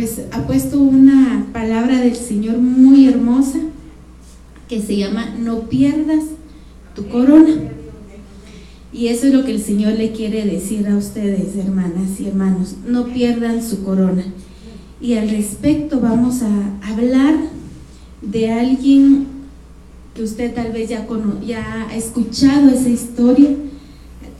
pues 0.00 0.22
ha 0.30 0.46
puesto 0.46 0.80
una 0.80 1.46
palabra 1.52 2.00
del 2.00 2.16
Señor 2.16 2.56
muy 2.56 3.06
hermosa 3.06 3.58
que 4.66 4.80
se 4.80 4.96
llama 4.96 5.34
no 5.38 5.68
pierdas 5.68 6.24
tu 6.94 7.06
corona. 7.08 7.54
Y 8.94 9.08
eso 9.08 9.26
es 9.26 9.34
lo 9.34 9.44
que 9.44 9.50
el 9.52 9.60
Señor 9.60 9.92
le 9.98 10.12
quiere 10.12 10.46
decir 10.46 10.88
a 10.88 10.96
ustedes, 10.96 11.54
hermanas 11.54 12.18
y 12.18 12.28
hermanos, 12.28 12.76
no 12.86 13.08
pierdan 13.08 13.62
su 13.62 13.84
corona. 13.84 14.24
Y 15.02 15.14
al 15.14 15.28
respecto 15.28 16.00
vamos 16.00 16.40
a 16.40 16.90
hablar 16.90 17.34
de 18.22 18.52
alguien 18.52 19.26
que 20.14 20.22
usted 20.22 20.54
tal 20.54 20.72
vez 20.72 20.88
ya, 20.88 21.06
ya 21.46 21.88
ha 21.90 21.94
escuchado 21.94 22.70
esa 22.70 22.88
historia, 22.88 23.50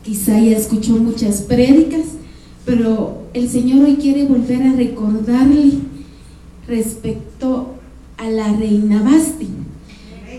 quizá 0.03 0.41
ya 0.41 0.57
escuchó 0.57 0.93
muchas 0.93 1.43
prédicas, 1.43 2.07
pero 2.65 3.20
el 3.33 3.49
Señor 3.49 3.85
hoy 3.85 3.97
quiere 3.97 4.25
volver 4.25 4.63
a 4.63 4.73
recordarle 4.73 5.73
respecto 6.67 7.75
a 8.17 8.29
la 8.29 8.53
reina 8.53 9.03
Basti. 9.03 9.47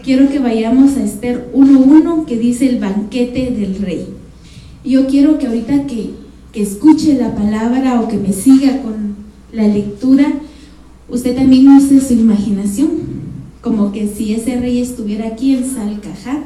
Quiero 0.04 0.30
que 0.30 0.40
vayamos 0.40 0.98
a 0.98 1.04
Esther 1.04 1.52
1.1 1.54 2.26
que 2.26 2.38
dice 2.38 2.68
el 2.68 2.80
banquete 2.80 3.52
del 3.52 3.76
rey. 3.76 4.08
Yo 4.84 5.08
quiero 5.08 5.38
que 5.38 5.48
ahorita 5.48 5.86
que, 5.86 6.12
que 6.52 6.62
escuche 6.62 7.18
la 7.18 7.36
palabra 7.36 8.02
o 8.02 8.08
que 8.08 8.18
me 8.18 8.34
siga 8.34 8.82
con 8.82 9.16
la 9.54 9.68
lectura, 9.68 10.34
usted 11.08 11.36
también 11.36 11.70
use 11.70 12.02
su 12.02 12.14
imaginación, 12.14 12.90
como 13.62 13.92
que 13.92 14.08
si 14.08 14.34
ese 14.34 14.60
rey 14.60 14.82
estuviera 14.82 15.28
aquí 15.28 15.56
en 15.56 15.66
Salcajá 15.66 16.44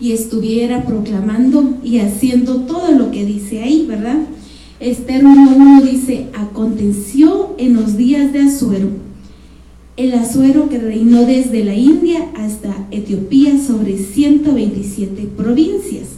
y 0.00 0.12
estuviera 0.12 0.84
proclamando 0.84 1.78
y 1.82 1.98
haciendo 1.98 2.60
todo 2.62 2.92
lo 2.92 3.10
que 3.10 3.24
dice 3.24 3.62
ahí, 3.62 3.84
¿verdad? 3.88 4.18
Esther 4.78 5.24
1.1 5.24 5.90
dice, 5.90 6.26
aconteció 6.34 7.54
en 7.56 7.76
los 7.76 7.96
días 7.96 8.34
de 8.34 8.40
Azuero, 8.40 8.88
el 9.96 10.12
Azuero 10.12 10.68
que 10.68 10.78
reinó 10.78 11.24
desde 11.24 11.64
la 11.64 11.74
India 11.74 12.28
hasta 12.36 12.86
Etiopía 12.90 13.58
sobre 13.58 13.96
127 13.96 15.30
provincias, 15.34 16.08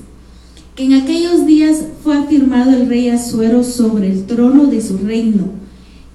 que 0.75 0.87
en 0.87 0.95
aquellos 0.95 1.47
días 1.47 1.85
fue 2.03 2.17
afirmado 2.17 2.73
el 2.73 2.89
rey 2.89 3.11
Azuero 3.11 3.63
sobre 3.63 4.11
el 4.11 4.25
trono 4.25 4.67
de 4.67 4.83
su 4.83 4.99
reino, 4.99 5.51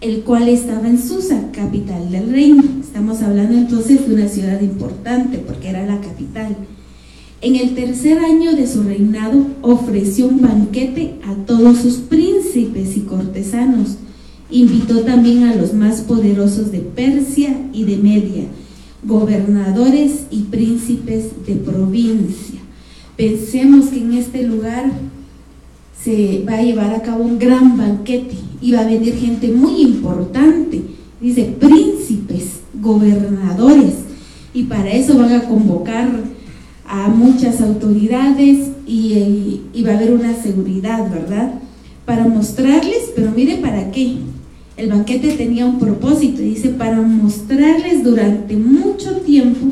el 0.01 0.23
cual 0.23 0.49
estaba 0.49 0.89
en 0.89 1.01
Susa, 1.01 1.49
capital 1.53 2.11
del 2.11 2.29
reino. 2.29 2.61
Estamos 2.81 3.21
hablando 3.21 3.57
entonces 3.57 4.05
de 4.05 4.15
una 4.15 4.27
ciudad 4.27 4.59
importante 4.59 5.37
porque 5.37 5.69
era 5.69 5.85
la 5.85 6.01
capital. 6.01 6.57
En 7.39 7.55
el 7.55 7.73
tercer 7.75 8.19
año 8.19 8.53
de 8.53 8.67
su 8.67 8.83
reinado 8.83 9.45
ofreció 9.61 10.27
un 10.27 10.41
banquete 10.41 11.15
a 11.25 11.35
todos 11.45 11.77
sus 11.77 11.95
príncipes 11.95 12.32
y 12.55 13.05
cortesanos. 13.07 13.97
Invitó 14.49 14.99
también 15.01 15.45
a 15.45 15.55
los 15.55 15.73
más 15.73 16.01
poderosos 16.01 16.71
de 16.71 16.79
Persia 16.79 17.55
y 17.73 17.85
de 17.85 17.97
Media, 17.97 18.45
gobernadores 19.03 20.25
y 20.29 20.41
príncipes 20.43 21.45
de 21.47 21.55
provincia. 21.55 22.59
Pensemos 23.17 23.87
que 23.87 23.99
en 23.99 24.13
este 24.13 24.43
lugar 24.43 24.91
se 26.03 26.43
va 26.47 26.55
a 26.55 26.63
llevar 26.63 26.93
a 26.93 27.01
cabo 27.01 27.23
un 27.23 27.39
gran 27.39 27.77
banquete 27.77 28.35
y 28.61 28.71
va 28.71 28.81
a 28.81 28.85
venir 28.85 29.15
gente 29.15 29.51
muy 29.51 29.81
importante, 29.81 30.81
dice 31.21 31.55
príncipes, 31.59 32.59
gobernadores, 32.81 33.93
y 34.53 34.63
para 34.63 34.91
eso 34.91 35.17
van 35.17 35.33
a 35.33 35.43
convocar 35.43 36.09
a 36.85 37.07
muchas 37.07 37.61
autoridades 37.61 38.69
y, 38.85 39.61
va 39.85 39.91
a 39.91 39.97
haber 39.97 40.13
una 40.13 40.35
seguridad, 40.35 41.09
¿verdad? 41.09 41.62
Para 42.05 42.27
mostrarles, 42.27 43.11
pero 43.15 43.31
mire 43.31 43.57
para 43.57 43.91
qué. 43.91 44.17
El 44.75 44.89
banquete 44.89 45.33
tenía 45.33 45.65
un 45.65 45.79
propósito, 45.79 46.41
dice, 46.41 46.69
para 46.69 47.01
mostrarles 47.01 48.03
durante 48.03 48.55
mucho 48.55 49.17
tiempo, 49.17 49.67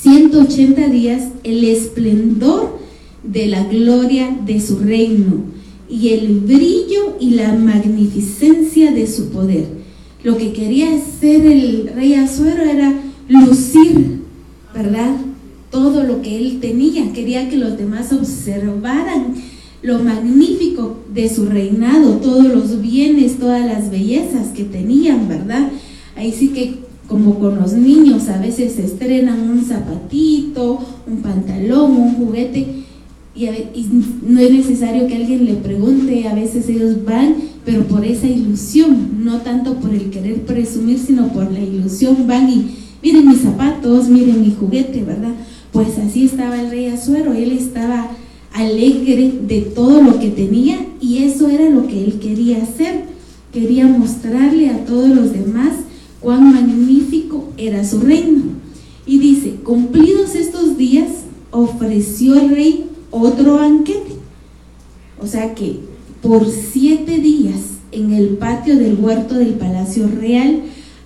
180 0.00 0.88
días, 0.88 1.28
el 1.44 1.64
esplendor 1.64 2.78
de 3.22 3.46
la 3.46 3.64
gloria 3.64 4.36
de 4.44 4.60
su 4.60 4.80
reino 4.80 5.44
y 5.88 6.08
el 6.08 6.40
brillo 6.40 7.16
y 7.20 7.30
la 7.30 7.52
magnificencia 7.54 8.90
de 8.90 9.06
su 9.06 9.30
poder. 9.30 9.66
Lo 10.24 10.36
que 10.36 10.52
quería 10.52 10.94
hacer 10.94 11.46
el 11.46 11.90
rey 11.94 12.14
Azuero 12.14 12.62
era 12.64 12.92
lucir, 13.28 14.22
¿verdad? 14.74 15.16
todo 15.72 16.04
lo 16.04 16.20
que 16.20 16.36
él 16.36 16.60
tenía, 16.60 17.12
quería 17.14 17.48
que 17.48 17.56
los 17.56 17.78
demás 17.78 18.12
observaran 18.12 19.34
lo 19.82 19.98
magnífico 19.98 20.98
de 21.12 21.28
su 21.28 21.46
reinado, 21.46 22.16
todos 22.18 22.44
los 22.44 22.80
bienes, 22.80 23.38
todas 23.38 23.66
las 23.66 23.90
bellezas 23.90 24.48
que 24.48 24.64
tenían, 24.64 25.28
¿verdad? 25.28 25.70
Ahí 26.16 26.32
sí 26.32 26.48
que 26.48 26.82
como 27.08 27.38
con 27.38 27.56
los 27.60 27.72
niños 27.72 28.28
a 28.28 28.38
veces 28.38 28.74
se 28.74 28.84
estrenan 28.84 29.50
un 29.50 29.64
zapatito, 29.64 30.78
un 31.06 31.16
pantalón, 31.18 31.90
un 31.92 32.14
juguete 32.14 32.82
y, 33.34 33.46
no 34.26 34.40
es 34.40 34.52
necesario 34.52 35.06
que 35.06 35.16
alguien 35.16 35.46
le 35.46 35.54
pregunte, 35.54 36.28
a 36.28 36.34
veces 36.34 36.68
ellos 36.68 37.04
van, 37.04 37.34
pero 37.64 37.84
por 37.84 38.04
esa 38.04 38.26
ilusión, 38.26 39.24
no 39.24 39.38
tanto 39.38 39.74
por 39.76 39.92
el 39.92 40.10
querer 40.10 40.42
presumir, 40.42 40.98
sino 40.98 41.28
por 41.28 41.50
la 41.50 41.60
ilusión 41.60 42.26
van 42.26 42.48
y 42.48 42.76
miren 43.02 43.28
mis 43.28 43.40
zapatos, 43.40 44.08
miren 44.08 44.42
mi 44.42 44.54
juguete, 44.54 45.02
¿verdad? 45.02 45.34
Pues 45.72 45.98
así 45.98 46.26
estaba 46.26 46.60
el 46.60 46.70
rey 46.70 46.86
Azuero, 46.88 47.32
él 47.32 47.52
estaba 47.52 48.10
alegre 48.52 49.32
de 49.46 49.60
todo 49.62 50.02
lo 50.02 50.18
que 50.18 50.30
tenía 50.30 50.86
y 51.00 51.24
eso 51.24 51.48
era 51.48 51.68
lo 51.68 51.86
que 51.86 52.04
él 52.04 52.18
quería 52.20 52.62
hacer. 52.62 53.04
Quería 53.52 53.86
mostrarle 53.86 54.70
a 54.70 54.84
todos 54.84 55.08
los 55.08 55.32
demás 55.32 55.74
cuán 56.20 56.52
magnífico 56.52 57.48
era 57.56 57.84
su 57.84 58.00
reino. 58.00 58.42
Y 59.06 59.18
dice, 59.18 59.56
cumplidos 59.62 60.34
estos 60.34 60.76
días, 60.76 61.08
ofreció 61.50 62.40
el 62.40 62.50
rey 62.50 62.86
otro 63.10 63.56
banquete. 63.56 64.12
O 65.20 65.26
sea 65.26 65.54
que 65.54 65.80
por 66.22 66.46
siete 66.48 67.18
días 67.18 67.60
en 67.90 68.12
el 68.12 68.30
patio 68.38 68.76
del 68.76 68.98
huerto 68.98 69.34
del 69.34 69.54
Palacio 69.54 70.08
Real 70.08 70.62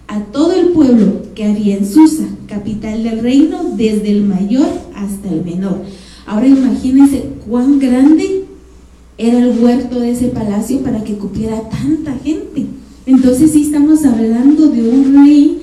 a 0.09 0.21
todo 0.21 0.53
el 0.53 0.69
pueblo 0.69 1.23
que 1.35 1.45
había 1.45 1.77
en 1.77 1.87
Susa, 1.87 2.25
capital 2.47 3.03
del 3.03 3.21
reino, 3.21 3.73
desde 3.77 4.11
el 4.11 4.23
mayor 4.23 4.69
hasta 4.95 5.29
el 5.29 5.45
menor. 5.45 5.83
Ahora 6.27 6.49
imagínense 6.49 7.25
cuán 7.49 7.79
grande 7.79 8.45
era 9.17 9.39
el 9.39 9.59
huerto 9.59 10.01
de 10.01 10.11
ese 10.11 10.27
palacio 10.29 10.81
para 10.81 11.03
que 11.05 11.15
cupiera 11.15 11.63
tanta 11.71 12.15
gente. 12.23 12.67
Entonces 13.07 13.53
sí 13.53 13.63
estamos 13.63 14.05
hablando 14.05 14.69
de 14.69 14.89
un 14.89 15.25
rey 15.25 15.59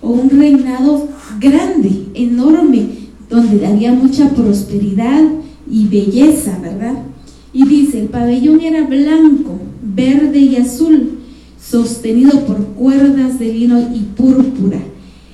o 0.00 0.10
un 0.10 0.30
reinado 0.30 1.08
grande, 1.40 2.06
enorme, 2.14 2.86
donde 3.28 3.66
había 3.66 3.92
mucha 3.92 4.30
prosperidad 4.30 5.24
y 5.68 5.86
belleza, 5.86 6.58
¿verdad? 6.62 6.94
Y 7.52 7.66
dice, 7.66 8.00
el 8.00 8.08
pabellón 8.08 8.60
era 8.60 8.86
blanco, 8.86 9.58
verde 9.82 10.38
y 10.38 10.56
azul, 10.56 11.18
sostenido 11.60 12.46
por 12.46 12.58
cuerdas 12.74 13.38
de 13.38 13.52
lino 13.52 13.80
y 13.94 14.00
púrpura, 14.16 14.78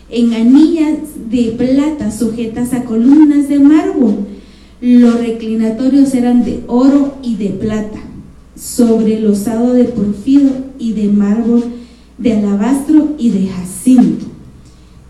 en 0.09 0.33
anillas 0.35 0.99
de 1.31 1.55
plata 1.59 2.11
sujetas 2.11 2.73
a 2.73 2.85
columnas 2.85 3.49
de 3.49 3.59
mármol. 3.59 4.17
Los 4.81 5.21
reclinatorios 5.21 6.15
eran 6.15 6.43
de 6.43 6.61
oro 6.67 7.19
y 7.23 7.37
de 7.37 7.51
plata, 7.51 8.01
sobre 8.57 9.21
losado 9.21 9.75
de 9.75 9.85
porfido 9.85 10.51
y 10.79 10.93
de 10.93 11.09
mármol, 11.09 11.65
de 12.17 12.33
alabastro 12.33 13.15
y 13.19 13.29
de 13.29 13.47
jacinto. 13.47 14.27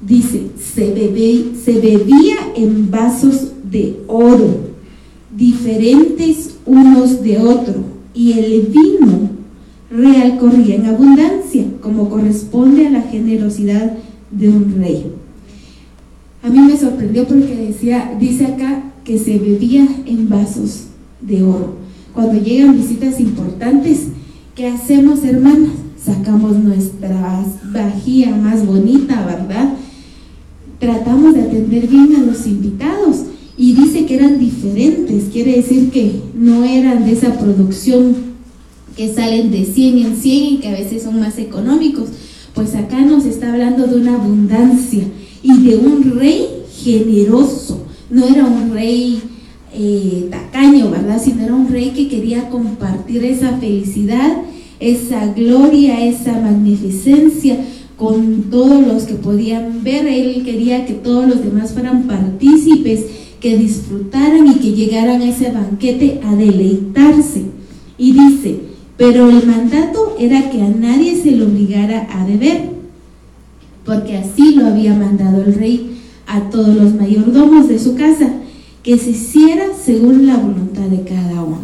Dice, 0.00 0.46
se, 0.58 0.92
se 1.64 1.80
bebía 1.80 2.36
en 2.56 2.90
vasos 2.90 3.52
de 3.70 3.96
oro, 4.08 4.70
diferentes 5.36 6.56
unos 6.66 7.22
de 7.22 7.38
otro, 7.38 7.84
y 8.12 8.32
el 8.32 8.62
vino 8.62 9.30
real 9.88 10.36
corría 10.38 10.74
en 10.74 10.86
abundancia, 10.86 11.64
como 11.80 12.10
corresponde 12.10 12.88
a 12.88 12.90
la 12.90 13.02
generosidad 13.02 13.92
de 14.32 14.48
un 14.48 14.74
rey. 14.80 15.12
A 16.42 16.48
mí 16.48 16.58
me 16.58 16.76
sorprendió 16.76 17.26
porque 17.28 17.54
decía, 17.68 18.16
dice 18.18 18.46
acá 18.46 18.89
que 19.10 19.18
se 19.18 19.40
bebía 19.40 19.88
en 20.06 20.28
vasos 20.28 20.82
de 21.20 21.42
oro. 21.42 21.74
Cuando 22.14 22.40
llegan 22.40 22.76
visitas 22.76 23.18
importantes, 23.18 24.02
¿qué 24.54 24.68
hacemos, 24.68 25.24
hermanas? 25.24 25.72
Sacamos 26.00 26.54
nuestra 26.54 27.44
vajilla 27.72 28.36
más 28.36 28.64
bonita, 28.64 29.26
¿verdad? 29.26 29.74
Tratamos 30.78 31.34
de 31.34 31.42
atender 31.42 31.88
bien 31.88 32.14
a 32.14 32.20
los 32.20 32.46
invitados 32.46 33.22
y 33.58 33.72
dice 33.72 34.06
que 34.06 34.14
eran 34.14 34.38
diferentes, 34.38 35.24
quiere 35.32 35.56
decir 35.56 35.90
que 35.90 36.12
no 36.36 36.62
eran 36.62 37.04
de 37.04 37.10
esa 37.10 37.36
producción 37.36 38.14
que 38.96 39.12
salen 39.12 39.50
de 39.50 39.64
100 39.64 39.98
en 40.06 40.16
100 40.16 40.44
y 40.44 40.56
que 40.58 40.68
a 40.68 40.78
veces 40.78 41.02
son 41.02 41.18
más 41.18 41.36
económicos. 41.36 42.10
Pues 42.54 42.76
acá 42.76 43.00
nos 43.00 43.24
está 43.24 43.52
hablando 43.52 43.88
de 43.88 43.96
una 43.96 44.14
abundancia 44.14 45.02
y 45.42 45.62
de 45.64 45.78
un 45.78 46.12
rey 46.16 46.46
generoso. 46.80 47.89
No 48.10 48.26
era 48.26 48.44
un 48.44 48.72
rey 48.72 49.22
eh, 49.72 50.28
tacaño, 50.30 50.90
¿verdad? 50.90 51.20
Sino 51.22 51.44
era 51.44 51.54
un 51.54 51.68
rey 51.68 51.90
que 51.90 52.08
quería 52.08 52.48
compartir 52.48 53.24
esa 53.24 53.56
felicidad 53.58 54.36
esa 54.80 55.26
gloria, 55.26 56.06
esa 56.06 56.32
magnificencia 56.40 57.58
con 57.96 58.44
todos 58.50 58.84
los 58.86 59.02
que 59.04 59.14
podían 59.14 59.84
ver. 59.84 60.06
Él 60.06 60.42
quería 60.42 60.86
que 60.86 60.94
todos 60.94 61.28
los 61.28 61.44
demás 61.44 61.72
fueran 61.72 62.04
partícipes, 62.04 63.04
que 63.40 63.56
disfrutaran 63.56 64.46
y 64.48 64.54
que 64.54 64.72
llegaran 64.72 65.20
a 65.20 65.28
ese 65.28 65.50
banquete 65.50 66.20
a 66.24 66.34
deleitarse. 66.34 67.44
Y 67.98 68.12
dice, 68.12 68.56
pero 68.96 69.28
el 69.28 69.46
mandato 69.46 70.16
era 70.18 70.50
que 70.50 70.62
a 70.62 70.68
nadie 70.68 71.16
se 71.16 71.32
le 71.32 71.44
obligara 71.44 72.08
a 72.10 72.24
beber, 72.26 72.70
porque 73.84 74.16
así 74.16 74.54
lo 74.54 74.66
había 74.66 74.94
mandado 74.94 75.42
el 75.42 75.54
rey 75.54 75.89
a 76.30 76.48
todos 76.48 76.76
los 76.76 76.94
mayordomos 76.94 77.68
de 77.68 77.80
su 77.80 77.96
casa, 77.96 78.30
que 78.84 78.96
se 78.96 79.10
hiciera 79.10 79.64
según 79.84 80.28
la 80.28 80.36
voluntad 80.36 80.84
de 80.84 81.02
cada 81.02 81.42
uno. 81.42 81.58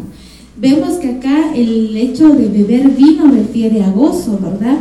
Vemos 0.60 0.94
que 0.94 1.10
acá 1.10 1.54
el 1.54 1.96
hecho 1.96 2.30
de 2.30 2.48
beber 2.48 2.88
vino 2.90 3.30
refiere 3.30 3.84
a 3.84 3.90
gozo, 3.90 4.38
¿verdad? 4.42 4.78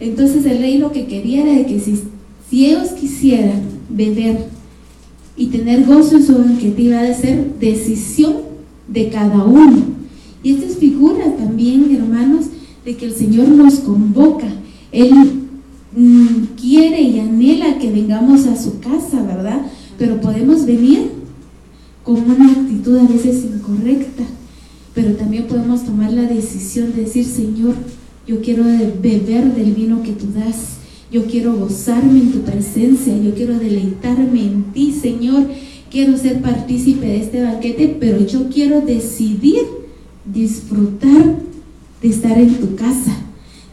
Entonces 0.00 0.44
el 0.44 0.58
rey 0.58 0.78
lo 0.78 0.90
que 0.90 1.06
quería 1.06 1.46
era 1.46 1.66
que 1.66 1.78
si, 1.78 2.66
ellos 2.66 2.90
quisieran 2.90 3.60
beber 3.88 4.46
y 5.36 5.46
tener 5.46 5.84
gozo 5.84 6.16
en 6.16 6.26
su 6.26 6.36
banquete 6.36 6.82
iba 6.82 7.00
a 7.00 7.14
ser 7.14 7.58
decisión 7.60 8.38
de 8.88 9.08
cada 9.08 9.44
uno. 9.44 9.82
Y 10.42 10.54
esta 10.54 10.66
es 10.66 10.78
figura 10.78 11.36
también, 11.36 11.94
hermanos, 11.94 12.46
de 12.84 12.96
que 12.96 13.06
el 13.06 13.12
Señor 13.12 13.48
nos 13.48 13.80
convoca. 13.80 14.48
Él 14.90 15.47
mm, 15.96 16.56
quiere 16.60 17.00
y 17.00 17.20
anhela 17.20 17.78
que 17.78 17.90
vengamos 17.90 18.46
a 18.46 18.60
su 18.60 18.80
casa, 18.80 19.22
¿verdad? 19.22 19.62
Pero 19.98 20.20
podemos 20.20 20.64
venir 20.64 21.10
con 22.04 22.16
una 22.30 22.50
actitud 22.50 22.96
a 22.98 23.04
veces 23.04 23.44
incorrecta, 23.44 24.24
pero 24.94 25.14
también 25.14 25.46
podemos 25.46 25.84
tomar 25.84 26.12
la 26.12 26.22
decisión 26.22 26.92
de 26.94 27.02
decir, 27.02 27.24
Señor, 27.24 27.74
yo 28.26 28.42
quiero 28.42 28.64
beber 28.64 29.54
del 29.54 29.72
vino 29.72 30.02
que 30.02 30.12
tú 30.12 30.26
das. 30.34 30.76
Yo 31.10 31.24
quiero 31.24 31.56
gozarme 31.56 32.20
en 32.20 32.32
tu 32.32 32.40
presencia. 32.40 33.16
Yo 33.16 33.34
quiero 33.34 33.58
deleitarme 33.58 34.42
en 34.42 34.64
ti, 34.74 34.92
Señor. 34.92 35.46
Quiero 35.90 36.18
ser 36.18 36.42
partícipe 36.42 37.06
de 37.06 37.22
este 37.22 37.42
banquete, 37.42 37.96
pero 37.98 38.26
yo 38.26 38.50
quiero 38.50 38.82
decidir 38.82 39.62
disfrutar 40.30 41.36
de 42.02 42.08
estar 42.08 42.36
en 42.38 42.54
tu 42.56 42.76
casa. 42.76 43.16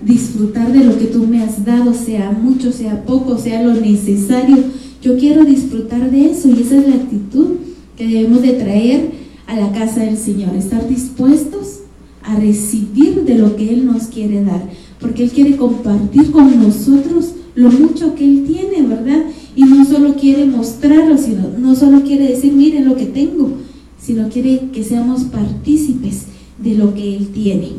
Disfrutar 0.01 0.71
de 0.73 0.83
lo 0.83 0.97
que 0.97 1.05
tú 1.05 1.25
me 1.25 1.41
has 1.41 1.65
dado, 1.65 1.93
sea 1.93 2.31
mucho, 2.31 2.71
sea 2.71 3.05
poco, 3.05 3.37
sea 3.37 3.63
lo 3.63 3.73
necesario. 3.73 4.57
Yo 5.01 5.17
quiero 5.17 5.45
disfrutar 5.45 6.11
de 6.11 6.31
eso 6.31 6.49
y 6.49 6.61
esa 6.61 6.77
es 6.77 6.87
la 6.87 6.95
actitud 6.95 7.55
que 7.95 8.07
debemos 8.07 8.41
de 8.41 8.53
traer 8.53 9.11
a 9.47 9.55
la 9.55 9.71
casa 9.71 10.01
del 10.01 10.17
Señor. 10.17 10.55
Estar 10.55 10.87
dispuestos 10.87 11.79
a 12.23 12.35
recibir 12.35 13.23
de 13.23 13.37
lo 13.37 13.55
que 13.55 13.69
Él 13.69 13.85
nos 13.85 14.03
quiere 14.03 14.43
dar, 14.43 14.67
porque 14.99 15.23
Él 15.23 15.31
quiere 15.31 15.55
compartir 15.55 16.31
con 16.31 16.61
nosotros 16.61 17.31
lo 17.53 17.71
mucho 17.71 18.15
que 18.15 18.25
Él 18.25 18.45
tiene, 18.45 18.87
¿verdad? 18.87 19.25
Y 19.55 19.63
no 19.63 19.85
solo 19.85 20.15
quiere 20.15 20.45
mostrarlo, 20.45 21.17
sino 21.17 21.49
no 21.57 21.75
solo 21.75 22.01
quiere 22.01 22.27
decir, 22.27 22.51
miren 22.53 22.85
lo 22.85 22.95
que 22.95 23.05
tengo, 23.05 23.51
sino 23.99 24.29
quiere 24.29 24.69
que 24.73 24.83
seamos 24.83 25.23
partícipes 25.25 26.23
de 26.61 26.75
lo 26.75 26.93
que 26.93 27.15
Él 27.15 27.29
tiene. 27.29 27.69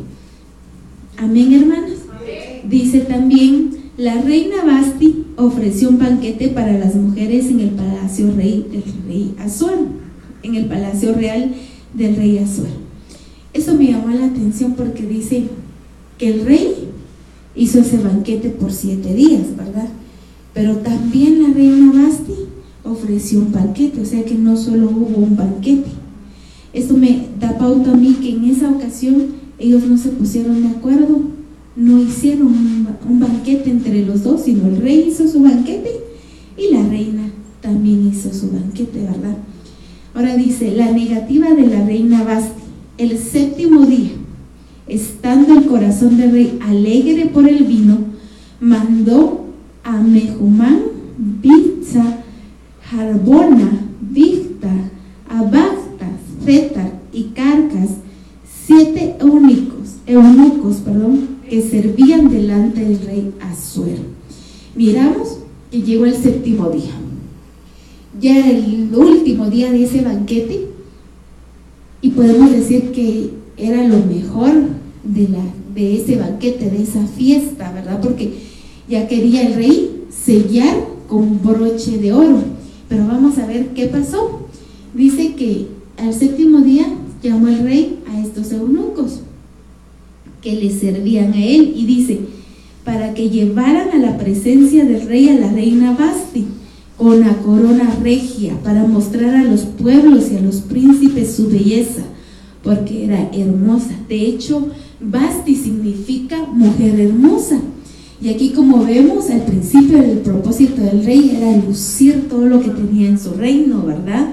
Amén, 1.19 1.53
hermanos. 1.53 2.06
Dice 2.69 3.01
también, 3.01 3.71
la 3.97 4.21
reina 4.21 4.65
Basti 4.65 5.25
ofreció 5.37 5.89
un 5.89 5.99
banquete 5.99 6.49
para 6.49 6.79
las 6.79 6.95
mujeres 6.95 7.47
en 7.47 7.61
el 7.61 7.71
palacio 7.71 8.33
rey 8.37 8.67
del 8.71 8.83
rey 9.07 9.35
en 10.43 10.55
el 10.55 10.67
palacio 10.67 11.15
real 11.15 11.53
del 11.95 12.17
rey 12.17 12.39
Azuán. 12.39 12.73
Eso 13.53 13.75
me 13.75 13.87
llamó 13.87 14.11
la 14.11 14.27
atención 14.27 14.75
porque 14.75 15.07
dice 15.07 15.45
que 16.19 16.29
el 16.29 16.45
rey 16.45 16.91
hizo 17.55 17.81
ese 17.81 17.99
banquete 17.99 18.51
por 18.51 18.73
siete 18.73 19.15
días, 19.15 19.57
¿verdad? 19.57 19.89
Pero 20.53 20.77
también 20.77 21.43
la 21.43 21.55
reina 21.55 21.93
Basti 21.93 22.35
ofreció 22.85 23.41
un 23.41 23.53
banquete, 23.53 24.01
o 24.01 24.05
sea 24.05 24.25
que 24.25 24.35
no 24.35 24.57
solo 24.57 24.91
hubo 24.91 25.19
un 25.19 25.37
banquete. 25.37 25.91
Esto 26.73 26.95
me 26.97 27.29
da 27.41 27.57
pauta 27.57 27.93
a 27.93 27.97
mí 27.97 28.17
que 28.21 28.31
en 28.31 28.45
esa 28.45 28.71
ocasión 28.71 29.29
ellos 29.59 29.85
no 29.85 29.97
se 29.97 30.11
pusieron 30.11 30.63
de 30.63 30.69
acuerdo, 30.69 31.23
no 31.77 32.03
hicieron 32.03 32.47
un, 32.49 33.21
banquete 33.21 33.71
entre 33.71 34.05
los 34.05 34.23
dos, 34.23 34.43
sino 34.45 34.67
el 34.69 34.79
rey 34.79 35.07
hizo 35.09 35.29
su 35.29 35.43
banquete 35.43 35.91
y 36.57 36.75
la 36.75 36.83
reina 36.89 37.31
también 37.61 38.09
hizo 38.09 38.33
su 38.33 38.51
banquete, 38.51 39.01
¿verdad? 39.01 39.37
Ahora 40.15 40.37
dice, 40.37 40.75
la 40.75 40.91
negativa 40.91 41.51
de 41.51 41.67
la 41.67 41.85
reina 41.85 42.25
Basti 42.25 42.63
el 42.99 43.19
séptimo 43.19 43.85
día, 43.85 44.13
estando 44.89 45.59
el 45.59 45.67
corazón 45.67 46.17
del 46.17 46.33
rey 46.33 46.59
alegre 46.63 47.27
por 47.27 47.47
el 47.47 47.65
vino, 47.65 47.99
mandó 48.61 49.45
a 49.85 49.99
Mejumán, 49.99 50.81
Bitza, 51.19 52.21
Harbona, 52.91 53.81
Victa, 54.01 54.73
Abacta, 55.29 56.09
Zetar 56.45 57.01
y 57.13 57.25
Carcas, 57.35 57.91
siete 58.67 59.17
eunucos, 59.21 59.97
eunucos 60.07 60.77
perdón, 60.77 61.36
que 61.49 61.63
servían 61.63 62.31
delante 62.31 62.81
del 62.81 63.01
rey 63.01 63.33
Azuero. 63.41 64.03
Miramos 64.75 65.39
que 65.71 65.83
llegó 65.83 66.07
el 66.07 66.15
séptimo 66.15 66.71
día. 66.71 66.93
Ya 68.21 68.51
el 68.51 68.95
último 68.95 69.49
día 69.51 69.71
de 69.71 69.85
ese 69.85 70.03
banquete, 70.03 70.67
y 72.01 72.11
podemos 72.11 72.51
decir 72.51 72.93
que 72.93 73.31
era 73.57 73.87
lo 73.87 73.99
mejor 74.07 74.53
de, 75.05 75.29
la, 75.29 75.45
de 75.75 76.01
ese 76.01 76.17
banquete, 76.17 76.71
de 76.71 76.83
esa 76.83 77.07
fiesta, 77.07 77.73
¿verdad? 77.73 78.01
Porque 78.01 78.33
ya 78.89 79.09
quería 79.09 79.47
el 79.47 79.55
rey 79.55 80.05
sellar 80.11 80.77
con 81.09 81.43
broche 81.43 81.99
de 81.99 82.13
oro. 82.13 82.43
Pero 82.89 83.07
vamos 83.07 83.39
a 83.39 83.47
ver 83.47 83.69
qué 83.69 83.87
pasó. 83.87 84.47
Dice 84.95 85.35
que 85.35 85.67
al 85.99 86.15
séptimo 86.15 86.61
día 86.61 86.87
llamó 87.23 87.49
el 87.49 87.63
rey 87.65 87.99
a 88.09 88.21
estos 88.21 88.53
eunucos 88.53 89.21
que 90.47 90.55
le 90.55 90.71
servían 90.71 91.33
a 91.33 91.45
él 91.45 91.75
y 91.77 91.87
dice, 91.87 92.21
para 92.85 93.15
que 93.15 93.31
llevaran 93.31 93.89
a 93.93 93.97
la 93.97 94.17
presencia 94.17 94.85
del 94.85 95.09
rey 95.09 95.29
a 95.29 95.35
la 95.35 95.51
reina 95.51 95.91
Basti 95.99 96.45
con 96.97 97.19
la 97.19 97.33
corona 97.39 97.99
regia 98.01 98.55
para 98.63 98.87
mostrar 98.87 99.35
a 99.35 99.43
los 99.43 99.63
pueblos 99.63 100.31
y 100.31 100.37
a 100.37 100.41
los 100.41 100.61
príncipes 100.61 101.35
su 101.35 101.49
belleza, 101.49 102.03
porque 102.63 103.07
era 103.07 103.29
hermosa. 103.33 103.91
De 104.09 104.25
hecho, 104.25 104.69
Basti 105.01 105.57
significa 105.57 106.47
mujer 106.47 107.01
hermosa. 107.01 107.59
Y 108.23 108.29
aquí 108.29 108.51
como 108.51 108.85
vemos, 108.85 109.29
al 109.31 109.43
principio 109.43 110.01
el 110.01 110.19
propósito 110.19 110.81
del 110.81 111.05
rey 111.05 111.39
era 111.39 111.57
lucir 111.57 112.29
todo 112.29 112.47
lo 112.47 112.61
que 112.63 112.71
tenía 112.71 113.09
en 113.09 113.19
su 113.19 113.33
reino, 113.33 113.83
¿verdad? 113.85 114.29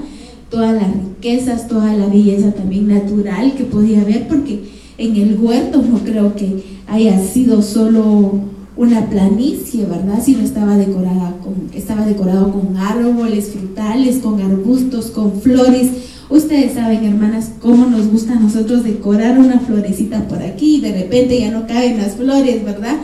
Todas 0.52 0.76
las 0.80 0.94
riquezas, 0.94 1.68
toda 1.68 1.92
la 1.98 2.06
belleza 2.06 2.52
también 2.52 2.88
natural 2.88 3.56
que 3.56 3.64
podía 3.64 4.02
haber, 4.02 4.28
porque 4.28 4.83
en 4.98 5.16
el 5.16 5.38
huerto 5.40 5.82
no 5.82 6.00
creo 6.00 6.36
que 6.36 6.64
haya 6.88 7.24
sido 7.26 7.62
solo 7.62 8.40
una 8.76 9.08
planicie, 9.08 9.86
¿verdad? 9.86 10.24
Si 10.24 10.34
no 10.34 10.44
estaba 10.44 10.78
decorada 10.78 11.36
con, 11.44 11.70
estaba 11.74 12.06
decorado 12.06 12.52
con 12.52 12.76
árboles 12.78 13.50
frutales, 13.50 14.18
con 14.18 14.42
arbustos, 14.42 15.08
con 15.08 15.42
flores. 15.42 15.90
Ustedes 16.30 16.74
saben, 16.74 17.04
hermanas, 17.04 17.52
cómo 17.62 17.86
nos 17.86 18.08
gusta 18.08 18.34
a 18.34 18.40
nosotros 18.40 18.84
decorar 18.84 19.38
una 19.38 19.60
florecita 19.60 20.28
por 20.28 20.42
aquí 20.42 20.78
y 20.78 20.82
de 20.82 20.94
repente 20.94 21.40
ya 21.40 21.52
no 21.52 21.68
caen 21.68 21.98
las 21.98 22.14
flores, 22.16 22.64
¿verdad? 22.64 22.98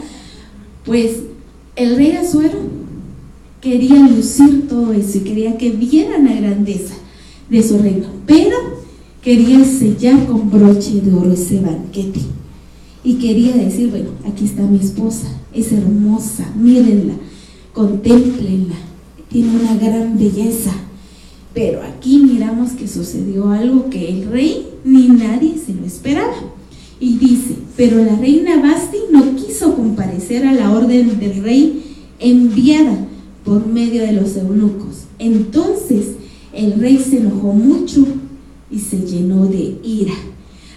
Pues 0.85 1.17
el 1.75 1.95
rey 1.95 2.13
Azuero 2.13 2.57
quería 3.61 4.07
lucir 4.07 4.67
todo 4.67 4.93
eso 4.93 5.19
y 5.19 5.21
quería 5.21 5.57
que 5.57 5.69
vieran 5.69 6.25
la 6.25 6.33
grandeza 6.33 6.95
de 7.49 7.61
su 7.61 7.77
reino, 7.77 8.07
pero 8.25 8.55
quería 9.21 9.63
sellar 9.65 10.25
con 10.25 10.49
broche 10.49 11.01
de 11.01 11.13
oro 11.13 11.33
ese 11.33 11.59
banquete. 11.59 12.21
Y 13.03 13.15
quería 13.15 13.55
decir, 13.55 13.89
bueno, 13.89 14.09
aquí 14.25 14.45
está 14.45 14.63
mi 14.63 14.79
esposa, 14.79 15.27
es 15.53 15.71
hermosa, 15.71 16.51
mírenla, 16.55 17.13
contemplenla, 17.73 18.75
tiene 19.29 19.49
una 19.55 19.75
gran 19.75 20.17
belleza. 20.17 20.71
Pero 21.53 21.81
aquí 21.81 22.19
miramos 22.19 22.71
que 22.71 22.87
sucedió 22.87 23.49
algo 23.49 23.89
que 23.89 24.09
el 24.09 24.29
rey 24.29 24.67
ni 24.83 25.07
nadie 25.07 25.55
se 25.57 25.73
lo 25.73 25.85
esperaba. 25.85 26.35
Y 26.99 27.17
dice, 27.17 27.55
pero 27.77 28.03
la 28.03 28.15
reina 28.15 28.61
Basti 28.61 28.97
no 29.11 29.35
quiso 29.35 29.75
comparecer 29.75 30.45
a 30.45 30.53
la 30.53 30.71
orden 30.71 31.19
del 31.19 31.41
rey 31.41 31.83
enviada 32.19 33.07
por 33.45 33.65
medio 33.65 34.01
de 34.01 34.11
los 34.11 34.35
eunucos. 34.35 35.05
Entonces 35.17 36.07
el 36.53 36.73
rey 36.73 36.97
se 36.97 37.19
enojó 37.19 37.53
mucho 37.53 38.05
y 38.71 38.79
se 38.79 38.97
llenó 38.99 39.45
de 39.45 39.79
ira. 39.83 40.13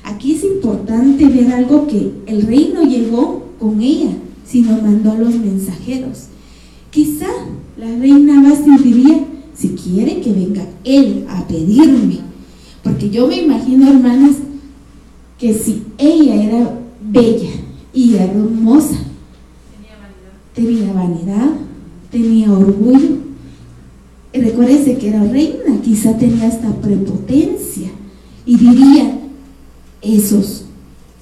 Aquí 0.05 0.33
es 0.35 0.45
importante 0.45 1.27
ver 1.27 1.53
algo 1.53 1.87
que 1.87 2.13
el 2.27 2.43
rey 2.43 2.73
no 2.75 2.83
llegó 2.83 3.47
con 3.59 3.81
ella, 3.81 4.11
sino 4.45 4.81
mandó 4.81 5.13
a 5.13 5.19
los 5.19 5.35
mensajeros. 5.35 6.27
Quizá 6.91 7.29
la 7.77 7.87
reina 7.99 8.43
Basti 8.43 8.71
diría, 8.83 9.25
si 9.55 9.71
quiere 9.71 10.21
que 10.21 10.33
venga 10.33 10.67
él 10.85 11.25
a 11.29 11.47
pedirme, 11.47 12.19
porque 12.83 13.11
yo 13.11 13.29
me 13.29 13.43
imagino, 13.43 13.89
hermanas, 13.89 14.37
que 15.39 15.55
si 15.55 15.83
ella 15.99 16.43
era 16.43 16.79
bella 17.01 17.51
y 17.93 18.15
hermosa. 18.15 18.97
Tenía 20.55 20.93
vanidad, 20.93 21.51
tenía 22.11 22.53
orgullo. 22.53 23.32
Y 24.33 24.41
recuérdese 24.41 24.97
que 24.97 25.09
era 25.09 25.25
reina, 25.25 25.81
quizá 25.85 26.17
tenía 26.17 26.49
hasta 26.49 26.75
prepotencia. 26.81 27.89
Y 28.47 28.57
diría, 28.57 29.19
esos, 30.01 30.65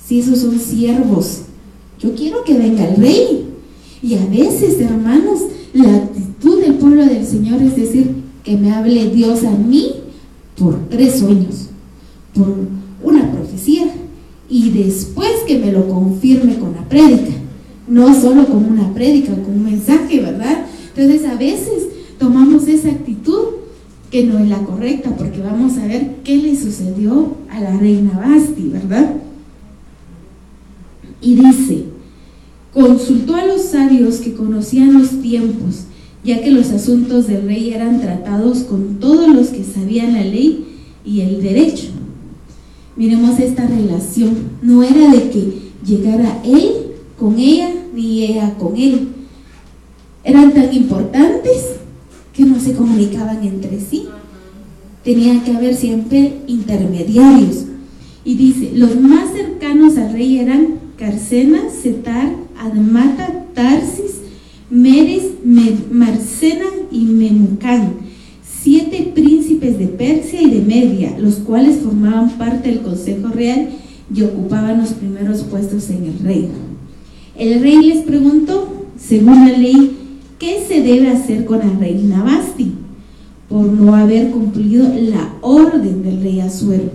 si 0.04 0.20
esos 0.20 0.38
son 0.38 0.58
siervos, 0.58 1.42
yo 1.98 2.14
quiero 2.14 2.44
que 2.44 2.56
venga 2.56 2.88
el 2.88 2.96
rey. 2.96 3.46
Y 4.02 4.14
a 4.14 4.24
veces, 4.26 4.80
hermanos, 4.80 5.40
la 5.74 5.94
actitud 5.96 6.60
del 6.60 6.74
pueblo 6.74 7.04
del 7.04 7.26
Señor 7.26 7.60
es 7.62 7.76
decir, 7.76 8.14
que 8.44 8.56
me 8.56 8.72
hable 8.72 9.10
Dios 9.10 9.44
a 9.44 9.50
mí 9.50 9.92
por 10.58 10.88
tres 10.88 11.18
sueños, 11.18 11.66
por 12.34 12.46
una 13.02 13.30
profecía 13.32 13.92
y 14.48 14.70
después 14.70 15.30
que 15.46 15.58
me 15.58 15.72
lo 15.72 15.88
confirme 15.88 16.58
con 16.58 16.72
la 16.74 16.88
prédica, 16.88 17.32
no 17.86 18.18
solo 18.18 18.46
con 18.46 18.64
una 18.64 18.92
prédica, 18.92 19.32
con 19.32 19.54
un 19.54 19.64
mensaje, 19.64 20.20
¿verdad? 20.20 20.66
Entonces 20.94 21.28
a 21.28 21.34
veces 21.34 21.89
tomamos 22.20 22.68
esa 22.68 22.90
actitud 22.90 23.46
que 24.10 24.24
no 24.24 24.38
es 24.38 24.48
la 24.48 24.58
correcta, 24.58 25.16
porque 25.16 25.40
vamos 25.40 25.78
a 25.78 25.86
ver 25.86 26.16
qué 26.22 26.36
le 26.36 26.54
sucedió 26.54 27.34
a 27.48 27.60
la 27.60 27.76
reina 27.78 28.12
Basti, 28.18 28.68
¿verdad? 28.68 29.14
Y 31.22 31.36
dice, 31.36 31.84
consultó 32.74 33.36
a 33.36 33.46
los 33.46 33.62
sabios 33.62 34.16
que 34.16 34.34
conocían 34.34 34.92
los 34.98 35.22
tiempos, 35.22 35.84
ya 36.22 36.42
que 36.42 36.50
los 36.50 36.70
asuntos 36.70 37.26
del 37.26 37.46
rey 37.46 37.72
eran 37.72 38.00
tratados 38.00 38.58
con 38.58 38.96
todos 38.96 39.28
los 39.34 39.48
que 39.48 39.64
sabían 39.64 40.12
la 40.12 40.24
ley 40.24 40.66
y 41.04 41.22
el 41.22 41.42
derecho. 41.42 41.86
Miremos 42.96 43.38
esta 43.40 43.66
relación, 43.66 44.36
no 44.60 44.82
era 44.82 45.10
de 45.12 45.30
que 45.30 45.52
llegara 45.86 46.42
él 46.44 46.72
con 47.18 47.38
ella 47.38 47.70
ni 47.94 48.24
ella 48.24 48.54
con 48.58 48.76
él. 48.76 49.08
Eran 50.22 50.52
tan 50.52 50.74
importantes 50.74 51.79
que 52.34 52.44
no 52.44 52.60
se 52.60 52.74
comunicaban 52.74 53.42
entre 53.44 53.80
sí. 53.80 54.04
Tenía 55.04 55.42
que 55.42 55.52
haber 55.52 55.74
siempre 55.74 56.38
intermediarios. 56.46 57.64
Y 58.24 58.34
dice, 58.34 58.72
los 58.74 59.00
más 59.00 59.32
cercanos 59.32 59.96
al 59.96 60.12
rey 60.12 60.38
eran 60.38 60.78
Carcena, 60.98 61.70
Setar, 61.70 62.34
Admata, 62.58 63.46
Tarsis, 63.54 64.20
Meres, 64.68 65.24
Marcena 65.90 66.66
y 66.92 67.00
Memucán, 67.04 67.94
siete 68.62 69.10
príncipes 69.14 69.78
de 69.78 69.86
Persia 69.86 70.42
y 70.42 70.50
de 70.50 70.60
Media, 70.60 71.18
los 71.18 71.36
cuales 71.36 71.78
formaban 71.78 72.30
parte 72.32 72.68
del 72.68 72.82
Consejo 72.82 73.28
Real 73.28 73.70
y 74.14 74.22
ocupaban 74.22 74.78
los 74.78 74.90
primeros 74.90 75.42
puestos 75.44 75.88
en 75.90 76.04
el 76.04 76.18
reino. 76.18 76.54
El 77.36 77.62
rey 77.62 77.78
les 77.82 78.04
preguntó, 78.04 78.86
según 78.98 79.48
la 79.48 79.56
ley, 79.56 79.96
¿qué 80.40 80.64
se 80.66 80.80
debe 80.80 81.10
hacer 81.10 81.44
con 81.44 81.58
la 81.58 81.70
reina 81.78 82.24
Basti? 82.24 82.72
Por 83.48 83.66
no 83.66 83.94
haber 83.94 84.30
cumplido 84.30 84.88
la 84.88 85.34
orden 85.42 86.02
del 86.02 86.22
rey 86.22 86.40
Asuero, 86.40 86.90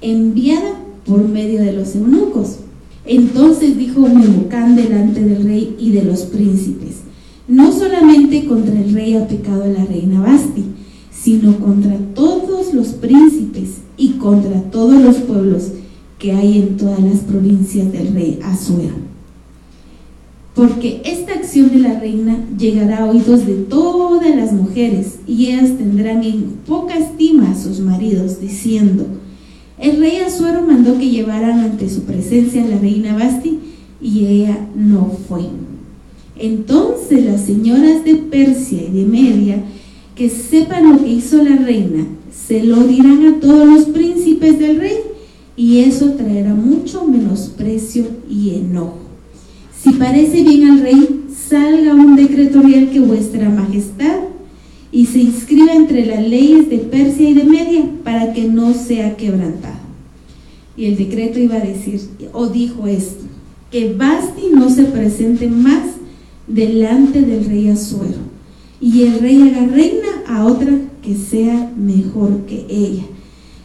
enviada 0.00 0.80
por 1.04 1.28
medio 1.28 1.60
de 1.60 1.74
los 1.74 1.94
eunucos. 1.94 2.60
Entonces 3.04 3.76
dijo 3.76 4.00
Memucán 4.00 4.74
delante 4.74 5.22
del 5.22 5.44
rey 5.44 5.76
y 5.78 5.90
de 5.90 6.04
los 6.04 6.22
príncipes, 6.22 7.00
no 7.46 7.70
solamente 7.72 8.46
contra 8.46 8.80
el 8.80 8.94
rey 8.94 9.16
ha 9.16 9.28
pecado 9.28 9.66
la 9.66 9.84
reina 9.84 10.20
Basti, 10.20 10.64
sino 11.10 11.58
contra 11.58 11.98
todos 12.14 12.72
los 12.72 12.88
príncipes 12.88 13.82
y 13.98 14.12
contra 14.12 14.62
todos 14.70 15.00
los 15.02 15.16
pueblos 15.16 15.72
que 16.18 16.32
hay 16.32 16.58
en 16.58 16.76
todas 16.76 17.00
las 17.00 17.18
provincias 17.18 17.92
del 17.92 18.14
rey 18.14 18.38
Asuero. 18.42 19.11
Porque 20.54 21.00
esta 21.04 21.32
acción 21.32 21.70
de 21.70 21.78
la 21.78 21.98
reina 21.98 22.36
llegará 22.58 23.04
a 23.04 23.06
oídos 23.06 23.46
de 23.46 23.54
todas 23.54 24.36
las 24.36 24.52
mujeres 24.52 25.18
y 25.26 25.46
ellas 25.46 25.78
tendrán 25.78 26.22
en 26.24 26.42
poca 26.66 26.98
estima 26.98 27.50
a 27.50 27.58
sus 27.58 27.80
maridos, 27.80 28.40
diciendo, 28.40 29.06
el 29.78 29.98
rey 29.98 30.18
Asuero 30.18 30.62
mandó 30.62 30.98
que 30.98 31.10
llevaran 31.10 31.60
ante 31.60 31.88
su 31.88 32.02
presencia 32.02 32.62
a 32.62 32.68
la 32.68 32.78
reina 32.78 33.16
Basti 33.16 33.58
y 34.00 34.26
ella 34.26 34.68
no 34.76 35.10
fue. 35.28 35.42
Entonces 36.36 37.24
las 37.24 37.40
señoras 37.40 38.04
de 38.04 38.16
Persia 38.16 38.82
y 38.82 38.92
de 38.92 39.04
Media, 39.06 39.64
que 40.14 40.28
sepan 40.28 40.92
lo 40.92 41.02
que 41.02 41.10
hizo 41.10 41.42
la 41.42 41.56
reina, 41.56 42.06
se 42.30 42.62
lo 42.62 42.84
dirán 42.84 43.26
a 43.26 43.40
todos 43.40 43.66
los 43.66 43.84
príncipes 43.86 44.58
del 44.58 44.78
rey 44.78 44.98
y 45.56 45.78
eso 45.78 46.12
traerá 46.12 46.54
mucho 46.54 47.04
menosprecio 47.06 48.04
y 48.28 48.50
enojo. 48.50 49.01
Si 49.82 49.90
parece 49.94 50.44
bien 50.44 50.70
al 50.70 50.80
rey, 50.80 51.24
salga 51.34 51.94
un 51.94 52.14
decreto 52.14 52.62
real 52.62 52.90
que 52.90 53.00
vuestra 53.00 53.48
majestad 53.48 54.20
y 54.92 55.06
se 55.06 55.18
inscriba 55.18 55.72
entre 55.72 56.06
las 56.06 56.22
leyes 56.22 56.70
de 56.70 56.78
Persia 56.78 57.30
y 57.30 57.34
de 57.34 57.42
Media 57.42 57.84
para 58.04 58.32
que 58.32 58.44
no 58.44 58.74
sea 58.74 59.16
quebrantado. 59.16 59.80
Y 60.76 60.84
el 60.84 60.96
decreto 60.96 61.40
iba 61.40 61.56
a 61.56 61.60
decir, 61.60 62.00
o 62.32 62.46
dijo 62.46 62.86
esto, 62.86 63.24
que 63.72 63.92
Basti 63.92 64.50
no 64.54 64.70
se 64.70 64.84
presente 64.84 65.48
más 65.48 65.82
delante 66.46 67.20
del 67.20 67.44
rey 67.46 67.68
Azuero, 67.68 68.20
y 68.80 69.02
el 69.02 69.18
rey 69.18 69.42
haga 69.42 69.66
reina 69.66 70.08
a 70.28 70.44
otra 70.44 70.78
que 71.02 71.16
sea 71.16 71.72
mejor 71.76 72.42
que 72.46 72.66
ella. 72.68 73.04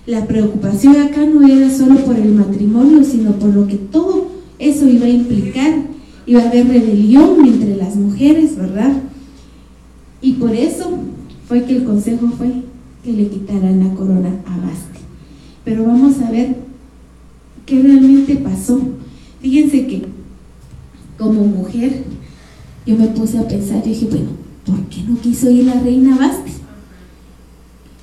La 0.07 0.25
preocupación 0.25 0.95
acá 0.95 1.25
no 1.25 1.47
era 1.47 1.69
solo 1.69 1.95
por 2.05 2.15
el 2.15 2.33
matrimonio, 2.33 3.03
sino 3.03 3.33
por 3.33 3.53
lo 3.53 3.67
que 3.67 3.75
todo 3.75 4.29
eso 4.57 4.87
iba 4.87 5.05
a 5.05 5.09
implicar. 5.09 5.96
Iba 6.27 6.41
a 6.41 6.49
haber 6.49 6.67
rebelión 6.67 7.45
entre 7.45 7.77
las 7.77 7.95
mujeres, 7.95 8.57
¿verdad? 8.57 8.91
Y 10.21 10.33
por 10.33 10.53
eso 10.53 10.99
fue 11.47 11.63
que 11.63 11.77
el 11.77 11.85
consejo 11.85 12.27
fue 12.37 12.51
que 13.03 13.13
le 13.13 13.29
quitaran 13.29 13.79
la 13.79 13.95
corona 13.95 14.29
a 14.45 14.57
Basti. 14.57 14.99
Pero 15.63 15.85
vamos 15.85 16.19
a 16.19 16.29
ver 16.29 16.57
qué 17.65 17.81
realmente 17.81 18.35
pasó. 18.35 18.81
Fíjense 19.41 19.87
que 19.87 20.03
como 21.17 21.45
mujer 21.45 22.03
yo 22.85 22.97
me 22.97 23.07
puse 23.07 23.37
a 23.37 23.47
pensar 23.47 23.81
y 23.85 23.89
dije, 23.89 24.07
bueno, 24.07 24.29
¿por 24.65 24.81
qué 24.89 25.03
no 25.07 25.19
quiso 25.21 25.49
ir 25.49 25.65
la 25.65 25.79
reina 25.79 26.17
Basti? 26.17 26.51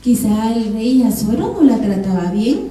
Quizá 0.03 0.55
el 0.55 0.73
rey 0.73 1.03
Azuero 1.03 1.59
no 1.61 1.63
la 1.63 1.79
trataba 1.79 2.31
bien. 2.31 2.69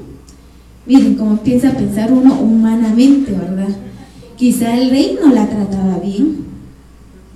Miren 0.88 1.14
cómo 1.16 1.38
piensa 1.38 1.78
pensar 1.78 2.12
uno 2.12 2.40
humanamente, 2.40 3.32
¿verdad? 3.32 3.76
Quizá 4.38 4.78
el 4.78 4.90
rey 4.90 5.18
no 5.22 5.34
la 5.34 5.48
trataba 5.48 6.00
bien. 6.00 6.46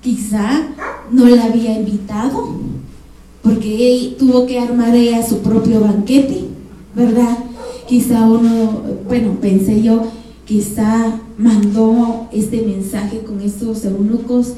Quizá 0.01 0.67
no 1.11 1.25
la 1.25 1.45
había 1.45 1.79
invitado 1.79 2.55
porque 3.41 4.15
tuvo 4.19 4.45
que 4.45 4.59
armar 4.59 4.93
ella 4.93 5.25
su 5.25 5.39
propio 5.39 5.79
banquete, 5.79 6.45
¿verdad? 6.95 7.37
Quizá 7.87 8.27
uno, 8.27 8.81
bueno, 9.07 9.37
pensé 9.39 9.81
yo, 9.81 10.03
quizá 10.45 11.21
mandó 11.37 12.27
este 12.33 12.61
mensaje 12.63 13.19
con 13.19 13.39
estos 13.39 13.85
eunucos 13.85 14.53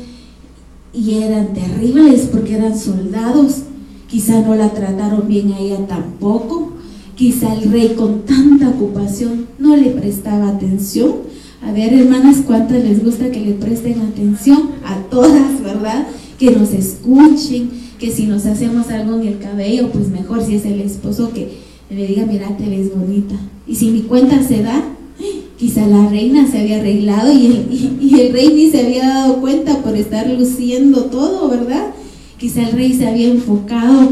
y 0.91 1.15
eran 1.15 1.53
terribles 1.53 2.29
porque 2.31 2.55
eran 2.55 2.77
soldados, 2.77 3.63
quizá 4.08 4.41
no 4.41 4.55
la 4.55 4.74
trataron 4.74 5.27
bien 5.27 5.53
a 5.53 5.60
ella 5.60 5.86
tampoco, 5.86 6.74
quizá 7.15 7.53
el 7.53 7.72
rey 7.72 7.93
con 7.96 8.22
tanta 8.24 8.69
ocupación 8.69 9.46
no 9.60 9.75
le 9.75 9.91
prestaba 9.91 10.50
atención. 10.50 11.29
A 11.62 11.74
ver, 11.74 11.94
hermanas, 11.94 12.38
¿cuántas 12.46 12.84
les 12.84 13.04
gusta 13.04 13.32
que 13.32 13.42
le 13.42 13.54
presten 13.54 14.00
atención? 14.00 14.70
A 14.86 14.96
todas, 15.10 15.62
¿verdad? 15.62 16.08
Que 16.38 16.51
nos 16.51 16.72
escuchen, 16.72 17.70
que 18.00 18.12
si 18.12 18.28
nos 18.28 18.46
hacemos 18.46 18.89
algo 18.89 19.20
en 19.20 19.28
el 19.28 19.39
cabello, 19.39 19.92
pues 19.92 20.08
mejor 20.08 20.42
si 20.42 20.56
es 20.56 20.66
el 20.66 20.80
esposo 20.80 21.32
que 21.34 21.50
le 21.89 22.08
diga, 22.08 22.25
mira, 22.25 22.56
te 22.56 22.70
ves 22.70 22.96
bonita. 22.96 23.36
Y 23.68 23.75
si 23.75 23.89
mi 23.89 24.04
cuenta 24.04 24.42
se 24.42 24.63
da, 24.63 24.82
quizá 25.58 25.86
la 25.86 26.08
reina 26.08 26.50
se 26.50 26.60
había 26.60 26.80
arreglado 26.80 27.34
y 27.34 27.46
el, 27.48 27.66
y, 28.01 28.20
el, 28.22 28.32
rey 28.32 28.54
ni 28.54 28.72
se 28.72 28.86
había 28.86 29.10
dado 29.10 29.42
cuenta 29.42 29.82
por 29.82 29.96
estar 29.98 30.30
luciendo 30.30 31.06
todo, 31.06 31.50
¿verdad? 31.50 31.88
Quizá 32.38 32.70
el 32.70 32.72
rey 32.72 32.94
se 32.94 33.06
había 33.06 33.28
enfocado 33.28 34.10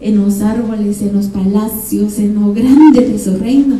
en 0.00 0.22
los 0.22 0.40
árboles, 0.40 1.02
en 1.02 1.14
los 1.14 1.26
palacios, 1.26 2.18
en 2.20 2.36
lo 2.36 2.54
grande 2.54 3.00
de 3.00 3.18
su 3.18 3.36
reino. 3.38 3.76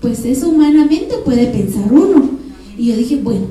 Pues 0.00 0.24
eso 0.24 0.50
humanamente 0.50 1.16
puede 1.24 1.46
pensar 1.46 1.92
uno. 1.92 2.33
Y 2.76 2.86
yo 2.86 2.96
dije, 2.96 3.20
bueno, 3.22 3.46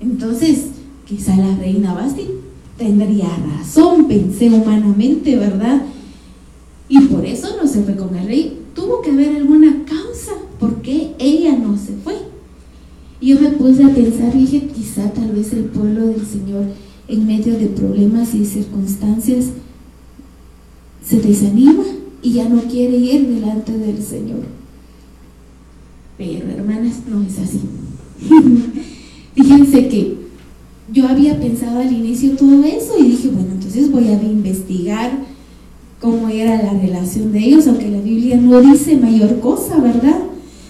entonces 0.00 0.66
quizá 1.06 1.36
la 1.36 1.56
reina 1.56 1.94
Basti 1.94 2.26
tendría 2.76 3.28
razón, 3.58 4.08
pensé 4.08 4.48
humanamente, 4.50 5.36
¿verdad? 5.36 5.82
Y 6.88 7.00
por 7.02 7.24
eso 7.24 7.56
no 7.60 7.66
se 7.66 7.82
fue 7.82 7.96
con 7.96 8.14
el 8.16 8.26
rey. 8.26 8.58
Tuvo 8.74 9.02
que 9.02 9.10
haber 9.10 9.36
alguna 9.36 9.84
causa 9.84 10.32
por 10.58 10.82
qué 10.82 11.14
ella 11.18 11.56
no 11.56 11.76
se 11.76 11.92
fue. 12.04 12.16
Y 13.20 13.28
yo 13.28 13.40
me 13.40 13.50
puse 13.50 13.84
a 13.84 13.94
pensar, 13.94 14.32
dije, 14.32 14.68
quizá 14.74 15.12
tal 15.12 15.32
vez 15.32 15.52
el 15.52 15.64
pueblo 15.64 16.06
del 16.06 16.26
Señor 16.26 16.66
en 17.08 17.26
medio 17.26 17.58
de 17.58 17.66
problemas 17.66 18.34
y 18.34 18.44
circunstancias 18.44 19.46
se 21.04 21.20
desanima 21.20 21.84
y 22.22 22.32
ya 22.32 22.48
no 22.48 22.62
quiere 22.62 22.96
ir 22.96 23.28
delante 23.28 23.76
del 23.76 24.02
Señor. 24.02 24.40
Pero 26.16 26.48
hermanas, 26.48 27.02
no 27.08 27.22
es 27.22 27.38
así. 27.38 27.60
Fíjense 29.34 29.88
que 29.88 30.16
yo 30.92 31.08
había 31.08 31.38
pensado 31.38 31.78
al 31.78 31.92
inicio 31.92 32.32
todo 32.32 32.62
eso 32.64 32.98
y 32.98 33.08
dije, 33.10 33.28
bueno, 33.28 33.52
entonces 33.52 33.90
voy 33.90 34.08
a 34.08 34.22
investigar 34.22 35.10
cómo 36.00 36.28
era 36.28 36.62
la 36.62 36.72
relación 36.72 37.32
de 37.32 37.38
ellos, 37.38 37.66
aunque 37.66 37.88
la 37.88 38.00
Biblia 38.00 38.36
no 38.36 38.60
dice 38.60 38.96
mayor 38.96 39.40
cosa, 39.40 39.78
¿verdad? 39.78 40.18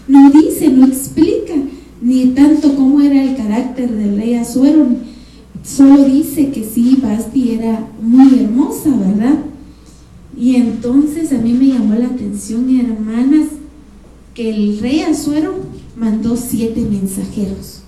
No 0.07 0.31
dice, 0.31 0.69
no 0.69 0.87
explica 0.87 1.55
ni 2.03 2.27
tanto 2.27 2.75
cómo 2.77 3.01
era 3.01 3.23
el 3.23 3.37
carácter 3.37 3.91
del 3.91 4.17
rey 4.17 4.35
Azuero, 4.35 4.87
solo 5.65 6.05
dice 6.05 6.51
que 6.51 6.65
sí, 6.65 6.99
Basti 7.03 7.53
era 7.53 7.89
muy 8.01 8.41
hermosa, 8.41 8.91
¿verdad? 8.91 9.39
Y 10.37 10.57
entonces 10.57 11.33
a 11.33 11.39
mí 11.39 11.53
me 11.53 11.69
llamó 11.69 11.95
la 11.95 12.07
atención, 12.07 12.69
hermanas, 12.79 13.49
que 14.35 14.51
el 14.51 14.79
rey 14.81 15.01
Azuero 15.01 15.55
mandó 15.97 16.37
siete 16.37 16.81
mensajeros. 16.81 17.81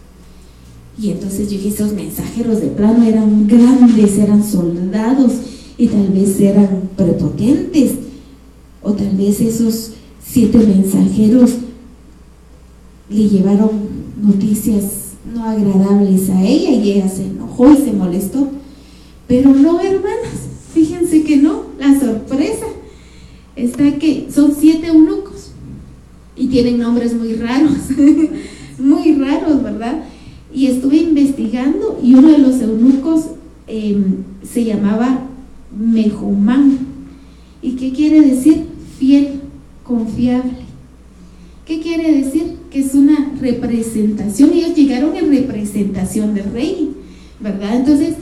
Y 0.98 1.10
entonces 1.10 1.50
yo 1.50 1.58
dije, 1.58 1.68
esos 1.68 1.92
mensajeros 1.92 2.60
de 2.60 2.68
plano 2.68 3.04
eran 3.04 3.48
grandes, 3.48 4.16
eran 4.18 4.44
soldados 4.44 5.32
y 5.76 5.88
tal 5.88 6.08
vez 6.08 6.40
eran 6.40 6.90
prepotentes. 6.96 7.92
O 8.82 8.92
tal 8.92 9.16
vez 9.16 9.40
esos 9.40 9.92
siete 10.24 10.58
mensajeros 10.58 11.50
le 13.08 13.28
llevaron 13.28 13.70
noticias 14.20 14.84
no 15.32 15.44
agradables 15.44 16.30
a 16.30 16.42
ella 16.42 16.70
y 16.70 16.92
ella 16.92 17.08
se 17.08 17.24
enojó 17.24 17.72
y 17.72 17.76
se 17.76 17.92
molestó. 17.92 18.48
Pero 19.26 19.50
no, 19.50 19.80
hermanas, 19.80 20.48
fíjense 20.72 21.22
que 21.24 21.38
no, 21.38 21.64
la 21.78 21.98
sorpresa 21.98 22.66
está 23.56 23.98
que 23.98 24.28
son 24.32 24.54
siete 24.58 24.88
eunucos 24.88 25.33
y 26.36 26.48
tienen 26.48 26.78
nombres 26.78 27.14
muy 27.14 27.34
raros, 27.34 27.78
muy 28.78 29.14
raros, 29.14 29.62
¿verdad? 29.62 30.04
Y 30.52 30.66
estuve 30.66 30.96
investigando 30.96 31.98
y 32.02 32.14
uno 32.14 32.28
de 32.28 32.38
los 32.38 32.60
eunucos 32.60 33.26
em, 33.66 34.16
se 34.42 34.64
llamaba 34.64 35.26
Mejumán. 35.76 36.78
¿Y 37.62 37.72
qué 37.72 37.92
quiere 37.92 38.20
decir? 38.20 38.66
Fiel, 38.98 39.40
confiable. 39.82 40.64
¿Qué 41.66 41.80
quiere 41.80 42.12
decir? 42.12 42.56
Que 42.70 42.80
es 42.80 42.94
una 42.94 43.32
representación. 43.40 44.52
Ellos 44.52 44.76
llegaron 44.76 45.16
en 45.16 45.30
representación 45.30 46.34
del 46.34 46.52
rey, 46.52 46.90
¿verdad? 47.40 47.76
Entonces, 47.76 48.14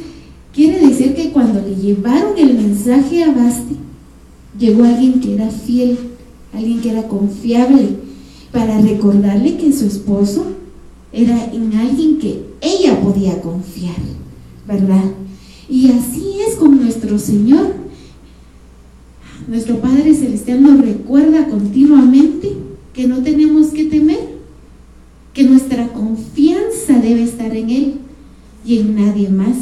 quiere 0.54 0.86
decir 0.86 1.14
que 1.14 1.30
cuando 1.30 1.60
le 1.60 1.74
llevaron 1.74 2.38
el 2.38 2.54
mensaje 2.54 3.24
a 3.24 3.32
Basti, 3.32 3.76
llegó 4.58 4.84
alguien 4.84 5.20
que 5.20 5.34
era 5.34 5.50
fiel, 5.50 5.98
alguien 6.52 6.80
que 6.80 6.90
era 6.90 7.08
confiable, 7.08 7.96
para 8.52 8.80
recordarle 8.80 9.56
que 9.56 9.72
su 9.72 9.86
esposo 9.86 10.44
era 11.12 11.50
en 11.52 11.72
alguien 11.74 12.18
que 12.18 12.42
ella 12.60 13.00
podía 13.00 13.40
confiar, 13.40 13.96
¿verdad? 14.66 15.04
Y 15.68 15.90
así 15.90 16.34
es 16.46 16.56
con 16.56 16.80
nuestro 16.80 17.18
Señor. 17.18 17.74
Nuestro 19.48 19.80
Padre 19.80 20.14
Celestial 20.14 20.62
nos 20.62 20.80
recuerda 20.84 21.48
continuamente 21.48 22.52
que 22.92 23.06
no 23.06 23.22
tenemos 23.22 23.68
que 23.68 23.86
temer, 23.86 24.20
que 25.32 25.44
nuestra 25.44 25.88
confianza 25.88 26.98
debe 27.02 27.22
estar 27.22 27.56
en 27.56 27.70
Él 27.70 27.94
y 28.64 28.78
en 28.78 28.94
nadie 28.96 29.28
más. 29.30 29.56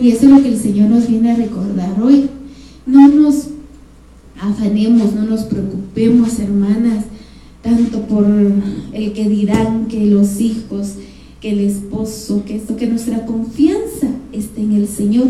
Y 0.00 0.10
eso 0.10 0.26
es 0.26 0.30
lo 0.30 0.42
que 0.42 0.48
el 0.48 0.58
Señor 0.58 0.90
nos 0.90 1.08
viene 1.08 1.32
a 1.32 1.36
recordar 1.36 2.00
hoy. 2.00 2.30
No 2.86 3.08
nos 3.08 3.48
afanemos, 4.40 5.14
no 5.14 5.22
nos 5.22 5.42
preocupemos, 5.42 6.38
hermanas, 6.38 7.04
tanto 7.62 8.02
por 8.02 8.26
el 8.92 9.12
que 9.12 9.28
dirán 9.28 9.86
que 9.86 10.06
los 10.06 10.40
hijos, 10.40 10.94
que 11.40 11.50
el 11.50 11.60
esposo, 11.60 12.42
que 12.44 12.56
esto, 12.56 12.76
que 12.76 12.86
nuestra 12.86 13.26
confianza 13.26 14.08
esté 14.32 14.62
en 14.62 14.72
el 14.72 14.88
Señor. 14.88 15.28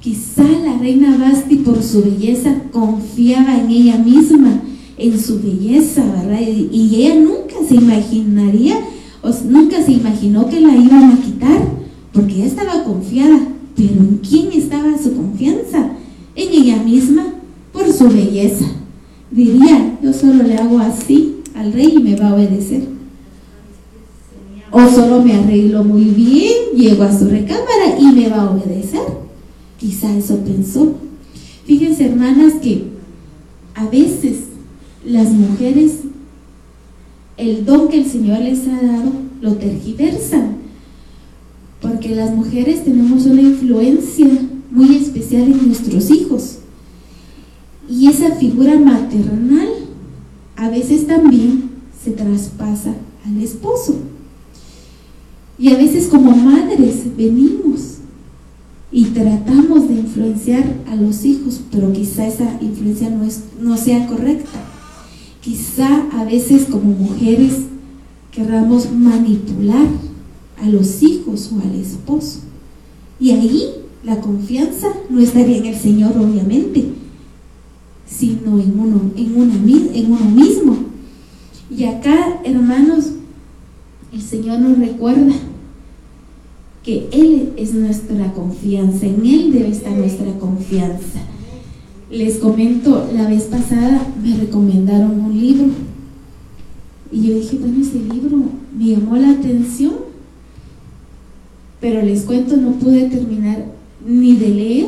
Quizá 0.00 0.44
la 0.44 0.78
reina 0.78 1.16
Basti 1.18 1.56
por 1.56 1.82
su 1.82 2.02
belleza 2.02 2.62
confiaba 2.72 3.58
en 3.58 3.70
ella 3.70 3.98
misma 3.98 4.62
en 5.00 5.18
su 5.18 5.40
belleza, 5.40 6.04
¿verdad? 6.04 6.40
Y 6.40 6.94
ella 6.94 7.14
nunca 7.16 7.56
se 7.66 7.74
imaginaría, 7.74 8.78
o 9.22 9.30
nunca 9.48 9.82
se 9.82 9.92
imaginó 9.92 10.48
que 10.48 10.60
la 10.60 10.76
iban 10.76 11.12
a 11.12 11.22
quitar, 11.22 11.58
porque 12.12 12.34
ella 12.34 12.46
estaba 12.46 12.84
confiada. 12.84 13.40
Pero 13.74 13.94
¿en 13.94 14.18
quién 14.18 14.52
estaba 14.52 14.98
su 14.98 15.14
confianza? 15.14 15.90
En 16.36 16.52
ella 16.52 16.82
misma, 16.82 17.24
su 18.00 18.08
belleza. 18.08 18.64
Diría, 19.30 19.98
yo 20.02 20.12
solo 20.14 20.42
le 20.42 20.56
hago 20.56 20.78
así 20.78 21.36
al 21.54 21.70
rey 21.70 21.96
y 21.96 22.02
me 22.02 22.16
va 22.16 22.30
a 22.30 22.34
obedecer. 22.34 22.82
O 24.70 24.88
solo 24.88 25.22
me 25.22 25.34
arreglo 25.34 25.84
muy 25.84 26.04
bien, 26.04 26.52
llego 26.74 27.02
a 27.02 27.16
su 27.16 27.26
recámara 27.26 27.98
y 27.98 28.06
me 28.06 28.30
va 28.30 28.42
a 28.42 28.50
obedecer. 28.52 29.02
Quizá 29.78 30.16
eso 30.16 30.38
pensó. 30.38 30.94
Fíjense, 31.66 32.06
hermanas, 32.06 32.54
que 32.62 32.84
a 33.74 33.86
veces 33.86 34.38
las 35.04 35.30
mujeres, 35.32 35.96
el 37.36 37.66
don 37.66 37.88
que 37.88 37.98
el 37.98 38.06
Señor 38.06 38.38
les 38.38 38.66
ha 38.66 38.80
dado, 38.80 39.12
lo 39.42 39.56
tergiversan. 39.56 40.56
Porque 41.82 42.14
las 42.14 42.34
mujeres 42.34 42.82
tenemos 42.82 43.26
una 43.26 43.42
influencia 43.42 44.28
muy 44.70 44.96
especial 44.96 45.42
en 45.42 45.66
nuestros 45.66 46.10
hijos. 46.10 46.59
Y 47.88 48.08
esa 48.08 48.36
figura 48.36 48.78
maternal 48.78 49.68
a 50.56 50.68
veces 50.68 51.06
también 51.06 51.70
se 52.02 52.12
traspasa 52.12 52.94
al 53.26 53.42
esposo. 53.42 53.96
Y 55.58 55.68
a 55.72 55.76
veces 55.76 56.06
como 56.06 56.32
madres 56.32 57.16
venimos 57.16 57.98
y 58.92 59.04
tratamos 59.06 59.88
de 59.88 59.94
influenciar 59.94 60.64
a 60.88 60.96
los 60.96 61.24
hijos, 61.24 61.60
pero 61.70 61.92
quizá 61.92 62.26
esa 62.26 62.58
influencia 62.60 63.10
no, 63.10 63.24
es, 63.24 63.42
no 63.60 63.76
sea 63.76 64.06
correcta. 64.06 64.58
Quizá 65.40 66.06
a 66.12 66.24
veces 66.24 66.66
como 66.70 66.92
mujeres 66.92 67.54
querramos 68.30 68.92
manipular 68.92 69.86
a 70.62 70.68
los 70.68 71.02
hijos 71.02 71.50
o 71.52 71.60
al 71.60 71.74
esposo. 71.74 72.40
Y 73.18 73.30
ahí 73.32 73.70
la 74.02 74.20
confianza 74.20 74.88
no 75.08 75.20
estaría 75.20 75.58
en 75.58 75.66
el 75.66 75.76
Señor, 75.76 76.16
obviamente, 76.18 76.86
sino 78.10 78.58
en 78.58 78.78
uno, 78.78 79.12
en, 79.16 79.36
una, 79.36 79.54
en 79.54 80.12
uno 80.12 80.30
mismo. 80.30 80.76
Y 81.70 81.84
acá, 81.84 82.40
hermanos, 82.44 83.12
el 84.12 84.20
Señor 84.20 84.58
nos 84.60 84.78
recuerda 84.78 85.32
que 86.82 87.08
Él 87.12 87.52
es 87.56 87.74
nuestra 87.74 88.32
confianza, 88.32 89.06
en 89.06 89.24
Él 89.24 89.52
debe 89.52 89.68
estar 89.68 89.92
nuestra 89.92 90.32
confianza. 90.38 91.20
Les 92.10 92.38
comento, 92.38 93.08
la 93.14 93.28
vez 93.28 93.44
pasada 93.44 94.04
me 94.20 94.36
recomendaron 94.36 95.20
un 95.20 95.38
libro 95.38 95.68
y 97.12 97.28
yo 97.28 97.34
dije, 97.34 97.58
bueno, 97.58 97.80
ese 97.80 98.00
libro 98.12 98.38
me 98.76 98.86
llamó 98.86 99.16
la 99.16 99.30
atención, 99.30 99.92
pero 101.80 102.02
les 102.02 102.22
cuento, 102.22 102.56
no 102.56 102.72
pude 102.72 103.08
terminar 103.08 103.64
ni 104.04 104.36
de 104.36 104.48
leer 104.48 104.86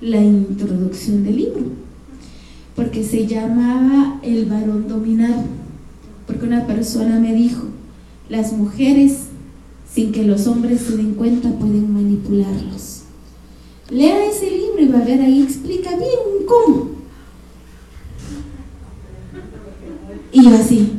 la 0.00 0.20
introducción 0.20 1.24
del 1.24 1.36
libro, 1.36 1.62
porque 2.74 3.04
se 3.04 3.26
llamaba 3.26 4.18
El 4.22 4.46
varón 4.46 4.88
dominado, 4.88 5.44
porque 6.26 6.46
una 6.46 6.66
persona 6.66 7.20
me 7.20 7.34
dijo, 7.34 7.64
las 8.28 8.52
mujeres, 8.52 9.26
sin 9.92 10.12
que 10.12 10.24
los 10.24 10.46
hombres 10.46 10.80
se 10.80 10.96
den 10.96 11.14
cuenta, 11.14 11.50
pueden 11.50 11.92
manipularlos. 11.92 13.02
Lea 13.90 14.26
ese 14.26 14.50
libro 14.50 14.82
y 14.82 14.88
va 14.88 14.98
a 14.98 15.04
ver 15.04 15.20
ahí, 15.20 15.42
explica 15.42 15.90
bien 15.90 16.46
cómo. 16.46 16.88
Y 20.32 20.42
yo 20.42 20.54
así, 20.56 20.90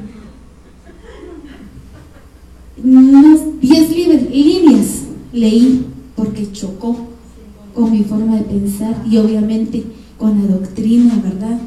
unas 2.84 3.60
10 3.60 3.90
líneas 4.30 5.02
leí 5.34 5.86
porque 6.16 6.52
chocó 6.52 6.96
con 7.74 7.92
mi 7.92 8.04
forma 8.04 8.38
de 8.38 8.44
pensar 8.44 9.04
y 9.10 9.18
obviamente 9.18 9.84
con 10.18 10.42
la 10.42 10.56
doctrina, 10.56 11.22
¿verdad? 11.24 11.60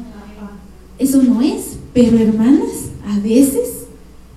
Eso 0.97 1.23
no 1.23 1.41
es, 1.41 1.77
pero 1.93 2.17
hermanas, 2.17 2.89
a 3.07 3.19
veces, 3.19 3.85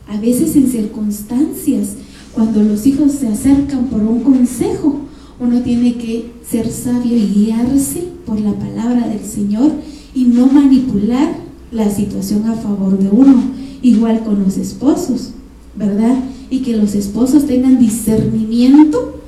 a 0.08 0.18
veces 0.18 0.54
en 0.56 0.68
circunstancias, 0.70 1.94
cuando 2.32 2.62
los 2.62 2.86
hijos 2.86 3.12
se 3.12 3.28
acercan 3.28 3.86
por 3.86 4.00
un 4.00 4.20
consejo, 4.20 5.00
uno 5.40 5.60
tiene 5.62 5.96
que 5.96 6.32
ser 6.48 6.70
sabio 6.70 7.16
y 7.16 7.26
guiarse 7.26 8.04
por 8.24 8.40
la 8.40 8.52
palabra 8.52 9.08
del 9.08 9.24
Señor 9.24 9.72
y 10.14 10.24
no 10.24 10.46
manipular 10.46 11.34
la 11.72 11.90
situación 11.90 12.46
a 12.48 12.54
favor 12.54 12.98
de 12.98 13.08
uno, 13.08 13.42
igual 13.82 14.22
con 14.22 14.42
los 14.42 14.56
esposos, 14.56 15.30
¿verdad? 15.74 16.16
Y 16.50 16.60
que 16.60 16.76
los 16.76 16.94
esposos 16.94 17.46
tengan 17.46 17.78
discernimiento 17.78 19.20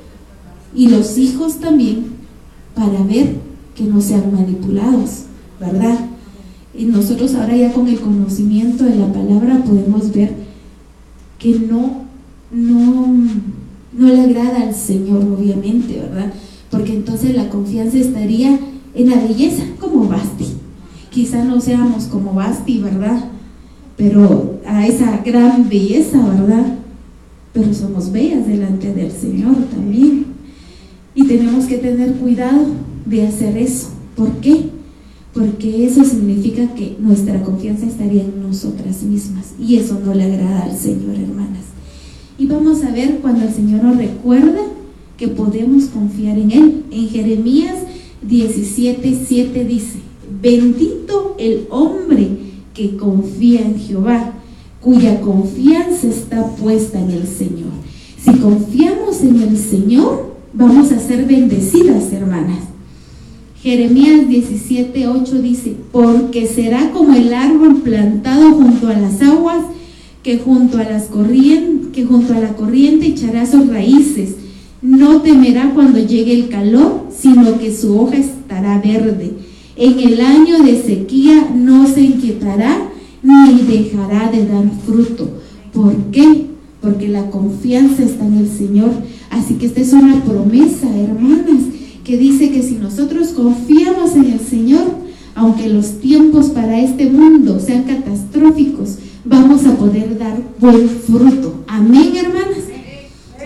y 0.75 0.89
los 0.89 1.17
hijos 1.17 1.55
también 1.55 2.05
para 2.75 3.01
ver 3.03 3.44
que 3.75 3.83
no 3.83 4.01
sean 4.01 4.33
manipulados, 4.33 5.25
¿verdad? 5.59 5.99
Y 6.73 6.85
nosotros 6.85 7.35
ahora 7.35 7.55
ya 7.55 7.71
con 7.71 7.87
el 7.87 7.99
conocimiento 7.99 8.85
de 8.85 8.95
la 8.95 9.11
palabra 9.11 9.63
podemos 9.63 10.11
ver 10.11 10.33
que 11.37 11.59
no, 11.59 12.05
no 12.51 13.13
no 13.97 14.07
le 14.07 14.21
agrada 14.21 14.61
al 14.61 14.75
Señor, 14.75 15.23
obviamente, 15.23 15.99
¿verdad? 15.99 16.33
Porque 16.69 16.93
entonces 16.93 17.35
la 17.35 17.49
confianza 17.49 17.97
estaría 17.97 18.59
en 18.93 19.09
la 19.09 19.17
belleza, 19.17 19.63
como 19.79 20.07
Basti. 20.07 20.47
Quizá 21.09 21.43
no 21.43 21.61
seamos 21.61 22.05
como 22.05 22.33
Basti, 22.33 22.79
¿verdad? 22.79 23.29
Pero 23.95 24.59
a 24.65 24.85
esa 24.85 25.21
gran 25.23 25.69
belleza, 25.69 26.17
¿verdad? 26.17 26.77
Pero 27.53 27.73
somos 27.73 28.11
bellas 28.11 28.47
delante 28.47 28.93
del 28.93 29.11
Señor 29.11 29.55
también. 29.73 30.25
Y 31.13 31.23
tenemos 31.23 31.65
que 31.65 31.77
tener 31.77 32.13
cuidado 32.15 32.65
de 33.05 33.27
hacer 33.27 33.57
eso. 33.57 33.89
¿Por 34.15 34.31
qué? 34.37 34.69
Porque 35.33 35.85
eso 35.85 36.03
significa 36.03 36.73
que 36.75 36.95
nuestra 36.99 37.43
confianza 37.43 37.85
estaría 37.85 38.23
en 38.23 38.41
nosotras 38.41 39.03
mismas. 39.03 39.53
Y 39.59 39.75
eso 39.77 39.99
no 40.03 40.13
le 40.13 40.23
agrada 40.23 40.63
al 40.63 40.77
Señor, 40.77 41.15
hermanas. 41.15 41.65
Y 42.37 42.47
vamos 42.47 42.83
a 42.83 42.91
ver 42.91 43.19
cuando 43.21 43.45
el 43.45 43.53
Señor 43.53 43.83
nos 43.83 43.97
recuerda 43.97 44.61
que 45.17 45.27
podemos 45.27 45.85
confiar 45.85 46.37
en 46.37 46.51
Él. 46.51 46.83
En 46.91 47.09
Jeremías 47.09 47.75
17, 48.21 49.19
7 49.27 49.65
dice, 49.65 49.99
bendito 50.41 51.35
el 51.37 51.67
hombre 51.69 52.29
que 52.73 52.97
confía 52.97 53.61
en 53.61 53.79
Jehová, 53.79 54.33
cuya 54.81 55.21
confianza 55.21 56.07
está 56.07 56.45
puesta 56.55 56.99
en 56.99 57.11
el 57.11 57.27
Señor. 57.27 57.71
Si 58.23 58.31
confiamos 58.39 59.21
en 59.21 59.41
el 59.41 59.57
Señor, 59.57 60.35
vamos 60.53 60.91
a 60.91 60.99
ser 60.99 61.25
bendecidas, 61.25 62.11
hermanas. 62.11 62.74
Jeremías 63.65 64.29
17, 64.29 65.07
8 65.07 65.41
dice, 65.41 65.73
porque 65.91 66.45
será 66.45 66.91
como 66.91 67.15
el 67.15 67.33
árbol 67.33 67.77
plantado 67.77 68.51
junto 68.51 68.89
a 68.89 68.93
las 68.93 69.19
aguas, 69.23 69.65
que 70.21 70.37
junto 70.37 70.77
a 70.77 70.83
las 70.83 71.05
corrientes, 71.05 71.87
que 71.91 72.05
junto 72.05 72.35
a 72.35 72.39
la 72.39 72.53
corriente 72.53 73.07
echará 73.07 73.43
sus 73.47 73.67
raíces. 73.67 74.35
No 74.83 75.23
temerá 75.23 75.71
cuando 75.73 75.97
llegue 75.97 76.33
el 76.33 76.49
calor, 76.49 77.07
sino 77.09 77.57
que 77.57 77.75
su 77.75 77.99
hoja 77.99 78.17
estará 78.17 78.79
verde. 78.79 79.33
En 79.75 79.97
el 79.97 80.21
año 80.21 80.59
de 80.59 80.83
sequía 80.83 81.49
no 81.55 81.87
se 81.87 82.01
inquietará 82.01 82.87
ni 83.23 83.61
dejará 83.63 84.29
de 84.29 84.45
dar 84.45 84.65
fruto. 84.85 85.27
¿Por 85.73 85.95
qué? 86.11 86.45
Porque 86.81 87.07
la 87.07 87.31
confianza 87.31 88.03
está 88.03 88.27
en 88.27 88.37
el 88.37 88.47
Señor. 88.47 88.91
Así 89.31 89.55
que 89.55 89.65
esta 89.65 89.81
es 89.81 89.91
una 89.91 90.23
promesa, 90.23 90.87
hermanas, 90.95 91.74
que 92.05 92.17
dice 92.17 92.51
que 92.51 92.61
si 92.61 92.75
nosotros 92.75 93.29
confiamos 93.29 94.15
en 94.15 94.31
el 94.31 94.39
Señor, 94.39 94.85
aunque 95.33 95.67
los 95.67 95.99
tiempos 95.99 96.47
para 96.49 96.79
este 96.79 97.09
mundo 97.09 97.59
sean 97.59 97.83
catastróficos, 97.83 98.99
vamos 99.25 99.65
a 99.65 99.75
poder 99.75 100.17
dar 100.17 100.37
buen 100.59 100.87
fruto. 100.87 101.63
Amén, 101.67 102.13
hermanas. 102.15 102.63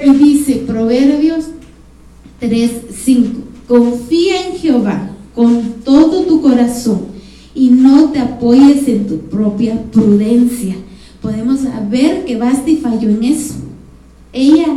Y 0.06 0.12
dice 0.12 0.64
Proverbios 0.68 1.46
3:5, 2.42 3.30
confía 3.68 4.48
en 4.48 4.58
Jehová 4.58 5.10
con 5.34 5.76
todo 5.86 6.24
tu 6.24 6.42
corazón 6.42 7.00
y 7.56 7.70
no 7.70 8.10
te 8.10 8.20
apoyes 8.20 8.88
en 8.90 9.08
tu 9.08 9.20
propia 9.20 9.82
prudencia. 9.84 10.76
Podemos 11.22 11.62
ver 11.90 12.26
que 12.26 12.38
Basti 12.38 12.76
falló 12.78 13.10
en 13.10 13.24
eso. 13.24 13.56
Ella 14.34 14.68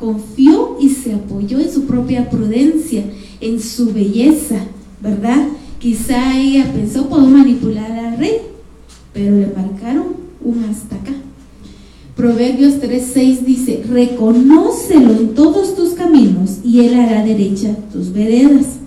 confió 0.00 0.78
y 0.80 0.88
se 0.88 1.12
apoyó 1.12 1.60
en 1.60 1.70
su 1.70 1.84
propia 1.84 2.28
prudencia, 2.30 3.04
en 3.40 3.60
su 3.60 3.92
belleza, 3.92 4.56
¿verdad? 5.00 5.46
Quizá 5.78 6.38
ella 6.38 6.72
pensó, 6.72 7.08
puedo 7.08 7.26
manipular 7.26 7.90
al 7.92 8.18
rey, 8.18 8.38
pero 9.12 9.36
le 9.36 9.46
marcaron 9.46 10.06
un 10.42 10.64
hasta 10.64 10.96
acá. 10.96 11.12
Proverbios 12.16 12.74
3:6 12.80 13.40
dice, 13.44 13.84
reconócelo 13.88 15.12
en 15.12 15.34
todos 15.34 15.74
tus 15.74 15.90
caminos 15.90 16.58
y 16.64 16.80
él 16.80 16.94
hará 16.94 17.24
derecha 17.24 17.76
tus 17.92 18.12
veredas. 18.12 18.78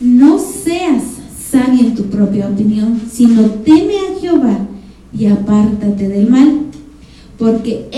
No 0.00 0.38
seas 0.38 1.02
sabio 1.50 1.80
en 1.80 1.94
tu 1.94 2.04
propia 2.04 2.48
opinión, 2.48 3.00
sino 3.10 3.42
teme 3.64 3.94
a 3.98 4.20
Jehová 4.20 4.58
y 5.12 5.26
apártate 5.26 6.08
del 6.08 6.28
mal, 6.28 6.60
porque 7.38 7.88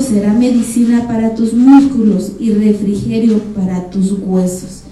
será 0.00 0.32
medicina 0.32 1.06
para 1.06 1.34
tus 1.34 1.52
músculos 1.54 2.32
y 2.38 2.52
refrigerio 2.52 3.38
para 3.54 3.90
tus 3.90 4.12
huesos. 4.12 4.82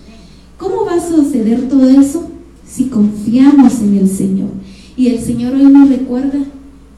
¿Cómo 0.59 0.85
va 0.85 0.94
a 0.94 1.09
suceder 1.09 1.68
todo 1.68 1.88
eso? 1.88 2.28
Si 2.66 2.85
confiamos 2.85 3.80
en 3.80 3.98
el 3.98 4.09
Señor. 4.09 4.48
Y 4.96 5.09
el 5.09 5.20
Señor 5.20 5.54
hoy 5.54 5.64
nos 5.64 5.88
recuerda 5.88 6.38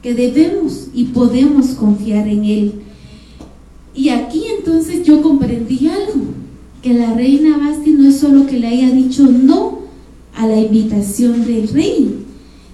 que 0.01 0.13
debemos 0.13 0.87
y 0.93 1.05
podemos 1.05 1.67
confiar 1.71 2.27
en 2.27 2.45
Él. 2.45 2.73
Y 3.93 4.09
aquí 4.09 4.43
entonces 4.57 5.03
yo 5.03 5.21
comprendí 5.21 5.87
algo, 5.87 6.23
que 6.81 6.93
la 6.93 7.13
reina 7.13 7.57
Basti 7.57 7.91
no 7.91 8.07
es 8.07 8.17
solo 8.17 8.45
que 8.45 8.59
le 8.59 8.67
haya 8.67 8.91
dicho 8.91 9.23
no 9.23 9.79
a 10.35 10.47
la 10.47 10.59
invitación 10.59 11.45
del 11.45 11.67
rey, 11.67 12.25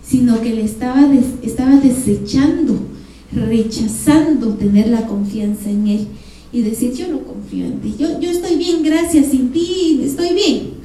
sino 0.03 0.39
que 0.41 0.53
le 0.53 0.63
estaba, 0.63 1.11
estaba 1.41 1.77
desechando, 1.77 2.77
rechazando 3.35 4.53
tener 4.53 4.87
la 4.87 5.05
confianza 5.07 5.69
en 5.69 5.87
Él 5.87 6.07
y 6.51 6.61
decir, 6.61 6.93
yo 6.93 7.07
no 7.09 7.19
confío 7.19 7.65
en 7.65 7.81
ti, 7.81 7.95
yo, 7.99 8.19
yo 8.19 8.29
estoy 8.29 8.55
bien, 8.55 8.81
gracias, 8.81 9.27
sin 9.27 9.51
ti 9.51 9.99
estoy 10.03 10.33
bien. 10.33 10.75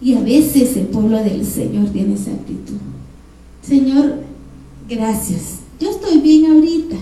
Y 0.00 0.14
a 0.14 0.20
veces 0.20 0.76
el 0.76 0.86
pueblo 0.86 1.18
del 1.22 1.44
Señor 1.44 1.88
tiene 1.90 2.14
esa 2.14 2.30
actitud. 2.30 2.76
Señor, 3.62 4.16
gracias. 4.88 5.60
Yo 5.80 5.90
estoy 5.90 6.20
bien 6.20 6.46
ahorita. 6.46 6.96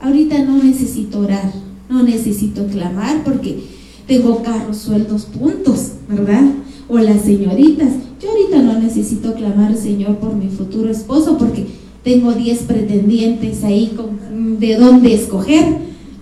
Ahorita 0.00 0.44
no 0.44 0.62
necesito 0.62 1.20
orar, 1.20 1.52
no 1.88 2.02
necesito 2.02 2.66
clamar 2.66 3.24
porque 3.24 3.64
tengo 4.06 4.42
carros 4.42 4.78
sueltos 4.78 5.24
puntos, 5.24 5.92
¿verdad? 6.08 6.42
O 6.88 6.98
las 6.98 7.22
señoritas, 7.22 7.92
yo 8.20 8.30
ahorita 8.30 8.62
no 8.62 8.78
necesito 8.78 9.34
clamar, 9.34 9.74
Señor, 9.76 10.18
por 10.18 10.34
mi 10.34 10.48
futuro 10.48 10.90
esposo 10.90 11.38
porque 11.38 11.66
tengo 12.04 12.34
10 12.34 12.58
pretendientes 12.64 13.64
ahí 13.64 13.94
con, 13.96 14.60
de 14.60 14.76
dónde 14.76 15.14
escoger, 15.14 15.64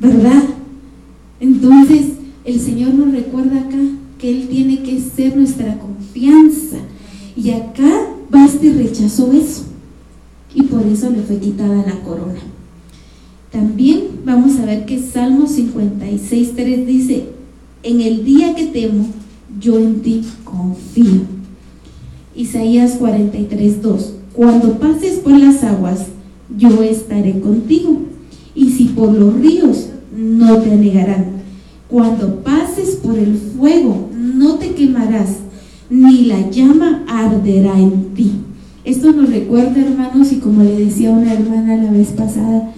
¿verdad? 0.01 0.45
Entonces, 1.41 2.13
el 2.45 2.61
Señor 2.61 2.95
nos 2.95 3.13
recuerda 3.13 3.59
acá 3.61 3.79
que 4.19 4.31
Él 4.31 4.49
tiene 4.49 4.83
que 4.83 5.01
ser 5.01 5.37
nuestra 5.37 5.79
confianza. 5.79 6.77
Y 7.37 7.51
acá 7.51 7.91
Basti 8.31 8.71
rechazó 8.71 9.33
eso 9.33 9.65
y 10.55 10.63
por 10.63 10.87
eso 10.87 11.11
le 11.11 11.23
fue 11.23 11.39
quitada 11.39 11.85
la 11.85 12.01
corona. 12.01 12.41
También 13.51 14.21
vamos 14.25 14.59
a 14.59 14.65
ver 14.65 14.87
que 14.87 15.03
Salmo 15.03 15.47
56.3 15.47 16.87
dice, 16.87 17.25
en 17.83 18.01
el 18.01 18.25
día 18.25 18.55
que 18.55 18.67
temo, 18.67 19.07
yo 19.61 19.79
en 19.79 20.01
ti 20.01 20.25
confío. 20.45 21.23
Isaías 22.35 22.99
43.2, 22.99 24.22
cuando 24.33 24.79
pases 24.79 25.19
por 25.19 25.33
las 25.33 25.63
aguas, 25.65 26.07
yo 26.57 26.83
estaré 26.83 27.41
contigo, 27.41 28.03
y 28.55 28.71
si 28.71 28.85
por 28.87 29.13
los 29.13 29.35
ríos, 29.35 29.89
no 30.15 30.59
te 30.59 30.73
anegarán. 30.73 31.43
Cuando 31.89 32.43
pases 32.43 32.97
por 32.97 33.19
el 33.19 33.37
fuego, 33.37 34.09
no 34.15 34.55
te 34.55 34.71
quemarás, 34.75 35.37
ni 35.91 36.27
la 36.27 36.51
llama 36.51 37.05
arderá 37.07 37.79
en 37.79 38.15
ti. 38.15 38.33
Esto 38.85 39.13
nos 39.13 39.31
recuerda, 39.31 39.81
hermanos, 39.81 40.33
y 40.33 40.37
como 40.37 40.65
le 40.65 40.85
decía 40.85 41.11
una 41.11 41.35
hermana 41.35 41.77
la 41.77 41.93
vez 41.93 42.09
pasada, 42.09 42.73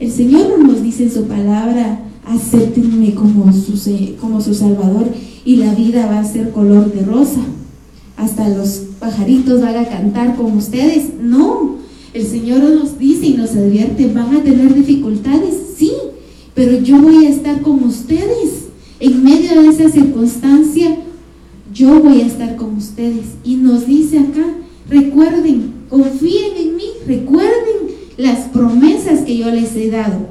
el 0.00 0.10
Señor 0.10 0.48
no 0.48 0.66
nos 0.66 0.82
dice 0.82 1.04
en 1.04 1.10
su 1.10 1.24
palabra, 1.24 2.00
acéptenme 2.24 3.14
como 3.14 3.52
su, 3.52 3.78
como 4.20 4.40
su 4.40 4.54
Salvador 4.54 5.06
y 5.44 5.56
la 5.56 5.74
vida 5.74 6.06
va 6.06 6.20
a 6.20 6.24
ser 6.24 6.50
color 6.50 6.92
de 6.92 7.02
rosa. 7.02 7.40
Hasta 8.22 8.48
los 8.48 8.82
pajaritos 9.00 9.60
van 9.60 9.76
a 9.76 9.88
cantar 9.88 10.36
con 10.36 10.56
ustedes. 10.56 11.14
No, 11.20 11.76
el 12.14 12.26
Señor 12.26 12.60
nos 12.60 12.98
dice 12.98 13.26
y 13.26 13.34
nos 13.34 13.50
advierte, 13.50 14.06
van 14.06 14.36
a 14.36 14.42
tener 14.42 14.72
dificultades, 14.74 15.54
sí, 15.76 15.92
pero 16.54 16.78
yo 16.80 17.00
voy 17.02 17.26
a 17.26 17.30
estar 17.30 17.62
con 17.62 17.82
ustedes. 17.82 18.68
En 19.00 19.24
medio 19.24 19.60
de 19.60 19.68
esa 19.68 19.88
circunstancia, 19.88 20.98
yo 21.74 22.00
voy 22.00 22.20
a 22.20 22.26
estar 22.26 22.56
con 22.56 22.76
ustedes. 22.76 23.26
Y 23.42 23.56
nos 23.56 23.86
dice 23.86 24.20
acá, 24.20 24.46
Recuerden, 24.88 25.72
confíen 25.88 26.56
en 26.56 26.76
mí, 26.76 26.84
recuerden 27.06 27.92
las 28.18 28.48
promesas 28.48 29.20
que 29.20 29.38
yo 29.38 29.50
les 29.50 29.74
he 29.76 29.90
dado. 29.90 30.26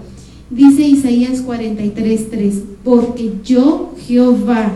Dice 0.50 0.84
Isaías 0.84 1.44
43:3, 1.44 2.62
porque 2.84 3.34
yo, 3.44 3.94
Jehová, 4.06 4.72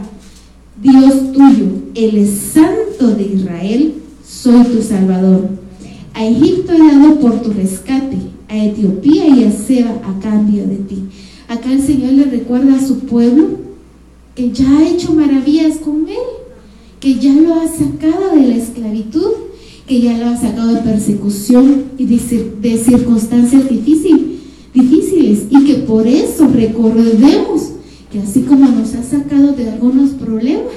Dios 0.81 1.31
tuyo, 1.31 1.67
el 1.95 2.27
Santo 2.27 3.15
de 3.15 3.23
Israel, 3.23 3.93
soy 4.27 4.63
tu 4.65 4.81
Salvador. 4.81 5.49
A 6.13 6.25
Egipto 6.25 6.73
he 6.73 6.77
dado 6.77 7.19
por 7.19 7.41
tu 7.41 7.51
rescate, 7.51 8.17
a 8.49 8.65
Etiopía 8.65 9.27
y 9.27 9.43
a 9.43 9.51
Seba 9.51 10.01
a 10.03 10.19
cambio 10.19 10.65
de 10.65 10.77
ti. 10.77 11.03
Acá 11.47 11.71
el 11.71 11.81
Señor 11.81 12.13
le 12.13 12.25
recuerda 12.25 12.75
a 12.75 12.85
su 12.85 12.99
pueblo 12.99 13.47
que 14.35 14.51
ya 14.51 14.69
ha 14.69 14.89
hecho 14.89 15.13
maravillas 15.13 15.77
con 15.77 16.07
él, 16.07 16.15
que 16.99 17.15
ya 17.15 17.33
lo 17.33 17.55
ha 17.55 17.67
sacado 17.67 18.35
de 18.35 18.47
la 18.47 18.55
esclavitud 18.55 19.45
que 19.87 20.01
ya 20.01 20.17
lo 20.17 20.27
ha 20.27 20.37
sacado 20.37 20.73
de 20.73 20.81
persecución 20.81 21.85
y 21.97 22.05
de, 22.05 22.77
circunstancias 22.77 23.69
difíciles 23.69 25.43
y 25.49 25.63
que 25.65 25.75
por 25.85 26.07
eso 26.07 26.47
recordemos 26.47 27.71
que 28.15 28.21
así 28.21 28.43
como 28.43 28.69
nos 28.69 28.93
ha 28.95 29.03
sacado 29.03 29.51
de 29.51 29.69
algunos 29.69 30.11
problemas, 30.11 30.71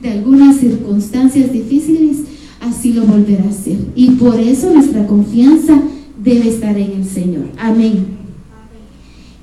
de 0.00 0.10
algunas 0.10 0.56
circunstancias 0.56 1.52
difíciles, 1.52 2.22
así 2.60 2.92
lo 2.92 3.02
volverá 3.02 3.44
a 3.44 3.50
hacer. 3.50 3.78
Y 3.94 4.10
por 4.10 4.40
eso 4.40 4.74
nuestra 4.74 5.06
confianza 5.06 5.80
debe 6.20 6.48
estar 6.48 6.76
en 6.76 6.90
el 6.90 7.04
Señor. 7.04 7.44
Amén. 7.56 8.04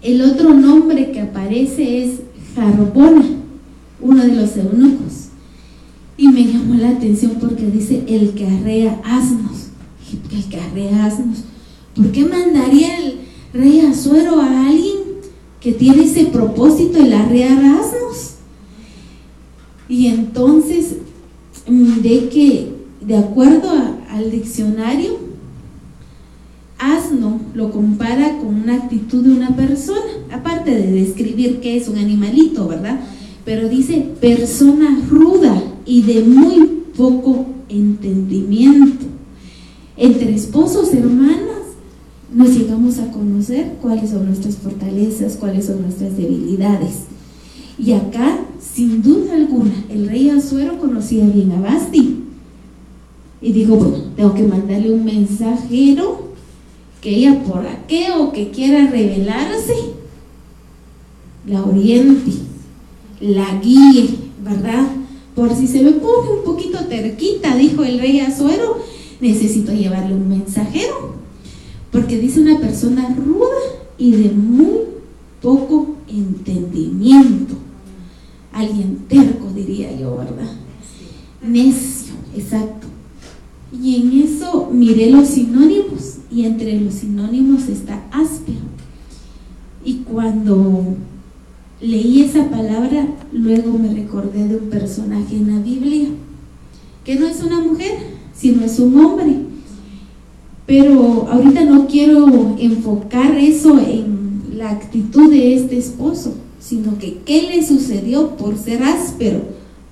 El 0.02 0.21
otro 0.21 0.54
nombre 0.54 1.12
que 1.12 1.21
aparece 1.21 2.04
es 2.04 2.19
Jarbona, 2.56 3.23
uno 4.02 4.21
de 4.21 4.36
los 4.36 4.58
eunucos. 4.58 5.30
Y 6.17 6.28
me 6.28 6.43
llamó 6.43 6.75
la 6.75 6.89
atención 6.89 7.38
porque 7.39 7.67
dice 7.67 8.04
el 8.06 8.32
que 8.32 8.47
arrea 8.47 8.99
asnos. 9.06 9.69
El 10.30 10.43
que 10.43 10.60
arrea 10.60 11.06
asnos. 11.06 11.45
¿Por 11.95 12.12
qué 12.12 12.25
mandaría 12.25 12.97
el 12.97 13.19
rey 13.54 13.80
Azuero 13.80 14.41
a 14.41 14.67
alguien 14.67 14.99
que 15.62 15.74
tiene 15.74 16.04
ese 16.04 16.26
propósito, 16.26 16.98
el 16.98 17.13
arrear 17.13 17.58
asnos? 17.58 18.36
Y 19.88 20.08
entonces 20.08 20.98
miré 21.67 22.30
que 22.30 22.74
de 23.02 23.17
acuerdo 23.17 23.69
al 24.10 24.32
diccionario, 24.32 25.17
asno 26.78 27.39
lo 27.54 27.72
compara 27.72 28.38
con 28.38 28.56
una 28.56 28.76
actitud 28.76 29.24
de 29.24 29.32
una 29.32 29.56
persona, 29.56 30.12
aparte 30.32 30.72
de 30.72 30.91
describir 30.91 31.60
que 31.60 31.78
es 31.78 31.88
un 31.88 31.98
animalito, 31.98 32.67
¿verdad? 32.67 33.02
Pero 33.45 33.67
dice 33.67 34.06
persona 34.19 35.02
ruda 35.10 35.62
y 35.86 36.04
de 36.04 36.22
muy 36.22 36.84
poco 36.95 37.48
entendimiento. 37.67 39.06
Entre 39.98 40.34
esposos, 40.34 40.93
hermanas, 40.93 41.49
nos 42.34 42.50
llegamos 42.50 43.00
a 43.00 43.12
conocer 43.12 43.78
cuáles 43.82 44.12
son 44.12 44.28
nuestras 44.28 44.56
fortalezas, 44.58 45.38
cuáles 45.38 45.65
son 45.65 45.82
nuestras 45.82 46.15
debilidades. 46.15 47.06
Y 47.78 47.94
acá, 47.94 48.39
sin 48.60 49.02
duda 49.02 49.36
alguna, 49.36 49.86
el 49.89 50.08
rey 50.08 50.30
Azuero 50.30 50.78
conocía 50.78 51.26
bien 51.26 51.52
a 51.52 51.62
Basti. 51.62 52.24
Y 53.42 53.52
dijo, 53.54 53.76
bueno, 53.78 53.98
tengo 54.15 54.34
que 54.34 54.44
mandarle 54.44 54.92
un 54.92 55.06
mensajero 55.06 56.30
que 57.02 57.15
ella 57.15 57.42
por 57.44 57.65
aquello 57.65 58.34
que 58.34 58.52
quiera 58.52 58.88
revelarse, 58.88 59.76
la 61.48 61.63
oriente, 61.63 62.34
la 63.22 63.60
guíe, 63.62 64.10
¿verdad? 64.44 64.88
Por 65.36 65.56
si 65.56 65.68
se 65.68 65.82
me 65.82 65.92
pone 65.94 66.32
un 66.32 66.44
poquito 66.44 66.80
terquita, 66.80 67.56
dijo 67.56 67.84
el 67.86 68.00
rey 68.00 68.20
Azuero, 68.20 68.78
necesito 69.22 69.72
llevarle 69.72 70.15
un 70.15 70.28
mensajero. 70.28 71.18
Porque 71.91 72.19
dice 72.19 72.41
una 72.41 72.60
persona 72.60 73.15
ruda 73.15 73.47
y 73.97 74.12
de 74.12 74.30
muy 74.30 74.80
poco 75.41 75.95
entendimiento. 76.08 77.56
Alguien 78.52 79.06
terco, 79.08 79.52
diría 79.56 79.95
yo, 79.97 80.17
¿verdad? 80.17 80.52
Necio, 81.41 82.13
exacto. 82.36 82.88
Y 83.71 83.95
en 83.95 84.23
eso 84.23 84.69
miré 84.71 85.12
los 85.12 85.28
sinónimos 85.28 86.17
y 86.32 86.45
entre 86.45 86.80
los 86.80 86.95
sinónimos 86.95 87.67
está 87.67 88.04
áspero. 88.12 88.60
Y 89.84 89.99
cuando 89.99 90.95
leí 91.82 92.23
esa 92.23 92.49
palabra, 92.49 93.08
luego 93.32 93.78
me 93.78 93.93
recordé 93.93 94.47
de 94.47 94.58
un 94.58 94.69
personaje 94.69 95.36
en 95.36 95.56
la 95.56 95.62
Biblia, 95.62 96.10
que 97.06 97.15
no 97.15 97.28
es 97.28 97.41
una 97.41 97.62
mujer, 97.62 97.91
sino 98.36 98.63
es 98.63 98.80
un 98.80 98.97
hombre. 98.97 99.36
Pero 100.69 101.27
ahorita 101.32 101.65
no 101.65 101.88
quiero 101.88 102.55
enfocar 102.60 103.36
eso 103.39 103.79
en 103.79 104.53
la 104.55 104.69
actitud 104.69 105.32
de 105.32 105.55
este 105.55 105.79
esposo, 105.79 106.36
sino 106.60 106.99
que 106.99 107.21
qué 107.25 107.49
le 107.49 107.65
sucedió 107.65 108.38
por 108.38 108.55
ser 108.55 108.84
áspero, 108.84 109.41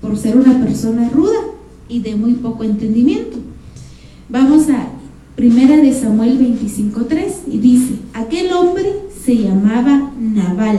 por 0.00 0.16
ser 0.16 0.36
una 0.36 0.62
persona 0.64 1.08
ruda 1.08 1.40
y 1.88 1.98
de 1.98 2.14
muy 2.14 2.34
poco 2.34 2.62
entendimiento. 2.62 3.38
Vamos 4.28 4.70
a 4.70 4.86
Primera 5.34 5.78
de 5.78 5.92
Samuel 5.92 6.38
25.3 6.38 7.26
y 7.50 7.58
dice, 7.58 7.94
aquel 8.12 8.52
hombre 8.52 9.00
se 9.24 9.34
llamaba 9.34 10.12
Nabal 10.16 10.78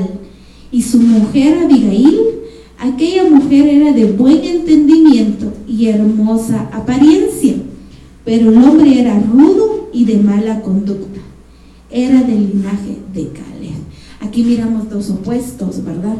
y 0.71 0.81
su 0.81 0.99
mujer 0.99 1.57
Abigail, 1.57 2.21
aquella 2.77 3.25
mujer 3.25 3.67
era 3.67 3.91
de 3.91 4.05
buen 4.05 4.45
entendimiento 4.45 5.51
y 5.67 5.87
hermosa 5.87 6.69
apariencia, 6.71 7.55
pero 8.23 8.49
el 8.49 8.63
hombre 8.63 9.01
era 9.01 9.19
rudo 9.19 9.78
y 9.93 10.05
de 10.05 10.17
mala 10.17 10.61
conducta. 10.61 11.19
Era 11.89 12.21
del 12.23 12.49
linaje 12.49 12.97
de 13.13 13.29
Caleb. 13.29 13.79
Aquí 14.21 14.43
miramos 14.43 14.89
dos 14.89 15.09
opuestos, 15.09 15.83
¿verdad? 15.83 16.17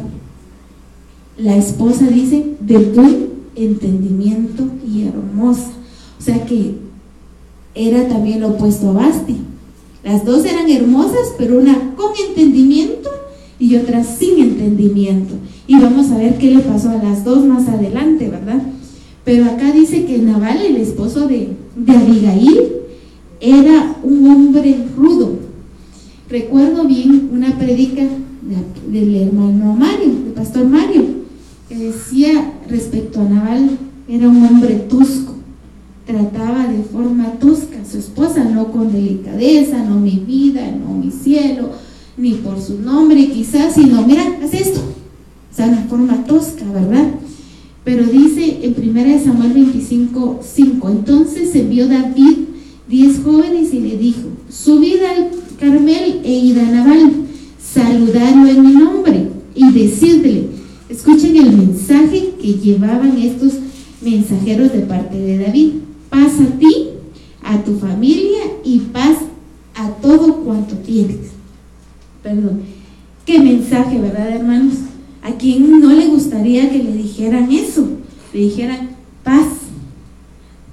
La 1.38 1.56
esposa 1.56 2.08
dice 2.08 2.56
de 2.60 2.78
buen 2.78 3.30
entendimiento 3.56 4.68
y 4.88 5.04
hermosa. 5.04 5.72
O 6.20 6.22
sea 6.22 6.46
que 6.46 6.76
era 7.76 8.08
también 8.08 8.44
opuesto 8.44 8.90
a 8.90 8.94
Basti. 8.94 9.38
Las 10.04 10.26
dos 10.26 10.46
eran 10.46 10.70
hermosas, 10.70 11.34
pero 11.38 11.60
una 11.60 11.96
con 11.96 12.12
entendimiento 12.28 13.10
y 13.60 13.76
otra 13.76 14.04
sin 14.04 14.40
entendimiento. 14.40 15.36
Y 15.68 15.80
vamos 15.80 16.10
a 16.12 16.18
ver 16.18 16.38
qué 16.38 16.56
le 16.56 16.62
pasó 16.62 16.90
a 16.90 17.04
las 17.04 17.24
dos 17.24 17.46
más 17.46 17.68
adelante, 17.68 18.30
¿verdad? 18.30 18.62
Pero 19.24 19.46
acá 19.46 19.72
dice 19.72 20.06
que 20.06 20.18
Naval, 20.18 20.62
el 20.62 20.78
esposo 20.78 21.28
de, 21.28 21.50
de 21.76 21.92
Abigail, 21.92 22.79
era 23.40 23.96
un 24.04 24.28
hombre 24.28 24.86
rudo. 24.96 25.40
Recuerdo 26.30 26.86
bien 26.86 27.30
una 27.34 27.58
predica 27.58 28.04
del 28.88 29.16
hermano 29.16 29.74
Mario, 29.74 30.08
del 30.24 30.34
pastor 30.34 30.66
Mario, 30.66 31.04
que 31.68 31.76
decía 31.76 32.54
respecto 32.68 33.20
a 33.22 33.24
Naval, 33.24 33.78
era 34.08 34.28
un 34.28 34.44
hombre 34.46 34.76
tosco 34.90 35.40
trataba 36.10 36.66
de 36.66 36.82
forma 36.82 37.34
tosca 37.34 37.80
a 37.82 37.86
su 37.86 38.00
esposa, 38.00 38.44
no 38.44 38.72
con 38.72 38.92
delicadeza, 38.92 39.84
no 39.84 40.00
mi 40.00 40.24
vida, 40.26 40.62
no 40.72 40.96
mi 40.96 41.12
cielo, 41.12 41.70
ni 42.18 42.34
por 42.34 42.60
su 42.60 42.80
nombre 42.80 43.30
quizás, 43.30 43.76
sino, 43.76 44.02
mira, 44.02 44.24
haz 44.44 44.54
esto. 44.56 44.80
O 44.80 45.56
sea, 45.56 45.68
una 45.68 45.84
forma 45.84 46.24
tosca, 46.26 46.66
¿verdad? 46.74 47.12
Pero 47.84 48.06
dice 48.06 48.60
en 48.64 48.76
1 48.76 49.24
Samuel 49.24 49.54
25, 49.54 50.40
5, 50.42 50.90
entonces 50.90 51.56
envió 51.56 51.88
David 51.88 52.38
diez 52.90 53.22
jóvenes 53.24 53.72
y 53.74 53.80
le 53.82 53.98
dijo, 53.98 54.30
subid 54.50 55.02
al 55.04 55.30
Carmel 55.60 56.22
e 56.24 56.32
id 56.32 56.58
a 56.58 56.64
Nabal, 56.64 57.12
saludarlo 57.62 58.48
en 58.48 58.66
mi 58.66 58.74
nombre 58.74 59.28
y 59.54 59.72
decirle, 59.72 60.48
escuchen 60.90 61.38
el 61.38 61.56
mensaje 61.56 62.34
que 62.42 62.54
llevaban 62.54 63.16
estos 63.20 63.54
mensajeros 64.02 64.74
de 64.74 64.80
parte 64.80 65.18
de 65.18 65.38
David 65.38 65.72
paz 66.10 66.34
a 66.40 66.58
ti, 66.58 66.88
a 67.44 67.64
tu 67.64 67.78
familia 67.78 68.40
y 68.64 68.80
paz 68.80 69.18
a 69.76 69.90
todo 70.02 70.38
cuanto 70.38 70.76
tienes. 70.78 71.30
Perdón. 72.24 72.62
Qué 73.26 73.40
mensaje, 73.40 74.00
¿verdad, 74.00 74.30
hermanos? 74.30 74.74
¿A 75.22 75.34
quién 75.34 75.80
no 75.80 75.92
le 75.94 76.08
gustaría 76.08 76.72
que 76.72 76.84
le 76.84 76.94
dijeran 76.94 77.52
eso? 77.52 77.88
Le 78.34 78.40
dijeran 78.40 78.90
paz 79.24 79.46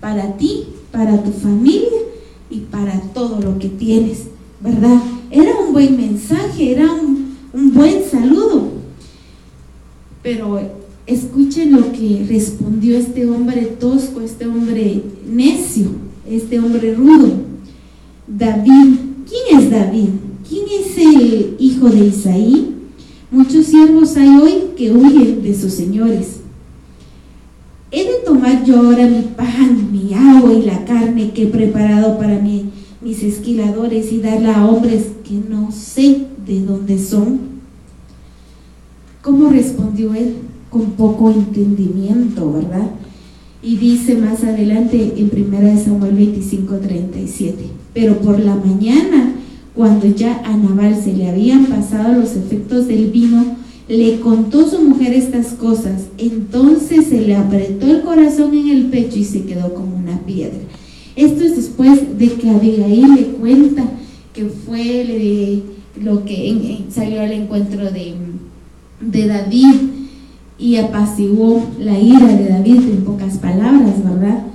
para 0.01 0.39
ti, 0.39 0.65
para 0.91 1.23
tu 1.23 1.31
familia 1.33 1.96
y 2.57 2.61
para 2.71 3.01
todo 3.13 3.41
lo 3.41 3.59
que 3.59 3.69
tienes, 3.69 4.25
¿verdad? 4.61 5.01
Era 5.31 5.53
un 5.59 5.73
buen 5.73 5.97
mensaje, 5.97 6.73
era 6.73 6.93
un, 6.93 7.37
un 7.53 7.75
buen 7.75 8.03
saludo. 8.11 8.69
Pero 10.23 10.59
Escuchen 11.07 11.71
lo 11.71 11.93
que 11.93 12.27
respondió 12.29 12.99
este 12.99 13.31
hombre 13.31 13.63
tosco, 13.79 14.21
este 14.21 14.45
hombre 14.45 15.03
necio, 15.25 15.87
este 16.29 16.59
hombre 16.59 16.97
rudo. 16.97 17.33
David, 18.27 18.97
¿quién 19.25 19.61
es 19.61 19.71
David? 19.71 20.09
¿Quién 20.49 20.65
es 20.81 20.99
el 20.99 21.57
hijo 21.61 21.89
de 21.89 22.07
Isaí? 22.07 22.75
Muchos 23.31 23.67
siervos 23.67 24.17
hay 24.17 24.37
hoy 24.37 24.55
que 24.77 24.91
huyen 24.91 25.45
de 25.45 25.55
sus 25.55 25.75
señores. 25.75 26.41
¿He 27.93 28.03
de 28.03 28.15
tomar 28.25 28.65
yo 28.65 28.81
ahora 28.81 29.07
mi 29.07 29.23
pan, 29.37 29.86
agua 30.17 30.53
y 30.53 30.63
la 30.63 30.85
carne 30.85 31.33
que 31.33 31.45
he 31.45 31.47
preparado 31.47 32.19
para 32.19 32.39
mí, 32.39 32.71
mis 33.01 33.23
esquiladores 33.23 34.13
y 34.13 34.21
darla 34.21 34.57
a 34.57 34.67
hombres 34.67 35.13
que 35.23 35.35
no 35.35 35.71
sé 35.71 36.27
de 36.47 36.61
dónde 36.63 36.99
son? 36.99 37.41
¿Cómo 39.23 39.49
respondió 39.51 40.15
él? 40.15 40.37
con 40.77 40.91
poco 40.93 41.31
entendimiento, 41.31 42.53
¿verdad? 42.53 42.91
Y 43.63 43.77
dice 43.77 44.15
más 44.17 44.45
adelante 44.45 45.15
en 45.17 45.31
1 45.33 45.83
Samuel 45.83 46.15
25, 46.15 46.77
37, 46.77 47.65
pero 47.95 48.19
por 48.19 48.39
la 48.39 48.55
mañana, 48.55 49.33
cuando 49.75 50.07
ya 50.07 50.43
a 50.45 50.57
Nabal 50.57 51.01
se 51.03 51.15
le 51.15 51.31
habían 51.31 51.67
pasado 51.67 52.21
los 52.21 52.37
efectos 52.37 52.89
del 52.89 53.11
vino, 53.11 53.57
le 53.89 54.21
contó 54.21 54.69
su 54.69 54.83
mujer 54.83 55.13
estas 55.15 55.55
cosas, 55.55 56.07
entonces 56.19 57.07
se 57.07 57.21
le 57.21 57.37
apretó 57.37 57.87
el 57.87 58.03
corazón 58.03 58.55
en 58.57 58.71
el 58.71 58.87
pecho 58.87 59.19
y 59.19 59.25
se 59.25 59.45
quedó 59.45 59.75
como 59.75 59.97
una 59.97 60.19
piedra. 60.21 60.59
Esto 61.15 61.45
es 61.45 61.57
después 61.57 62.19
de 62.19 62.33
que 62.33 62.51
Abigail 62.51 63.15
le 63.15 63.25
cuenta 63.39 63.85
que 64.35 64.47
fue 64.47 65.63
lo 66.03 66.25
que 66.25 66.85
salió 66.91 67.21
al 67.23 67.33
encuentro 67.33 67.91
de 67.91 68.15
de 69.01 69.27
David 69.27 69.75
y 70.59 70.77
apaciguó 70.77 71.63
la 71.79 71.99
ira 71.99 72.27
de 72.27 72.49
David 72.49 72.77
en 72.77 73.05
pocas 73.05 73.39
palabras, 73.39 74.03
¿verdad? 74.03 74.47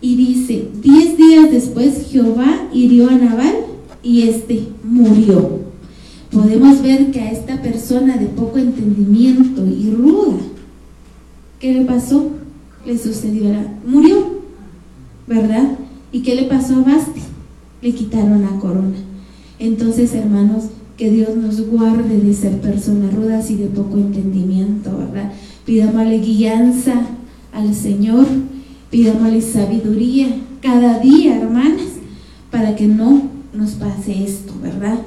Y 0.00 0.16
dice, 0.16 0.68
diez 0.82 1.16
días 1.16 1.50
después 1.50 2.08
Jehová 2.10 2.68
hirió 2.72 3.08
a 3.08 3.14
Nabal 3.14 3.54
y 4.02 4.22
éste 4.22 4.68
murió. 4.82 5.63
Podemos 6.34 6.82
ver 6.82 7.12
que 7.12 7.20
a 7.20 7.30
esta 7.30 7.62
persona 7.62 8.16
de 8.16 8.26
poco 8.26 8.58
entendimiento 8.58 9.64
y 9.64 9.92
ruda, 9.92 10.38
¿qué 11.60 11.74
le 11.74 11.84
pasó? 11.84 12.28
Le 12.84 12.98
sucedió, 12.98 13.54
murió, 13.86 14.40
¿verdad? 15.28 15.78
¿Y 16.10 16.22
qué 16.22 16.34
le 16.34 16.42
pasó 16.46 16.74
a 16.74 16.80
Basti? 16.80 17.20
Le 17.82 17.94
quitaron 17.94 18.42
la 18.42 18.58
corona. 18.58 18.96
Entonces, 19.60 20.12
hermanos, 20.12 20.64
que 20.96 21.08
Dios 21.08 21.36
nos 21.36 21.60
guarde 21.68 22.18
de 22.18 22.34
ser 22.34 22.60
personas 22.60 23.14
rudas 23.14 23.48
y 23.52 23.54
de 23.54 23.66
poco 23.66 23.96
entendimiento, 23.96 24.90
¿verdad? 24.98 25.32
Pidámosle 25.64 26.18
guianza 26.18 26.94
al 27.52 27.72
Señor, 27.76 28.26
pidámosle 28.90 29.40
sabiduría 29.40 30.36
cada 30.60 30.98
día, 30.98 31.40
hermanas, 31.40 31.92
para 32.50 32.74
que 32.74 32.88
no 32.88 33.22
nos 33.52 33.72
pase 33.72 34.24
esto, 34.24 34.52
¿verdad? 34.60 34.98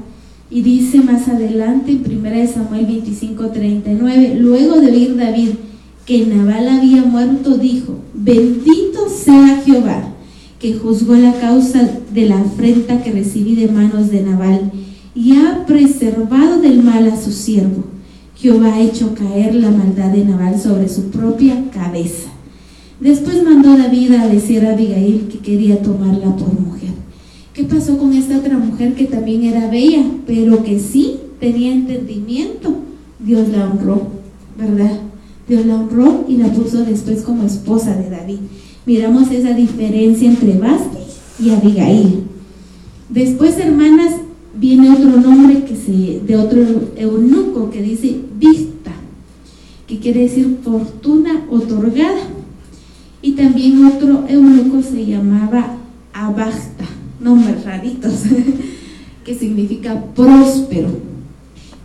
Y 0.50 0.62
dice 0.62 1.02
más 1.02 1.28
adelante 1.28 1.92
en 1.92 2.26
1 2.26 2.52
Samuel 2.54 2.86
25, 2.86 3.48
39, 3.48 4.38
luego 4.40 4.80
de 4.80 4.92
oír 4.92 5.18
David 5.18 5.50
que 6.06 6.26
Nabal 6.26 6.70
había 6.70 7.04
muerto, 7.04 7.58
dijo, 7.58 7.96
bendito 8.14 9.10
sea 9.10 9.62
Jehová, 9.66 10.14
que 10.58 10.74
juzgó 10.74 11.16
la 11.16 11.34
causa 11.34 11.88
de 12.14 12.26
la 12.28 12.40
afrenta 12.40 13.04
que 13.04 13.12
recibí 13.12 13.56
de 13.56 13.68
manos 13.68 14.10
de 14.10 14.24
Nabal 14.24 14.72
y 15.14 15.34
ha 15.36 15.66
preservado 15.66 16.62
del 16.62 16.82
mal 16.82 17.10
a 17.10 17.22
su 17.22 17.34
siervo. 17.34 17.84
Jehová 18.38 18.76
ha 18.76 18.82
hecho 18.82 19.16
caer 19.16 19.56
la 19.56 19.70
maldad 19.70 20.12
de 20.12 20.24
Nabal 20.24 20.58
sobre 20.58 20.88
su 20.88 21.10
propia 21.10 21.70
cabeza. 21.72 22.30
Después 23.02 23.44
mandó 23.44 23.78
David 23.78 24.14
a 24.14 24.28
decir 24.28 24.66
a 24.66 24.72
Abigail 24.72 25.28
que 25.30 25.40
quería 25.40 25.82
tomarla 25.82 26.36
por 26.38 26.58
mujer. 26.60 26.92
¿Qué 27.58 27.64
pasó 27.64 27.98
con 27.98 28.14
esta 28.14 28.38
otra 28.38 28.56
mujer 28.56 28.94
que 28.94 29.06
también 29.06 29.42
era 29.42 29.68
bella, 29.68 30.06
pero 30.28 30.64
que 30.64 30.80
sí 30.80 31.16
tenía 31.40 31.74
entendimiento? 31.74 32.84
Dios 33.18 33.48
la 33.50 33.66
honró, 33.72 34.10
¿verdad? 34.60 35.00
Dios 35.50 35.66
la 35.66 35.78
honró 35.78 36.24
y 36.28 36.38
la 36.38 36.54
puso 36.54 36.86
después 36.86 37.24
como 37.24 37.48
esposa 37.48 37.96
de 37.96 38.12
David. 38.12 38.38
Miramos 38.86 39.32
esa 39.32 39.56
diferencia 39.56 40.30
entre 40.30 40.56
Basti 40.60 41.00
y 41.44 41.50
Abigail. 41.50 42.26
Después, 43.10 43.58
hermanas, 43.58 44.14
viene 44.54 44.92
otro 44.92 45.20
nombre 45.20 45.64
que 45.64 45.76
se, 45.76 46.22
de 46.28 46.38
otro 46.38 46.62
eunuco 46.96 47.72
que 47.72 47.82
dice 47.82 48.18
vista, 48.38 48.92
que 49.88 49.98
quiere 49.98 50.22
decir 50.22 50.60
fortuna 50.64 51.44
otorgada. 51.50 52.22
Y 53.24 53.32
también 53.32 53.84
otro 53.84 54.26
eunuco 54.30 54.84
se 54.84 55.08
llamaba 55.08 55.78
Abasta, 56.14 56.86
nombres 57.20 57.64
raritos, 57.64 58.14
que 59.26 59.36
significa 59.36 60.04
próspero. 60.16 60.90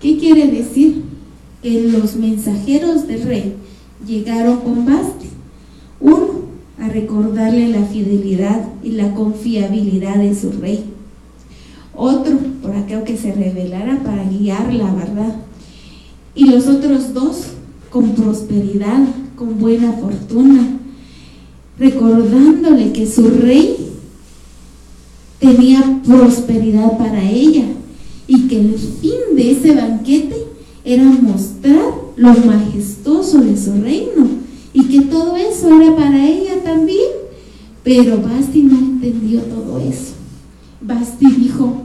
¿Qué 0.01 0.19
quiere 0.19 0.49
decir? 0.49 1.03
Que 1.63 1.83
los 1.83 2.17
mensajeros 2.17 3.07
del 3.07 3.23
rey 3.23 3.55
llegaron 4.07 4.61
con 4.61 4.85
Basti. 4.85 5.29
Uno, 6.01 6.43
a 6.81 6.89
recordarle 6.89 7.69
la 7.69 7.85
fidelidad 7.85 8.69
y 8.83 8.93
la 8.93 9.15
confiabilidad 9.15 10.17
de 10.17 10.35
su 10.35 10.51
rey 10.53 10.93
otro 11.95 12.39
por 12.63 12.75
aquello 12.75 13.05
que 13.05 13.17
se 13.17 13.33
revelara 13.33 14.03
para 14.03 14.25
guiarla, 14.25 14.93
¿verdad? 14.95 15.37
Y 16.35 16.47
los 16.47 16.67
otros 16.67 17.13
dos 17.13 17.49
con 17.91 18.11
prosperidad, 18.13 19.01
con 19.37 19.59
buena 19.59 19.93
fortuna, 19.93 20.79
recordándole 21.79 22.93
que 22.93 23.07
su 23.07 23.29
rey 23.29 23.92
tenía 25.43 26.01
prosperidad 26.07 26.97
para 26.97 27.21
ella 27.29 27.65
y 28.29 28.47
que 28.47 28.61
el 28.61 28.75
fin 28.79 29.35
de 29.35 29.51
ese 29.51 29.75
banquete 29.75 30.37
era 30.85 31.03
mostrar 31.03 31.93
lo 32.17 32.33
majestuoso 32.33 33.41
de 33.41 33.57
su 33.57 33.73
reino 33.83 34.29
y 34.73 34.85
que 34.85 35.01
todo 35.03 35.37
eso 35.37 35.81
era 35.81 35.97
para 35.97 36.25
ella 36.27 36.63
también. 36.63 37.11
Pero 37.83 38.23
Basti 38.23 38.63
no 38.63 38.79
entendió 38.79 39.41
todo 39.41 39.81
eso. 39.81 40.15
Basti 40.81 41.27
dijo 41.27 41.83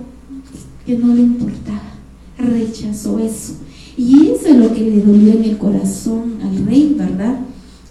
que 0.86 0.96
no 0.96 1.15
le 1.15 1.22
importaba, 1.22 1.96
rechazó 2.38 3.17
eso. 3.17 3.54
Y 3.98 4.28
eso 4.28 4.50
es 4.50 4.56
lo 4.56 4.72
que 4.72 4.82
le 4.82 5.02
dolió 5.02 5.34
en 5.34 5.43
el 5.43 5.58
corazón 5.58 6.38
al 6.43 6.63
rey, 6.68 6.95
¿verdad? 6.95 7.39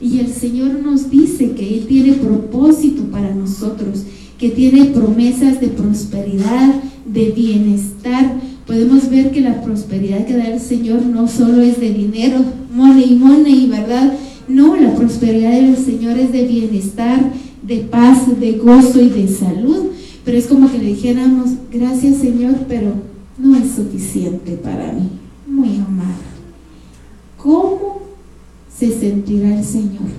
Y 0.01 0.21
el 0.21 0.33
Señor 0.33 0.81
nos 0.85 1.11
dice 1.11 1.51
que 1.53 1.79
Él 1.79 1.87
tiene 1.89 2.13
propósito 2.13 3.03
para 3.11 3.35
nosotros, 3.35 4.05
que 4.39 4.51
tiene 4.51 4.87
promesas 4.87 5.61
de 5.61 5.69
prosperidad, 5.69 6.75
de 7.07 7.31
bienestar. 7.31 8.35
Podemos 8.67 9.09
ver 9.09 9.31
que 9.31 9.41
la 9.41 9.63
prosperidad 9.63 10.27
que 10.27 10.37
da 10.37 10.49
el 10.49 10.61
Señor 10.61 11.03
no 11.03 11.29
solo 11.29 11.63
es 11.63 11.81
de 11.81 11.93
dinero, 11.93 12.39
money, 12.73 13.17
money, 13.17 13.67
¿verdad? 13.69 14.13
No, 14.49 14.77
la 14.77 14.95
prosperidad 14.95 15.53
del 15.53 15.77
Señor 15.77 16.19
es 16.19 16.33
de 16.33 16.45
bienestar, 16.45 17.33
de 17.63 17.79
paz, 17.79 18.39
de 18.39 18.53
gozo 18.53 19.01
y 19.01 19.09
de 19.09 19.29
salud. 19.29 19.87
Pero 20.25 20.39
es 20.39 20.47
como 20.47 20.71
que 20.71 20.79
le 20.79 20.87
dijéramos, 20.87 21.51
gracias 21.73 22.19
Señor, 22.19 22.55
pero 22.69 22.93
no 23.39 23.57
es 23.57 23.71
suficiente 23.71 24.53
para 24.57 24.93
mí. 24.93 25.09
Muy 25.47 25.77
amada. 25.77 26.17
¿Cómo 27.39 28.01
se 28.77 28.91
sentirá 28.91 29.57
el 29.57 29.65
Señor? 29.65 30.11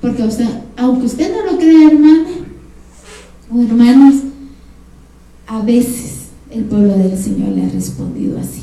Porque 0.00 0.22
o 0.24 0.30
sea, 0.30 0.64
aunque 0.76 1.06
usted 1.06 1.32
no 1.32 1.52
lo 1.52 1.58
crea, 1.58 1.88
hermana 1.88 2.35
hermanos, 3.50 4.14
a 5.46 5.62
veces 5.62 6.26
el 6.50 6.64
pueblo 6.64 6.96
del 6.96 7.16
Señor 7.16 7.50
le 7.50 7.64
ha 7.64 7.68
respondido 7.68 8.38
así. 8.38 8.62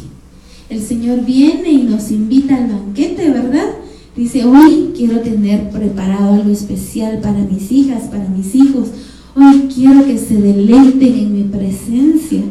El 0.70 0.82
Señor 0.82 1.26
viene 1.26 1.72
y 1.72 1.84
nos 1.84 2.12
invita 2.12 2.58
al 2.58 2.68
banquete, 2.68 3.30
¿verdad? 3.30 3.70
Dice, 4.16 4.46
hoy 4.46 4.92
quiero 4.96 5.22
tener 5.22 5.70
preparado 5.70 6.36
algo 6.36 6.50
especial 6.52 7.20
para 7.20 7.40
mis 7.40 7.72
hijas, 7.72 8.04
para 8.04 8.28
mis 8.28 8.54
hijos. 8.56 8.90
Hoy 9.36 9.68
quiero 9.74 10.06
que 10.06 10.18
se 10.18 10.36
deleiten 10.36 11.14
en 11.14 11.34
mi 11.36 11.44
presencia. 11.44 12.42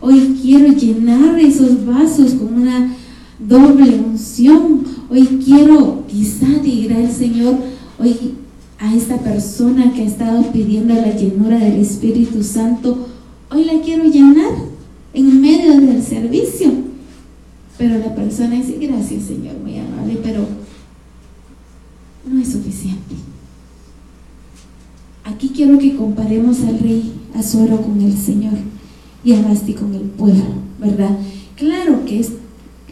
Hoy 0.00 0.38
quiero 0.40 0.72
llenar 0.72 1.38
esos 1.40 1.84
vasos 1.84 2.32
con 2.34 2.62
una 2.62 2.94
doble 3.38 3.98
unción. 3.98 4.84
Hoy 5.10 5.40
quiero 5.44 6.04
quizá 6.06 6.46
diga 6.62 6.98
el 6.98 7.10
Señor, 7.10 7.56
hoy 7.98 8.34
a 8.78 8.94
esta 8.94 9.18
persona 9.18 9.92
que 9.92 10.02
ha 10.02 10.06
estado 10.06 10.52
pidiendo 10.52 10.94
la 10.94 11.14
llenura 11.14 11.58
del 11.58 11.80
Espíritu 11.80 12.42
Santo, 12.44 13.08
hoy 13.50 13.64
la 13.64 13.80
quiero 13.80 14.04
llenar 14.04 14.52
en 15.14 15.40
medio 15.40 15.80
del 15.80 16.02
servicio. 16.02 16.70
Pero 17.76 17.98
la 17.98 18.14
persona 18.14 18.56
dice, 18.56 18.78
gracias 18.80 19.24
Señor, 19.24 19.58
muy 19.62 19.78
amable, 19.78 20.18
pero 20.22 20.46
no 22.24 22.40
es 22.40 22.52
suficiente. 22.52 23.14
Aquí 25.24 25.50
quiero 25.54 25.78
que 25.78 25.96
comparemos 25.96 26.60
al 26.60 26.78
rey 26.78 27.12
Azuero 27.34 27.80
con 27.82 28.00
el 28.00 28.16
Señor 28.16 28.54
y 29.24 29.32
a 29.32 29.42
Basti 29.42 29.74
con 29.74 29.94
el 29.94 30.02
pueblo, 30.02 30.44
¿verdad? 30.80 31.16
Claro 31.56 32.04
que 32.04 32.20
es 32.20 32.30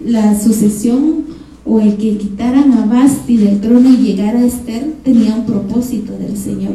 la 0.04 0.38
sucesión 0.38 1.25
o 1.66 1.80
el 1.80 1.96
que 1.96 2.16
quitaran 2.16 2.72
a 2.72 2.86
Basti 2.86 3.36
del 3.36 3.60
trono 3.60 3.90
y 3.90 3.96
llegara 3.96 4.38
a 4.38 4.46
Esther 4.46 4.94
tenía 5.04 5.34
un 5.34 5.46
propósito 5.46 6.16
del 6.16 6.36
Señor. 6.36 6.74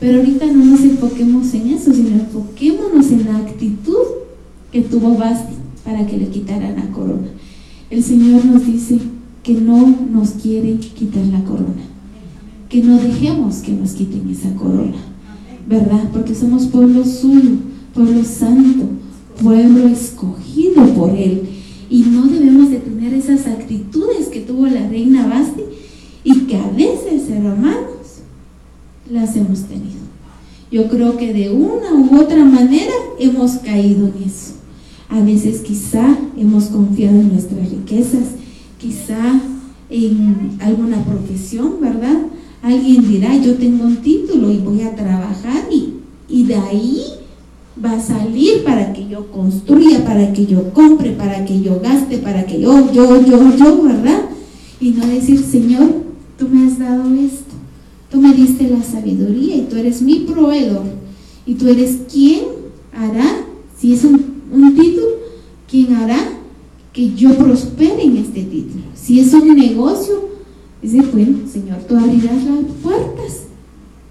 Pero 0.00 0.18
ahorita 0.18 0.46
no 0.46 0.64
nos 0.64 0.80
enfoquemos 0.80 1.54
en 1.54 1.68
eso, 1.68 1.92
sino 1.92 2.10
enfoquémonos 2.10 3.10
en 3.12 3.26
la 3.26 3.38
actitud 3.38 4.04
que 4.72 4.82
tuvo 4.82 5.16
Basti 5.16 5.54
para 5.84 6.06
que 6.06 6.18
le 6.18 6.28
quitaran 6.28 6.76
la 6.76 6.90
corona. 6.90 7.28
El 7.90 8.02
Señor 8.02 8.44
nos 8.44 8.66
dice 8.66 8.98
que 9.42 9.54
no 9.54 9.94
nos 10.12 10.30
quiere 10.30 10.76
quitar 10.78 11.24
la 11.26 11.44
corona 11.44 11.94
que 12.74 12.82
no 12.82 12.98
dejemos 12.98 13.58
que 13.58 13.70
nos 13.70 13.92
quiten 13.92 14.28
esa 14.28 14.52
corona, 14.56 14.96
¿verdad? 15.68 16.10
Porque 16.12 16.34
somos 16.34 16.66
pueblo 16.66 17.04
suyo, 17.04 17.50
pueblo 17.94 18.24
santo, 18.24 18.86
pueblo 19.40 19.86
escogido 19.86 20.84
por 20.94 21.10
Él. 21.10 21.42
Y 21.90 22.02
no 22.02 22.26
debemos 22.26 22.70
de 22.70 22.78
tener 22.78 23.14
esas 23.14 23.46
actitudes 23.46 24.28
que 24.28 24.40
tuvo 24.40 24.66
la 24.66 24.88
reina 24.88 25.26
Basti 25.26 25.62
y 26.24 26.40
que 26.40 26.56
a 26.56 26.68
veces, 26.70 27.28
hermanos, 27.30 28.22
las 29.10 29.36
hemos 29.36 29.62
tenido. 29.62 30.04
Yo 30.70 30.88
creo 30.88 31.16
que 31.16 31.32
de 31.32 31.50
una 31.50 31.92
u 31.94 32.18
otra 32.20 32.44
manera 32.44 32.92
hemos 33.18 33.52
caído 33.58 34.08
en 34.08 34.24
eso. 34.24 34.54
A 35.08 35.20
veces 35.20 35.60
quizá 35.60 36.18
hemos 36.36 36.64
confiado 36.64 37.20
en 37.20 37.28
nuestras 37.32 37.70
riquezas, 37.70 38.30
quizá 38.80 39.40
en 39.90 40.56
alguna 40.60 41.04
profesión, 41.04 41.74
¿verdad? 41.80 42.16
Alguien 42.62 43.06
dirá, 43.06 43.36
yo 43.36 43.54
tengo 43.56 43.84
un 43.84 43.98
título 43.98 44.50
y 44.50 44.58
voy 44.58 44.80
a 44.82 44.96
trabajar 44.96 45.68
y, 45.70 46.42
de 46.44 46.54
ahí 46.54 47.04
va 47.82 47.92
a 47.92 48.00
salir 48.00 48.62
para 48.64 48.92
que 48.92 49.08
yo 49.08 49.30
construya, 49.30 50.04
para 50.04 50.32
que 50.32 50.46
yo 50.46 50.72
compre, 50.72 51.12
para 51.12 51.44
que 51.44 51.60
yo 51.60 51.80
gaste, 51.80 52.18
para 52.18 52.46
que 52.46 52.60
yo, 52.60 52.92
yo, 52.92 53.24
yo, 53.24 53.56
yo, 53.56 53.82
¿verdad? 53.82 54.22
Y 54.80 54.90
no 54.90 55.06
decir, 55.06 55.40
Señor, 55.40 56.02
tú 56.38 56.48
me 56.48 56.66
has 56.66 56.78
dado 56.78 57.12
esto, 57.14 57.54
tú 58.10 58.20
me 58.20 58.32
diste 58.32 58.68
la 58.68 58.82
sabiduría 58.82 59.56
y 59.56 59.62
tú 59.62 59.76
eres 59.76 60.02
mi 60.02 60.20
proveedor 60.20 60.84
y 61.46 61.54
tú 61.54 61.68
eres 61.68 61.98
quien 62.10 62.42
hará, 62.92 63.44
si 63.76 63.92
es 63.92 64.04
un, 64.04 64.42
un 64.52 64.74
título, 64.74 65.06
quien 65.68 65.94
hará 65.94 66.18
que 66.92 67.12
yo 67.14 67.36
prospere 67.36 68.04
en 68.04 68.18
este 68.18 68.44
título. 68.44 68.84
Si 68.94 69.18
es 69.18 69.34
un 69.34 69.54
negocio, 69.56 70.28
dice, 70.80 71.02
bueno, 71.12 71.38
Señor, 71.52 71.78
tú 71.88 71.96
abrirás 71.96 72.44
las 72.44 72.64
puertas. 72.82 73.42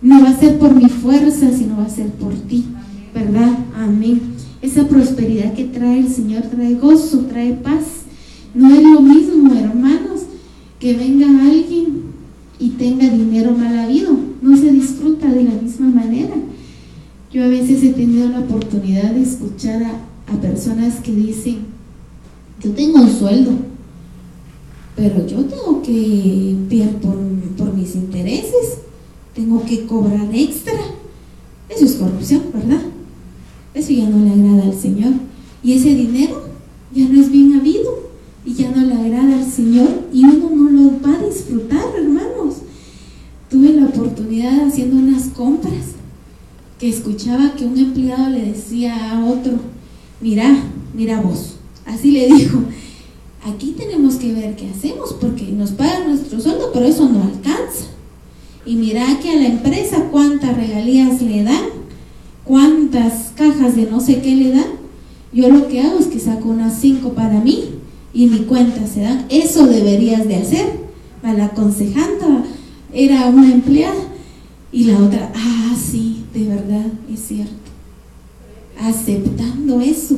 No 0.02 0.22
va 0.22 0.32
a 0.32 0.38
ser 0.38 0.60
por 0.60 0.76
mi 0.76 0.90
fuerza, 0.90 1.50
sino 1.58 1.78
va 1.78 1.86
a 1.86 1.90
ser 1.90 2.08
por 2.08 2.34
ti. 2.34 2.66
¿Verdad? 3.14 3.60
Amén. 3.76 4.34
Esa 4.62 4.88
prosperidad 4.88 5.54
que 5.54 5.66
trae 5.66 6.00
el 6.00 6.10
Señor 6.10 6.44
trae 6.44 6.76
gozo, 6.76 7.26
trae 7.26 7.54
paz. 7.54 8.04
No 8.54 8.74
es 8.74 8.82
lo 8.82 9.02
mismo, 9.02 9.54
hermanos, 9.54 10.22
que 10.80 10.96
venga 10.96 11.28
alguien 11.28 12.04
y 12.60 12.70
tenga 12.70 13.10
dinero 13.10 13.52
mal 13.52 13.78
habido. 13.78 14.18
No 14.42 14.56
se 14.58 14.72
disfruta 14.72 15.28
de 15.28 15.44
la 15.44 15.52
misma 15.52 15.88
manera. 15.88 16.34
Yo 17.32 17.44
a 17.44 17.48
veces 17.48 17.84
he 17.84 17.90
tenido 17.90 18.30
la 18.30 18.40
oportunidad 18.40 19.12
de 19.12 19.24
escuchar 19.24 19.84
a, 19.84 20.14
personas 20.42 21.00
que 21.02 21.12
dicen, 21.12 21.58
yo 22.60 22.72
tengo 22.72 23.02
un 23.02 23.10
sueldo, 23.10 23.52
pero 24.96 25.28
yo 25.28 25.46
tengo 25.46 25.82
que 25.84 26.56
ver 26.70 26.90
por 26.98 27.74
mis 27.76 27.94
intereses, 27.94 28.80
tengo 29.36 29.64
que 29.64 29.86
cobrar 29.86 30.28
extra. 30.34 30.74
Eso 31.70 31.86
es 31.86 31.94
corrupción, 31.94 32.42
¿verdad? 32.52 32.82
Eso 33.74 33.92
ya 33.92 34.10
no 34.10 34.24
le 34.24 34.32
agrada 34.32 34.72
al 34.72 34.80
Señor. 34.80 35.14
Y 35.64 35.74
ese 35.74 35.96
dinero 35.96 36.48
ya 36.94 37.08
no 37.08 37.20
es 37.20 37.32
bien 37.32 37.54
habido 37.54 38.10
y 38.46 38.54
ya 38.54 38.72
no 38.72 38.86
le 38.86 38.94
agrada 38.94 39.40
al 39.40 39.50
Señor 39.50 39.88
y 40.14 40.24
uno 40.24 40.50
no 40.50 40.70
lo 40.70 41.02
va 41.02 41.18
a 41.18 41.26
disfrutar, 41.26 41.86
hermanos. 41.96 42.56
Tuve 43.50 43.74
la 43.74 43.86
oportunidad 43.86 44.68
haciendo 44.68 44.98
unas 44.98 45.28
compras 45.30 45.94
que 46.80 46.90
escuchaba 46.90 47.56
que 47.56 47.66
un 47.66 47.78
empleado 47.78 48.30
le 48.30 48.46
decía 48.46 49.12
a 49.12 49.26
otro, 49.26 49.54
mira, 50.22 50.56
mira 50.94 51.22
vos, 51.22 51.54
Así 51.86 52.12
le 52.12 52.28
dijo, 52.28 52.60
aquí 53.46 53.76
tenemos 53.78 54.16
que 54.16 54.34
ver 54.34 54.56
qué 54.56 54.70
hacemos 54.70 55.14
porque 55.20 55.46
nos 55.52 55.72
pagan 55.72 56.08
nuestro 56.10 56.40
sueldo, 56.40 56.72
pero 56.74 56.86
eso 56.86 57.10
no 57.10 57.24
alcanza. 57.24 57.88
Y 58.66 58.76
mira 58.76 59.20
que 59.22 59.32
a 59.32 59.36
la 59.36 59.48
empresa 59.48 60.08
cuántas 60.12 60.56
regalías 60.56 61.22
le 61.22 61.44
dan, 61.44 61.66
cuántas 62.46 63.32
cajas 63.36 63.76
de 63.76 63.90
no 63.90 64.00
sé 64.00 64.22
qué 64.22 64.36
le 64.36 64.52
dan. 64.52 64.84
Yo 65.32 65.50
lo 65.50 65.68
que 65.68 65.82
hago 65.82 66.00
es 66.00 66.08
que 66.08 66.20
saco 66.20 66.50
unas 66.50 66.80
cinco 66.80 67.14
para 67.14 67.40
mí 67.40 67.66
y 68.14 68.28
mi 68.28 68.40
cuenta 68.40 68.86
se 68.88 69.02
dan. 69.02 69.26
Eso 69.30 69.66
deberías 69.66 70.28
de 70.28 70.36
hacer. 70.36 70.84
A 71.24 71.34
la 71.34 71.46
aconsejanta 71.46 72.44
era 72.94 73.28
una 73.28 73.52
empleada 73.52 73.96
y 74.72 74.86
la 74.86 74.98
otra, 74.98 75.32
ah, 75.36 75.76
sí, 75.80 76.26
de 76.34 76.48
verdad, 76.48 76.86
es 77.12 77.20
cierto. 77.20 77.54
Aceptando 78.80 79.80
eso. 79.82 80.18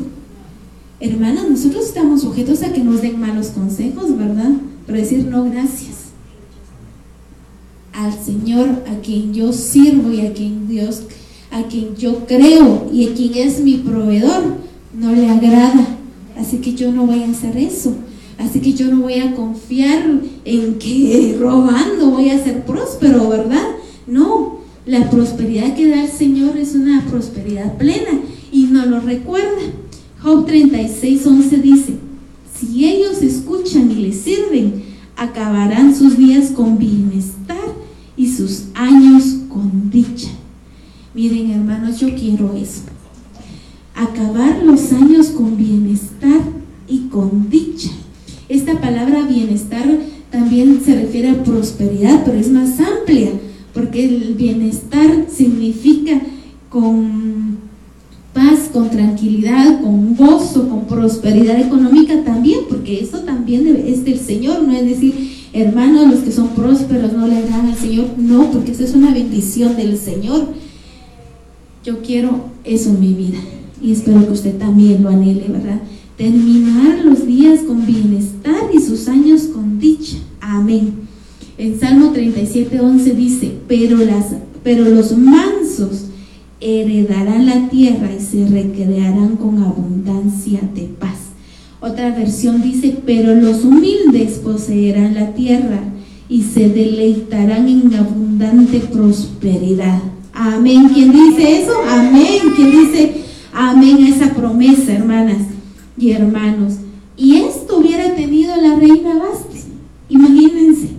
Hermanas, 0.99 1.49
nosotros 1.49 1.85
estamos 1.85 2.21
sujetos 2.21 2.63
a 2.63 2.71
que 2.71 2.83
nos 2.83 3.01
den 3.01 3.19
malos 3.19 3.47
consejos, 3.47 4.17
¿verdad? 4.17 4.51
Pero 4.87 4.97
decir 4.97 5.25
no, 5.25 5.43
gracias. 5.43 5.95
Al 7.93 8.13
Señor 8.13 8.83
a 8.89 9.01
quien 9.01 9.33
yo 9.33 9.51
sirvo 9.51 10.11
y 10.11 10.25
a 10.25 10.33
quien 10.33 10.67
Dios, 10.67 11.03
a 11.55 11.63
quien 11.69 11.95
yo 11.95 12.25
creo 12.25 12.89
y 12.91 13.07
a 13.07 13.13
quien 13.13 13.33
es 13.35 13.61
mi 13.61 13.77
proveedor, 13.77 14.57
no 14.93 15.13
le 15.13 15.29
agrada. 15.29 15.87
Así 16.37 16.57
que 16.57 16.73
yo 16.73 16.91
no 16.91 17.05
voy 17.05 17.23
a 17.23 17.29
hacer 17.31 17.55
eso. 17.55 17.93
Así 18.37 18.59
que 18.59 18.73
yo 18.73 18.87
no 18.87 18.99
voy 18.99 19.15
a 19.15 19.33
confiar 19.33 20.03
en 20.43 20.75
que 20.75 21.37
robando 21.39 22.11
voy 22.11 22.29
a 22.29 22.43
ser 22.43 22.65
próspero, 22.65 23.29
¿verdad? 23.29 23.63
No, 24.05 24.57
la 24.85 25.09
prosperidad 25.09 25.75
que 25.75 25.87
da 25.87 26.03
el 26.03 26.11
Señor 26.11 26.57
es 26.57 26.75
una 26.75 27.05
prosperidad 27.09 27.77
plena 27.77 28.19
y 28.51 28.63
no 28.63 28.85
lo 28.85 28.99
recuerda. 28.99 29.61
Job 30.21 30.45
36, 30.45 31.25
11 31.25 31.57
dice, 31.59 31.93
si 32.59 32.85
ellos 32.85 33.21
escuchan 33.21 33.89
y 33.91 33.95
les 33.95 34.17
sirven, 34.17 34.83
acabarán 35.15 35.95
sus 35.95 36.17
días 36.17 36.51
con 36.51 36.77
bienestar 36.77 37.57
y 38.17 38.27
sus 38.27 38.65
años 38.73 39.37
con 39.47 39.89
dicha. 39.89 40.31
Miren 41.15 41.51
hermanos, 41.51 42.01
yo 42.01 42.13
quiero 42.25 42.53
eso. 42.55 42.81
Acabar 43.95 44.63
los 44.63 44.91
años 44.91 45.27
con 45.27 45.57
bienestar 45.57 46.41
y 46.87 47.07
con 47.09 47.49
dicha. 47.49 47.91
Esta 48.49 48.79
palabra 48.81 49.23
bienestar 49.27 49.85
también 50.31 50.81
se 50.83 50.95
refiere 50.95 51.29
a 51.29 51.43
prosperidad, 51.43 52.23
pero 52.25 52.37
es 52.37 52.49
más 52.49 52.79
amplia, 52.79 53.29
porque 53.73 54.05
el 54.05 54.33
bienestar 54.33 55.27
significa 55.33 56.19
con 56.69 57.57
paz, 58.33 58.69
con 58.73 58.89
tranquilidad, 58.89 59.81
con 59.81 60.15
gozo, 60.15 60.67
con 60.67 60.85
prosperidad 60.87 61.59
económica 61.59 62.23
también, 62.23 62.61
porque 62.67 63.01
eso 63.01 63.19
también 63.19 63.83
es 63.87 64.03
del 64.03 64.19
Señor, 64.19 64.63
no 64.63 64.73
es 64.73 64.85
decir, 64.85 65.13
hermanos, 65.53 66.11
los 66.11 66.19
que 66.19 66.31
son 66.31 66.49
prósperos 66.49 67.13
no 67.13 67.27
le 67.27 67.43
dan 67.43 67.67
al 67.67 67.77
Señor, 67.77 68.07
no, 68.17 68.51
porque 68.51 68.71
eso 68.71 68.83
es 68.83 68.93
una 68.93 69.13
bendición 69.13 69.77
del 69.77 69.97
Señor. 69.97 70.64
Yo 71.85 72.01
quiero 72.01 72.49
eso 72.63 72.89
en 72.89 72.99
mi 72.99 73.13
vida 73.13 73.37
y 73.79 73.91
espero 73.91 74.25
que 74.25 74.33
usted 74.33 74.57
también 74.57 75.03
lo 75.03 75.09
anhele, 75.09 75.45
¿verdad? 75.49 75.81
Terminar 76.17 77.05
los 77.05 77.27
días 77.27 77.59
con 77.59 77.85
bienestar 77.85 78.71
y 78.73 78.81
sus 78.81 79.07
años 79.07 79.43
con 79.53 79.77
dicha. 79.77 80.17
Amén. 80.41 80.93
En 81.59 81.79
Salmo 81.79 82.09
37, 82.09 82.79
11 82.79 83.13
dice, 83.13 83.51
pero, 83.67 83.97
las, 83.97 84.33
pero 84.63 84.85
los 84.85 85.15
mansos 85.15 86.05
heredarán 86.59 87.45
la 87.45 87.69
tierra 87.69 88.09
y 88.11 88.19
se 88.19 88.47
recrearán 88.47 89.35
con 89.35 89.61
abundancia 89.61 90.61
de 90.73 90.85
paz. 90.85 91.19
Otra 91.81 92.09
versión 92.17 92.63
dice, 92.63 92.97
pero 93.05 93.35
los 93.35 93.63
humildes 93.63 94.39
poseerán 94.39 95.13
la 95.13 95.35
tierra 95.35 95.83
y 96.29 96.41
se 96.41 96.67
deleitarán 96.67 97.67
en 97.67 97.93
abundante 97.93 98.79
prosperidad. 98.79 100.14
Amén. 100.35 100.89
¿Quién 100.93 101.11
dice 101.11 101.61
eso? 101.61 101.73
Amén. 101.87 102.39
¿Quién 102.55 102.71
dice 102.71 103.13
amén 103.53 104.03
a 104.03 104.09
esa 104.09 104.33
promesa, 104.33 104.93
hermanas 104.93 105.37
y 105.97 106.11
hermanos? 106.11 106.73
Y 107.17 107.37
esto 107.37 107.77
hubiera 107.77 108.13
tenido 108.15 108.55
la 108.57 108.75
reina 108.75 109.15
Bastis. 109.15 109.67
Imagínense 110.09 110.89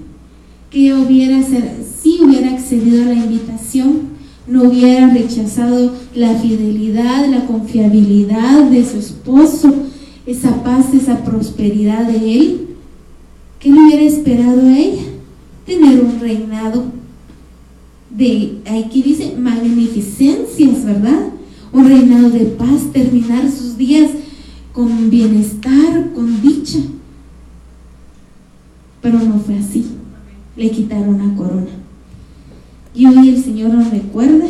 que 0.70 0.94
hubiera, 0.94 1.42
si 1.42 2.18
hubiera 2.22 2.52
accedido 2.52 3.02
a 3.02 3.06
la 3.06 3.14
invitación 3.14 4.16
no 4.46 4.64
hubiera 4.64 5.08
rechazado 5.08 5.92
la 6.14 6.34
fidelidad, 6.36 7.26
la 7.28 7.46
confiabilidad 7.46 8.62
de 8.64 8.84
su 8.84 8.98
esposo, 8.98 9.74
esa 10.24 10.62
paz, 10.62 10.94
esa 10.94 11.24
prosperidad 11.24 12.06
de 12.06 12.34
él, 12.34 12.66
¿qué 13.58 13.70
le 13.70 13.80
hubiera 13.80 14.02
esperado 14.02 14.60
a 14.62 14.78
ella? 14.78 15.02
Tener 15.66 16.00
un 16.00 16.20
reinado 16.20 16.84
de, 18.10 18.58
aquí 18.66 19.02
dice, 19.02 19.34
magnificencias, 19.36 20.84
¿verdad? 20.84 21.30
Un 21.72 21.88
reinado 21.88 22.30
de 22.30 22.46
paz, 22.46 22.92
terminar 22.92 23.50
sus 23.50 23.76
días 23.76 24.10
con 24.72 25.10
bienestar, 25.10 26.12
con 26.14 26.40
dicha. 26.42 26.78
Pero 29.02 29.18
no 29.18 29.38
fue 29.38 29.58
así. 29.58 29.86
Le 30.56 30.70
quitaron 30.70 31.18
la 31.18 31.34
corona. 31.34 31.66
Y 32.94 33.06
hoy 33.06 33.28
el 33.28 33.42
Señor 33.42 33.74
nos 33.74 33.90
recuerda 33.90 34.46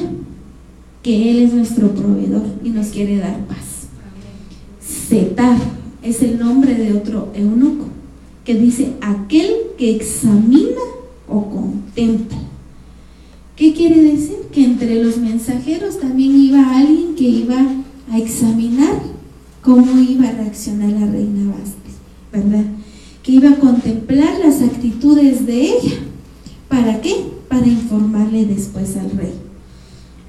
que 1.03 1.31
Él 1.31 1.39
es 1.43 1.53
nuestro 1.53 1.93
proveedor 1.93 2.45
y 2.63 2.71
nos 2.71 2.89
quiere 2.89 3.19
dar 3.19 3.39
paz. 3.47 3.89
Setar 4.81 5.57
es 6.03 6.23
el 6.23 6.39
nombre 6.39 6.75
de 6.75 6.93
otro 6.93 7.33
eunuco 7.35 7.87
que 8.45 8.55
dice 8.55 8.93
aquel 9.01 9.51
que 9.77 9.97
examina 9.97 10.81
o 11.29 11.51
contempla. 11.51 12.46
¿Qué 13.57 13.73
quiere 13.73 14.03
decir? 14.03 14.37
Que 14.53 14.65
entre 14.65 15.03
los 15.03 15.17
mensajeros 15.17 15.99
también 15.99 16.37
iba 16.37 16.77
alguien 16.77 17.15
que 17.15 17.25
iba 17.25 17.57
a 18.11 18.19
examinar 18.19 19.01
cómo 19.63 20.01
iba 20.01 20.29
a 20.29 20.33
reaccionar 20.33 20.91
la 20.91 21.07
reina 21.07 21.51
Vázquez, 21.51 21.95
¿verdad? 22.33 22.65
Que 23.23 23.33
iba 23.33 23.51
a 23.51 23.57
contemplar 23.57 24.39
las 24.45 24.63
actitudes 24.63 25.47
de 25.47 25.63
ella. 25.63 25.95
¿Para 26.69 27.01
qué? 27.01 27.37
para 27.49 27.67
informarle 27.67 28.45
después 28.45 28.97
al 28.97 29.11
rey. 29.13 29.33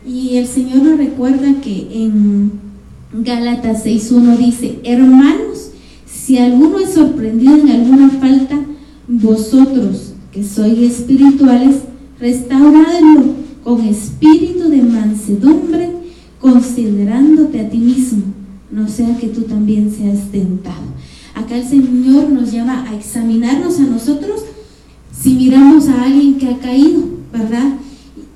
Y 0.05 0.37
el 0.37 0.47
Señor 0.47 0.83
nos 0.83 0.97
recuerda 0.97 1.59
que 1.61 1.87
en 1.91 2.51
Gálatas 3.13 3.85
6.1 3.85 4.37
dice, 4.37 4.79
hermanos, 4.83 5.71
si 6.05 6.37
alguno 6.37 6.79
es 6.79 6.93
sorprendido 6.93 7.57
en 7.57 7.69
alguna 7.69 8.09
falta, 8.09 8.57
vosotros 9.07 10.13
que 10.31 10.43
sois 10.43 10.77
espirituales, 10.79 11.75
restauradlo 12.19 13.23
con 13.63 13.83
espíritu 13.85 14.69
de 14.69 14.81
mansedumbre, 14.81 15.91
considerándote 16.39 17.59
a 17.59 17.69
ti 17.69 17.77
mismo, 17.77 18.23
no 18.71 18.87
sea 18.87 19.17
que 19.17 19.27
tú 19.27 19.41
también 19.41 19.91
seas 19.91 20.31
tentado. 20.31 20.87
Acá 21.35 21.57
el 21.57 21.67
Señor 21.67 22.29
nos 22.29 22.51
llama 22.51 22.85
a 22.87 22.95
examinarnos 22.95 23.79
a 23.79 23.83
nosotros 23.83 24.41
si 25.11 25.33
miramos 25.33 25.87
a 25.87 26.03
alguien 26.03 26.37
que 26.37 26.47
ha 26.47 26.57
caído, 26.57 27.03
¿verdad? 27.31 27.73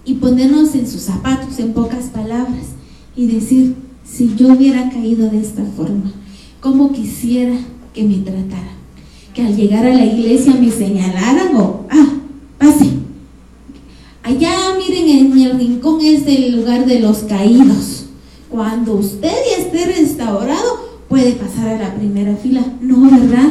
Y 0.05 0.15
ponernos 0.15 0.73
en 0.75 0.87
sus 0.87 1.01
zapatos, 1.01 1.59
en 1.59 1.73
pocas 1.73 2.05
palabras, 2.05 2.67
y 3.15 3.27
decir, 3.27 3.75
si 4.03 4.35
yo 4.35 4.53
hubiera 4.53 4.89
caído 4.89 5.29
de 5.29 5.39
esta 5.39 5.63
forma, 5.63 6.11
¿cómo 6.59 6.91
quisiera 6.91 7.55
que 7.93 8.03
me 8.03 8.17
tratara? 8.17 8.73
Que 9.33 9.43
al 9.43 9.55
llegar 9.55 9.85
a 9.85 9.93
la 9.93 10.05
iglesia 10.05 10.53
me 10.55 10.71
señalaran 10.71 11.55
o, 11.55 11.85
ah, 11.89 12.13
pase. 12.57 13.00
Allá, 14.31 14.77
miren, 14.77 15.09
en 15.09 15.39
el 15.39 15.59
rincón 15.59 15.99
es 15.99 16.25
el 16.25 16.55
lugar 16.55 16.85
de 16.85 17.01
los 17.01 17.17
caídos. 17.19 18.05
Cuando 18.49 18.93
usted 18.93 19.27
ya 19.27 19.61
esté 19.61 19.85
restaurado, 19.85 21.01
puede 21.09 21.33
pasar 21.33 21.67
a 21.67 21.77
la 21.77 21.95
primera 21.95 22.37
fila. 22.37 22.63
No, 22.79 23.11
¿verdad? 23.11 23.49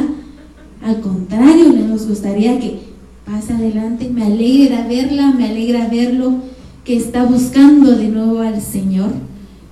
Al 0.83 0.99
contrario, 1.01 1.71
nos 1.71 2.07
gustaría 2.07 2.59
que 2.59 2.79
pase 3.27 3.53
adelante. 3.53 4.09
Me 4.09 4.23
alegra 4.23 4.87
verla, 4.87 5.31
me 5.31 5.49
alegra 5.49 5.87
verlo 5.87 6.37
que 6.83 6.97
está 6.97 7.25
buscando 7.25 7.91
de 7.91 8.07
nuevo 8.07 8.39
al 8.39 8.59
Señor. 8.59 9.11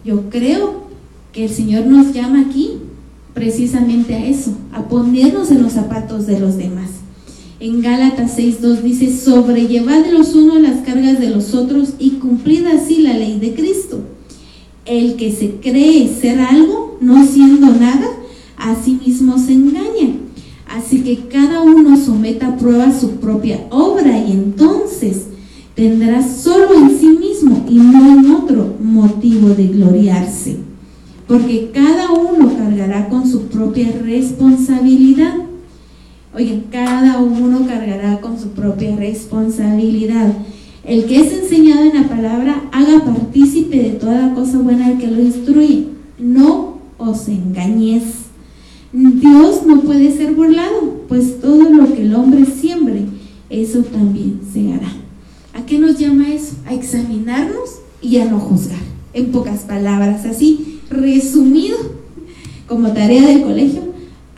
Yo 0.05 0.29
creo 0.29 0.89
que 1.33 1.45
el 1.45 1.49
Señor 1.49 1.87
nos 1.87 2.13
llama 2.13 2.41
aquí 2.41 2.73
precisamente 3.33 4.13
a 4.13 4.25
eso, 4.27 4.51
a 4.71 4.83
ponernos 4.83 5.49
en 5.49 5.63
los 5.63 5.73
zapatos 5.73 6.27
de 6.27 6.39
los 6.39 6.55
demás. 6.55 6.89
En 7.61 7.81
Gálatas 7.81 8.37
6.2 8.37 8.83
dice, 8.83 9.13
sobrellevad 9.13 10.05
los 10.13 10.33
unos 10.33 10.61
las 10.61 10.79
cargas 10.85 11.19
de 11.19 11.29
los 11.29 11.53
otros 11.53 11.89
y 11.99 12.11
cumplid 12.11 12.65
así 12.67 13.01
la 13.01 13.11
ley 13.11 13.37
de 13.37 13.53
Cristo. 13.53 13.99
El 14.85 15.17
que 15.17 15.33
se 15.33 15.55
cree 15.55 16.07
ser 16.07 16.39
algo, 16.39 16.97
no 17.01 17.27
siendo 17.27 17.67
nada, 17.67 18.07
a 18.55 18.75
sí 18.81 18.97
mismo 19.05 19.37
se 19.37 19.51
engaña. 19.51 20.15
Así 20.69 21.01
que 21.01 21.27
cada 21.27 21.61
uno 21.61 21.97
someta 21.97 22.47
a 22.47 22.57
prueba 22.57 22.97
su 22.97 23.17
propia 23.17 23.59
obra 23.71 24.17
y 24.17 24.31
entonces 24.31 25.25
tendrá 25.75 26.25
solo 26.25 26.75
en 26.75 26.97
sí 26.97 27.07
mismo 27.07 27.65
y 27.69 27.75
no 27.75 28.19
en 28.19 28.31
otro 28.35 28.75
motivo 28.81 29.49
de 29.49 29.67
gloriarse. 29.67 30.59
Porque 31.27 31.71
cada 31.73 32.11
uno 32.13 32.55
cargará 32.55 33.09
con 33.09 33.29
su 33.29 33.47
propia 33.47 33.91
responsabilidad. 34.01 35.48
Oye, 36.39 36.63
cada 36.71 37.19
uno 37.19 37.67
cargará 37.67 38.21
con 38.21 38.39
su 38.39 38.51
propia 38.51 38.95
responsabilidad. 38.95 40.31
El 40.85 41.03
que 41.03 41.19
es 41.19 41.33
enseñado 41.33 41.81
en 41.83 42.01
la 42.01 42.07
palabra, 42.07 42.63
haga 42.71 43.03
partícipe 43.03 43.75
de 43.75 43.89
toda 43.89 44.33
cosa 44.33 44.57
buena 44.59 44.85
al 44.85 44.97
que 44.99 45.07
lo 45.07 45.21
instruye. 45.21 45.87
No 46.17 46.77
os 46.97 47.27
engañéis. 47.27 48.03
Dios 48.93 49.63
no 49.67 49.81
puede 49.81 50.15
ser 50.15 50.33
burlado, 50.33 51.01
pues 51.09 51.41
todo 51.41 51.69
lo 51.69 51.93
que 51.93 52.03
el 52.03 52.15
hombre 52.15 52.45
siembre, 52.45 53.03
eso 53.49 53.81
también 53.81 54.39
se 54.53 54.71
hará. 54.71 54.93
¿A 55.53 55.65
qué 55.65 55.77
nos 55.77 55.99
llama 55.99 56.29
eso? 56.29 56.53
A 56.65 56.73
examinarnos 56.73 57.81
y 58.01 58.15
a 58.15 58.31
no 58.31 58.39
juzgar. 58.39 58.79
En 59.13 59.33
pocas 59.33 59.63
palabras, 59.63 60.25
así, 60.25 60.79
resumido, 60.89 61.75
como 62.65 62.93
tarea 62.93 63.27
del 63.27 63.41
colegio, 63.41 63.88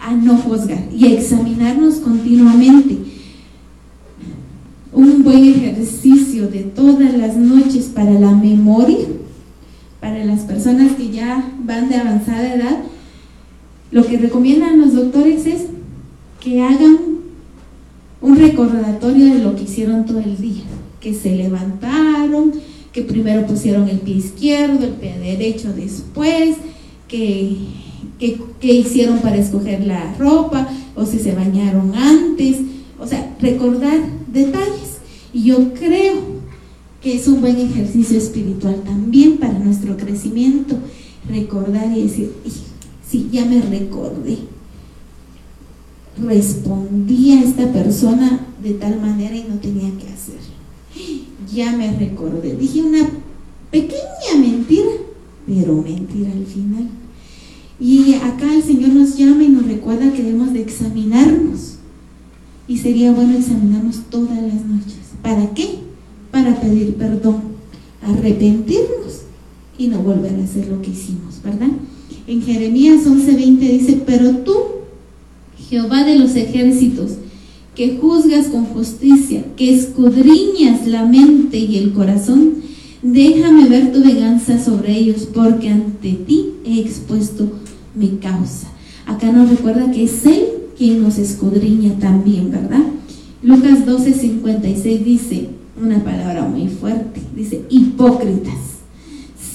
a 0.02 0.14
no 0.14 0.36
juzgar 0.38 0.84
y 0.96 1.06
a 1.06 1.20
examinarnos 1.20 1.96
continuamente. 1.96 2.98
Un 4.92 5.24
buen 5.24 5.46
ejercicio 5.46 6.48
de 6.48 6.64
todas 6.64 7.14
las 7.14 7.38
noches 7.38 7.86
para 7.86 8.12
la 8.12 8.32
memoria, 8.32 9.06
para 10.00 10.26
las 10.26 10.42
personas 10.42 10.94
que 10.94 11.12
ya 11.12 11.54
van 11.64 11.88
de 11.88 11.96
avanzada 11.96 12.56
edad, 12.56 12.80
lo 13.92 14.06
que 14.06 14.18
recomiendan 14.18 14.80
los 14.80 14.94
doctores 14.94 15.46
es 15.46 15.68
que 16.40 16.62
hagan 16.62 16.98
un 18.22 18.38
recordatorio 18.38 19.34
de 19.34 19.40
lo 19.40 19.56
que 19.56 19.64
hicieron 19.64 20.06
todo 20.06 20.20
el 20.20 20.38
día, 20.38 20.64
que 21.00 21.14
se 21.14 21.36
levantaron, 21.36 22.54
que 22.92 23.04
primero 23.04 23.46
pusieron 23.46 23.88
el 23.88 24.00
pie 24.00 24.16
izquierdo, 24.16 24.86
el 24.86 24.94
pie 24.94 25.18
derecho 25.20 25.72
después, 25.74 26.58
que, 27.08 27.58
que, 28.20 28.74
hicieron 28.74 29.20
para 29.20 29.38
escoger 29.38 29.86
la 29.86 30.14
ropa, 30.16 30.68
o 30.96 31.06
si 31.06 31.20
se 31.20 31.34
bañaron 31.34 31.94
antes, 31.96 32.58
o 33.00 33.08
sea, 33.08 33.36
recordar 33.40 34.00
detalles. 34.32 35.00
Y 35.34 35.44
yo 35.44 35.74
creo 35.74 36.42
que 37.02 37.16
es 37.16 37.28
un 37.28 37.42
buen 37.42 37.58
ejercicio 37.58 38.18
espiritual 38.18 38.82
también 38.84 39.38
para 39.38 39.58
nuestro 39.58 39.98
crecimiento, 39.98 40.76
recordar 41.28 41.96
y 41.96 42.04
decir, 42.04 42.32
Sí, 43.12 43.28
ya 43.30 43.44
me 43.44 43.62
recordé. 43.62 44.38
Respondí 46.18 47.34
a 47.34 47.44
esta 47.44 47.74
persona 47.74 48.48
de 48.64 48.72
tal 48.76 49.02
manera 49.02 49.36
y 49.36 49.44
no 49.50 49.56
tenía 49.56 49.90
que 50.00 50.14
hacer. 50.14 50.40
Ya 51.54 51.76
me 51.76 51.92
recordé. 51.92 52.56
Dije 52.56 52.82
una 52.82 53.10
pequeña 53.70 54.40
mentira, 54.40 54.92
pero 55.46 55.76
mentira 55.76 56.32
al 56.32 56.46
final. 56.46 56.90
Y 57.82 58.14
acá 58.14 58.54
el 58.54 58.62
Señor 58.62 58.90
nos 58.90 59.18
llama 59.18 59.44
y 59.44 59.50
nos 59.50 59.66
recuerda 59.66 60.14
que 60.14 60.22
debemos 60.22 60.54
de 60.54 60.62
examinarnos. 60.62 61.78
Y 62.68 62.78
sería 62.78 63.12
bueno 63.12 63.36
examinarnos 63.36 64.02
todas 64.12 64.38
las 64.38 64.64
noches. 64.66 65.00
¿Para 65.24 65.52
qué? 65.56 65.80
Para 66.30 66.62
pedir 66.62 66.94
perdón, 66.94 67.42
arrepentirnos 68.04 69.24
y 69.80 69.88
no 69.88 70.00
volver 70.00 70.36
a 70.36 70.44
hacer 70.44 70.68
lo 70.68 70.80
que 70.84 70.92
hicimos, 70.92 71.42
¿verdad? 71.44 71.72
En 72.28 72.44
Jeremías 72.44 73.06
11:20 73.08 73.58
dice, 73.58 74.04
pero 74.06 74.38
tú, 74.38 74.54
Jehová 75.70 76.04
de 76.04 76.20
los 76.20 76.36
ejércitos, 76.36 77.14
que 77.76 77.98
juzgas 77.98 78.48
con 78.48 78.66
justicia, 78.66 79.44
que 79.56 79.74
escudriñas 79.74 80.86
la 80.86 81.06
mente 81.06 81.58
y 81.58 81.78
el 81.78 81.94
corazón, 81.94 82.54
déjame 83.02 83.68
ver 83.68 83.92
tu 83.92 84.04
venganza 84.04 84.64
sobre 84.64 84.96
ellos, 84.98 85.28
porque 85.34 85.70
ante 85.70 86.14
ti 86.14 86.50
he 86.64 86.80
expuesto 86.80 87.52
mi 87.96 88.18
causa. 88.18 88.68
Acá 89.06 89.32
nos 89.32 89.50
recuerda 89.50 89.92
que 89.92 90.04
es 90.04 90.26
Él 90.26 90.46
quien 90.78 91.04
nos 91.04 91.18
escudriña 91.18 92.00
también, 92.00 92.52
¿verdad? 92.52 92.84
Lucas 93.44 93.86
12:56 93.86 95.04
dice 95.04 95.50
una 95.82 96.04
palabra 96.04 96.44
muy 96.44 96.68
fuerte, 96.68 97.22
dice, 97.36 97.66
hipócritas 97.70 98.72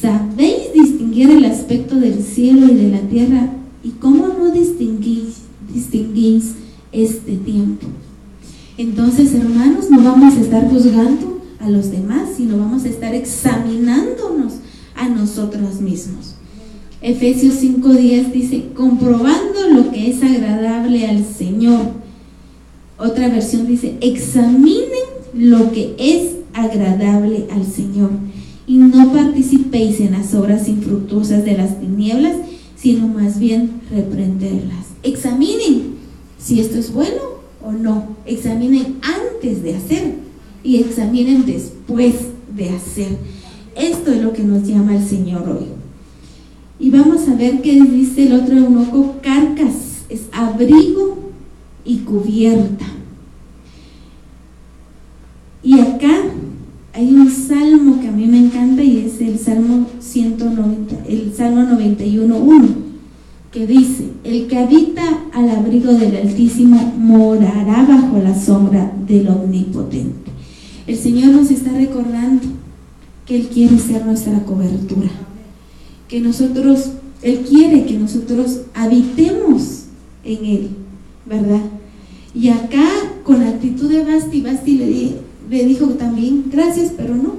¿Sabéis 0.01 0.72
distinguir 0.72 1.30
el 1.30 1.45
aspecto 1.47 1.97
del 1.97 2.22
cielo 2.22 2.66
y 2.70 2.76
de 2.76 2.91
la 2.91 3.01
tierra? 3.01 3.51
¿Y 3.82 3.91
cómo 3.91 4.28
no 4.28 4.53
distinguís, 4.53 5.39
distinguís 5.72 6.53
este 6.93 7.34
tiempo? 7.37 7.89
Entonces, 8.78 9.34
hermanos, 9.34 9.91
no 9.91 10.05
vamos 10.05 10.37
a 10.37 10.41
estar 10.41 10.70
juzgando 10.70 11.41
a 11.59 11.68
los 11.70 11.91
demás, 11.91 12.28
sino 12.37 12.57
vamos 12.57 12.84
a 12.84 12.89
estar 12.89 13.16
examinándonos 13.16 14.59
a 14.95 15.09
nosotros 15.09 15.80
mismos. 15.80 16.36
Efesios 17.03 17.62
5.10 17.62 18.32
dice, 18.32 18.64
comprobando 18.74 19.68
lo 19.70 19.90
que 19.90 20.11
es 20.11 20.22
agradable 20.22 21.07
al 21.07 21.24
Señor. 21.24 21.82
Otra 22.99 23.28
versión 23.28 23.66
dice, 23.66 23.97
examinen 24.01 25.05
lo 25.34 25.70
que 25.72 25.94
es 25.99 26.36
agradable 26.55 27.47
al 27.51 27.66
Señor 27.66 28.11
y 28.66 28.76
no 28.78 29.12
participéis 29.12 30.01
en 30.01 30.12
las 30.12 30.34
obras 30.34 30.68
infructuosas 30.68 31.44
de 31.44 31.57
las 31.57 31.78
tinieblas, 31.78 32.36
sino 32.76 33.07
más 33.07 33.38
bien 33.38 33.82
reprenderlas. 33.90 34.86
Examinen 35.03 35.97
si 36.38 36.61
esto 36.61 36.78
es 36.78 36.92
bueno 36.92 37.20
o 37.62 37.72
no. 37.72 38.16
Examinen 38.24 38.97
antes 39.03 39.62
de 39.62 39.76
hacer 39.76 40.14
y 40.64 40.78
examinen 40.78 41.44
después 41.44 42.14
de 42.57 42.70
hacer. 42.70 43.09
Esto 43.76 44.12
es 44.12 44.22
lo 44.22 44.32
que 44.32 44.42
nos 44.42 44.66
llama 44.66 44.97
el 44.97 45.07
Señor 45.07 45.49
hoy. 45.49 45.75
Y 46.78 46.90
vamos 46.90 47.28
a 47.28 47.34
ver 47.34 47.62
qué 47.62 47.80
dice 47.82 48.26
el 48.26 48.34
otro 48.34 48.56
eunuco, 48.56 49.16
carcas, 49.22 50.04
es 50.08 50.22
abrigo 50.32 51.18
y 51.84 51.98
cubierta. 51.98 52.84
Y 55.62 55.80
acá 55.80 56.12
hay 56.92 57.12
un 57.12 57.30
salmo 57.30 58.00
que 58.00 58.08
a 58.08 58.12
mí 58.12 58.26
me 58.26 58.38
encanta 58.38 58.82
y 58.82 58.98
es 58.98 59.20
el 59.20 59.38
Salmo 59.38 59.86
190, 59.98 61.04
el 61.08 61.32
Salmo 61.34 61.62
91.1, 61.76 62.68
que 63.52 63.66
dice, 63.66 64.12
el 64.24 64.46
que 64.46 64.58
habita 64.58 65.02
al 65.32 65.50
abrigo 65.50 65.92
del 65.92 66.16
Altísimo 66.16 66.94
morará 66.98 67.84
bajo 67.84 68.18
la 68.18 68.34
sombra 68.38 68.92
del 69.06 69.28
Omnipotente. 69.28 70.30
El 70.86 70.96
Señor 70.96 71.34
nos 71.34 71.50
está 71.50 71.72
recordando 71.72 72.46
que 73.26 73.36
Él 73.36 73.48
quiere 73.48 73.78
ser 73.78 74.06
nuestra 74.06 74.38
cobertura, 74.44 75.10
que 76.09 76.20
nosotros, 76.20 76.90
Él 77.22 77.44
quiere 77.48 77.86
que 77.86 77.98
nosotros 77.98 78.61
habitemos 78.74 79.84
en 80.24 80.44
Él, 80.44 80.68
¿verdad? 81.24 81.62
Y 82.34 82.48
acá, 82.50 82.88
con 83.24 83.42
actitud 83.42 83.90
de 83.90 84.04
Basti, 84.04 84.42
Basti 84.42 84.78
le 85.48 85.64
dijo 85.64 85.86
también, 85.90 86.44
gracias, 86.50 86.92
pero 86.96 87.14
no, 87.14 87.34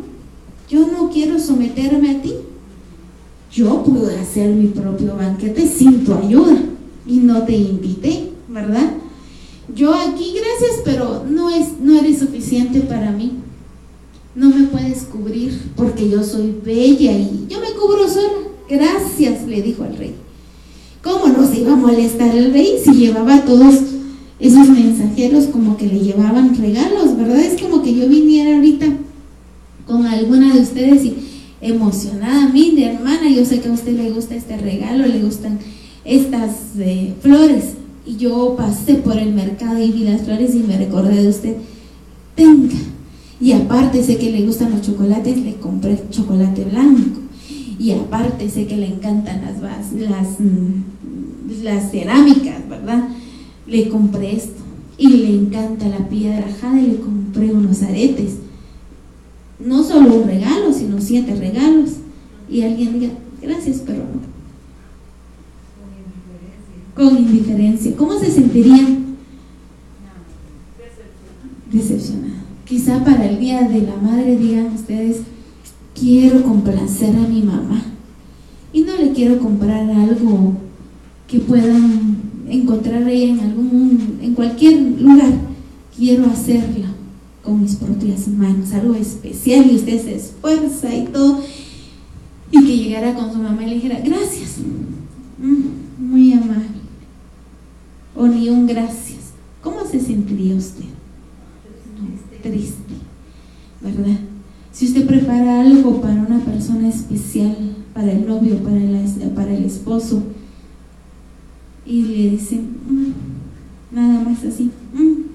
yo 0.70 0.88
no 0.88 1.10
quiero 1.10 1.40
someterme 1.40 2.12
a 2.12 2.22
ti. 2.22 2.34
yo 3.52 3.84
pude 3.84 4.20
hacer 4.20 4.54
mi 4.54 4.68
propio 4.68 5.16
banquete 5.16 5.68
sin 5.68 6.04
tu 6.04 6.14
ayuda 6.14 6.58
y 7.08 7.18
no 7.18 7.44
te 7.44 7.56
invité, 7.56 8.32
¿verdad? 8.50 8.92
Yo 9.74 9.94
aquí, 9.94 10.34
gracias, 10.34 10.82
pero 10.84 11.24
no, 11.30 11.50
es, 11.50 11.80
no 11.82 11.98
eres 11.98 12.20
suficiente 12.20 12.82
para 12.82 13.12
mí. 13.12 13.34
No 14.36 14.50
me 14.50 14.68
puedes 14.68 15.04
cubrir 15.04 15.72
porque 15.76 16.10
yo 16.10 16.24
soy 16.24 16.56
bella 16.64 17.12
y 17.12 17.48
yo 17.50 17.60
me 17.60 17.72
cubro 17.72 18.08
sola. 18.08 18.47
Gracias, 18.70 19.48
le 19.48 19.62
dijo 19.62 19.84
al 19.84 19.98
rey. 19.98 20.14
¿Cómo 21.02 21.28
nos 21.28 21.56
iba 21.56 21.74
a 21.74 21.78
molestar 21.78 22.36
el 22.36 22.52
rey 22.52 22.80
si 22.84 22.92
llevaba 22.92 23.36
a 23.36 23.46
todos 23.46 23.76
esos 24.40 24.70
mensajeros 24.70 25.46
como 25.46 25.78
que 25.78 25.88
le 25.88 26.00
llevaban 26.00 26.56
regalos, 26.56 27.16
¿verdad? 27.18 27.40
Es 27.40 27.62
como 27.62 27.82
que 27.82 27.96
yo 27.96 28.08
viniera 28.08 28.56
ahorita 28.56 28.88
con 29.86 30.06
alguna 30.06 30.54
de 30.54 30.62
ustedes 30.62 31.06
y 31.06 31.16
emocionada, 31.62 32.50
mi 32.50 32.84
hermana, 32.84 33.30
yo 33.30 33.46
sé 33.46 33.62
que 33.62 33.70
a 33.70 33.72
usted 33.72 33.94
le 33.94 34.12
gusta 34.12 34.36
este 34.36 34.58
regalo, 34.58 35.08
le 35.08 35.24
gustan 35.24 35.60
estas 36.06 36.52
eh, 36.78 37.14
flores. 37.22 37.74
Y 38.06 38.18
yo 38.18 38.56
pasé 38.58 38.96
por 38.96 39.18
el 39.18 39.34
mercado 39.34 39.82
y 39.82 39.92
vi 39.92 40.04
las 40.04 40.22
flores 40.22 40.56
y 40.56 40.60
me 40.60 40.78
recordé 40.78 41.22
de 41.22 41.30
usted. 41.30 41.56
Tenga. 42.36 42.76
Y 43.40 43.52
aparte 43.52 44.04
sé 44.04 44.18
que 44.18 44.32
le 44.32 44.46
gustan 44.46 44.72
los 44.72 44.82
chocolates, 44.82 45.38
le 45.38 45.56
compré 45.56 46.00
chocolate 46.10 46.66
blanco. 46.66 47.22
Y 47.80 47.92
aparte 47.92 48.50
sé 48.50 48.66
que 48.66 48.78
le 48.78 48.88
encantan 48.88 49.42
las, 49.42 49.62
las, 49.94 50.40
mm, 50.40 51.64
las 51.64 51.92
cerámicas, 51.92 52.68
¿verdad? 52.68 53.10
Le 53.68 53.90
compré 53.90 54.36
esto. 54.36 54.62
Y 54.98 55.10
le 55.10 55.36
encanta 55.36 55.88
la 55.88 56.10
piedra 56.10 56.48
jade, 56.60 56.88
le 56.88 57.00
compré 57.00 57.52
unos 57.52 57.84
aretes. 57.84 58.38
No 59.60 59.84
solo 59.84 60.16
un 60.16 60.28
regalo, 60.28 60.74
sino 60.74 61.00
siete 61.00 61.36
regalos. 61.36 61.92
Y 62.50 62.62
alguien 62.62 63.00
diga, 63.00 63.14
gracias, 63.42 63.84
pero 63.86 64.00
no 64.00 64.38
con 66.98 67.16
indiferencia. 67.16 67.96
¿Cómo 67.96 68.20
se 68.20 68.32
sentirían? 68.32 69.18
Decepcionado. 71.72 72.34
Quizá 72.66 73.04
para 73.04 73.30
el 73.30 73.40
día 73.40 73.62
de 73.62 73.82
la 73.82 73.96
madre 73.98 74.36
digan 74.36 74.74
ustedes, 74.74 75.22
quiero 75.98 76.44
complacer 76.44 77.16
a 77.16 77.28
mi 77.28 77.42
mamá 77.42 77.82
y 78.74 78.82
no 78.82 78.96
le 78.96 79.12
quiero 79.14 79.40
comprar 79.40 79.90
algo 79.90 80.54
que 81.28 81.40
puedan 81.40 82.18
encontrar 82.50 83.08
ella 83.08 83.34
en 83.34 83.40
algún 83.40 84.20
en 84.22 84.34
cualquier 84.34 84.80
lugar. 85.02 85.32
Quiero 85.96 86.28
hacerlo 86.28 86.86
con 87.44 87.62
mis 87.62 87.76
propias 87.76 88.28
manos, 88.28 88.72
algo 88.74 88.94
especial 88.96 89.70
y 89.72 89.76
usted 89.76 90.04
se 90.04 90.16
esfuerza 90.16 90.94
y 90.94 91.06
todo 91.06 91.42
y 92.52 92.64
que 92.64 92.78
llegara 92.78 93.16
con 93.16 93.32
su 93.32 93.40
mamá 93.40 93.64
y 93.64 93.70
le 93.70 93.76
dijera, 93.76 94.00
gracias, 94.00 94.58
mm, 95.40 96.06
muy 96.06 96.34
amable 96.34 96.78
o 98.16 98.28
ni 98.28 98.50
un 98.50 98.68
gracias, 98.68 99.34
¿cómo 99.62 99.86
se 99.86 100.00
sentiría 100.00 100.56
usted? 100.56 100.86
triste, 102.42 102.94
¿verdad? 103.82 104.20
Si 104.78 104.86
usted 104.86 105.08
prepara 105.08 105.62
algo 105.62 106.02
para 106.02 106.22
una 106.22 106.38
persona 106.38 106.88
especial, 106.88 107.58
para 107.96 108.12
el 108.12 108.28
novio, 108.28 108.58
para, 108.62 108.78
el 108.78 109.66
esposo, 109.66 110.22
y 111.84 112.04
le 112.04 112.30
dice, 112.30 112.58
mm, 112.58 113.96
nada 113.96 114.24
más 114.24 114.44
así, 114.44 114.70
mm", 114.94 115.32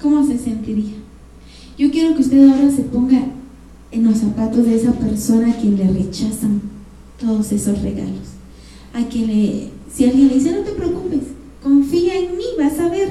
¿cómo 0.00 0.24
se 0.24 0.38
sentiría? 0.38 0.92
Yo 1.76 1.90
quiero 1.90 2.14
que 2.14 2.22
usted 2.22 2.48
ahora 2.48 2.70
se 2.70 2.82
ponga 2.82 3.20
en 3.90 4.04
los 4.04 4.18
zapatos 4.18 4.64
de 4.64 4.76
esa 4.76 4.92
persona 4.92 5.50
a 5.50 5.56
quien 5.56 5.76
le 5.76 5.88
rechazan 5.88 6.60
todos 7.18 7.50
esos 7.50 7.82
regalos, 7.82 8.28
a 8.94 9.08
quien 9.08 9.26
le 9.26 9.70
si 9.92 10.04
alguien 10.04 10.28
le 10.28 10.34
dice, 10.34 10.52
no 10.52 10.60
te 10.60 10.70
preocupes, 10.70 11.22
confía 11.60 12.14
en 12.14 12.36
mí, 12.36 12.44
vas 12.56 12.78
a 12.78 12.90
ver, 12.90 13.08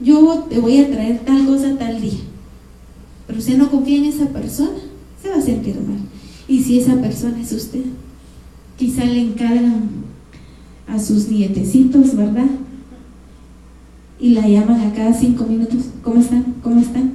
yo 0.00 0.46
te 0.48 0.60
voy 0.60 0.78
a 0.78 0.88
traer 0.88 1.24
tal 1.24 1.44
cosa 1.44 1.76
tal 1.76 2.00
día. 2.00 2.27
Pero 3.28 3.38
usted 3.38 3.58
no 3.58 3.70
confía 3.70 3.98
en 3.98 4.06
esa 4.06 4.26
persona, 4.30 4.78
se 5.22 5.28
va 5.28 5.36
a 5.36 5.42
sentir 5.42 5.76
mal. 5.76 5.98
Y 6.48 6.62
si 6.62 6.78
esa 6.80 6.96
persona 6.96 7.38
es 7.40 7.52
usted, 7.52 7.84
quizá 8.78 9.04
le 9.04 9.20
encargan 9.20 9.90
a 10.86 10.98
sus 10.98 11.28
nietecitos, 11.28 12.16
¿verdad? 12.16 12.48
Y 14.18 14.30
la 14.30 14.48
llaman 14.48 14.80
a 14.80 14.94
cada 14.94 15.12
cinco 15.12 15.44
minutos, 15.44 15.90
¿cómo 16.02 16.20
están? 16.20 16.54
¿Cómo 16.62 16.80
están? 16.80 17.12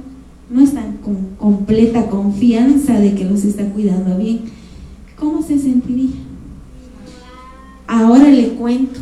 No 0.48 0.62
están 0.62 0.98
con 0.98 1.16
completa 1.36 2.08
confianza 2.08 3.00
de 3.00 3.14
que 3.14 3.24
los 3.24 3.44
está 3.44 3.68
cuidando 3.70 4.16
bien. 4.16 4.42
¿Cómo 5.18 5.42
se 5.42 5.58
sentiría? 5.58 6.14
Ahora 7.88 8.30
le 8.30 8.50
cuento 8.50 9.00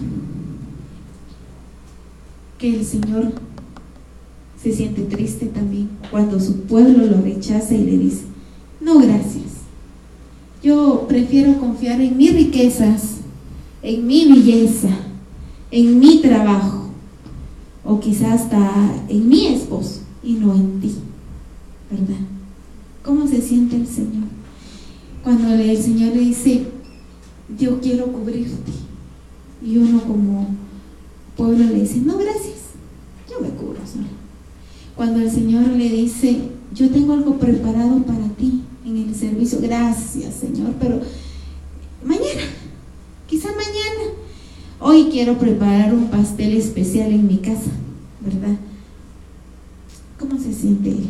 que 2.59 2.77
el 2.77 2.85
Señor 2.87 3.33
se 4.63 4.73
siente 4.73 5.03
triste 5.03 5.47
también 5.47 5.91
cuando 6.11 6.39
su 6.39 6.63
pueblo 6.63 7.07
lo 7.07 7.21
rechaza 7.21 7.75
y 7.75 7.85
le 7.85 7.99
dice, 7.99 8.23
no 8.81 8.99
gracias, 8.99 9.63
yo 10.63 11.07
prefiero 11.09 11.59
confiar 11.59 12.01
en 12.01 12.17
mis 12.17 12.33
riquezas, 12.33 13.17
en 13.83 14.07
mi 14.07 14.27
belleza, 14.27 14.91
en 15.71 15.99
mi 15.99 16.21
trabajo, 16.21 16.91
o 17.85 17.99
quizás 17.99 18.43
hasta 18.43 19.05
en 19.09 19.29
mi 19.29 19.49
esposo 19.49 20.03
y 20.23 20.35
no 20.35 20.55
en 20.55 20.81
ti, 20.81 20.95
¿verdad? 21.91 22.23
¿Cómo 23.03 23.27
se 23.27 23.43
siente 23.43 23.75
el 23.75 23.87
Señor? 23.89 24.29
Cuando 25.25 25.49
el 25.55 25.77
Señor 25.77 26.15
le 26.15 26.21
dice, 26.21 26.67
yo 27.59 27.81
quiero 27.81 28.07
cubrirte. 28.07 28.73
Y 29.65 29.77
uno 29.79 30.03
como 30.03 30.49
pueblo 31.37 31.65
le 31.65 31.81
dice, 31.81 31.99
no, 31.99 32.17
gracias, 32.19 32.75
yo 33.31 33.41
me 33.41 33.49
cubro 33.51 33.81
solo. 33.87 34.07
Cuando 35.03 35.19
el 35.19 35.33
Señor 35.33 35.67
le 35.67 35.89
dice, 35.89 36.37
yo 36.73 36.89
tengo 36.89 37.15
algo 37.15 37.37
preparado 37.37 38.05
para 38.05 38.29
ti 38.39 38.63
en 38.87 38.99
el 38.99 39.13
servicio, 39.17 39.59
gracias 39.61 40.33
Señor, 40.37 40.75
pero 40.79 41.01
mañana, 42.05 42.43
quizá 43.27 43.49
mañana, 43.49 44.15
hoy 44.79 45.09
quiero 45.11 45.39
preparar 45.39 45.93
un 45.93 46.07
pastel 46.07 46.57
especial 46.57 47.11
en 47.11 47.27
mi 47.27 47.39
casa, 47.39 47.73
¿verdad? 48.21 48.57
¿Cómo 50.21 50.39
se 50.39 50.53
siente 50.53 50.91
él? 50.91 51.07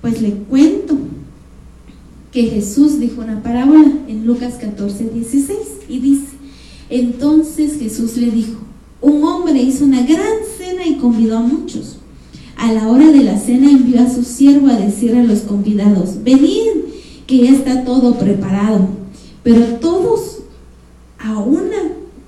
Pues 0.00 0.22
le 0.22 0.34
cuento 0.34 0.96
que 2.30 2.44
Jesús 2.44 3.00
dijo 3.00 3.22
una 3.22 3.42
parábola 3.42 3.94
en 4.06 4.26
Lucas 4.28 4.58
14, 4.60 5.10
16 5.12 5.58
y 5.88 5.98
dice, 5.98 6.36
entonces 6.88 7.80
Jesús 7.80 8.16
le 8.16 8.30
dijo, 8.30 8.60
un 9.00 9.24
hombre 9.24 9.60
hizo 9.60 9.84
una 9.84 10.02
gran 10.02 10.36
cena 10.56 10.86
y 10.86 10.98
convidó 10.98 11.38
a 11.38 11.40
muchos. 11.40 11.97
A 12.58 12.72
la 12.72 12.88
hora 12.88 13.12
de 13.12 13.22
la 13.22 13.38
cena 13.38 13.70
envió 13.70 14.02
a 14.02 14.10
su 14.10 14.24
siervo 14.24 14.66
a 14.66 14.76
decir 14.76 15.14
a 15.14 15.22
los 15.22 15.40
convidados, 15.40 16.24
venid, 16.24 16.88
que 17.24 17.38
ya 17.38 17.50
está 17.52 17.84
todo 17.84 18.18
preparado. 18.18 18.88
Pero 19.44 19.64
todos 19.76 20.40
a 21.18 21.38
una 21.38 21.76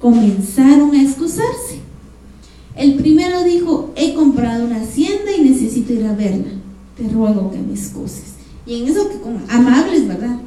comenzaron 0.00 0.94
a 0.94 1.02
excusarse. 1.02 1.80
El 2.76 2.94
primero 2.94 3.42
dijo, 3.42 3.90
he 3.96 4.14
comprado 4.14 4.66
una 4.66 4.82
hacienda 4.82 5.34
y 5.36 5.42
necesito 5.42 5.92
ir 5.92 6.06
a 6.06 6.14
verla. 6.14 6.52
Te 6.96 7.08
ruego 7.08 7.50
que 7.50 7.58
me 7.58 7.72
excuses. 7.72 8.34
Y 8.66 8.76
en 8.76 8.88
eso 8.88 9.08
que 9.08 9.18
como 9.18 9.40
amables, 9.48 10.06
¿verdad? 10.06 10.38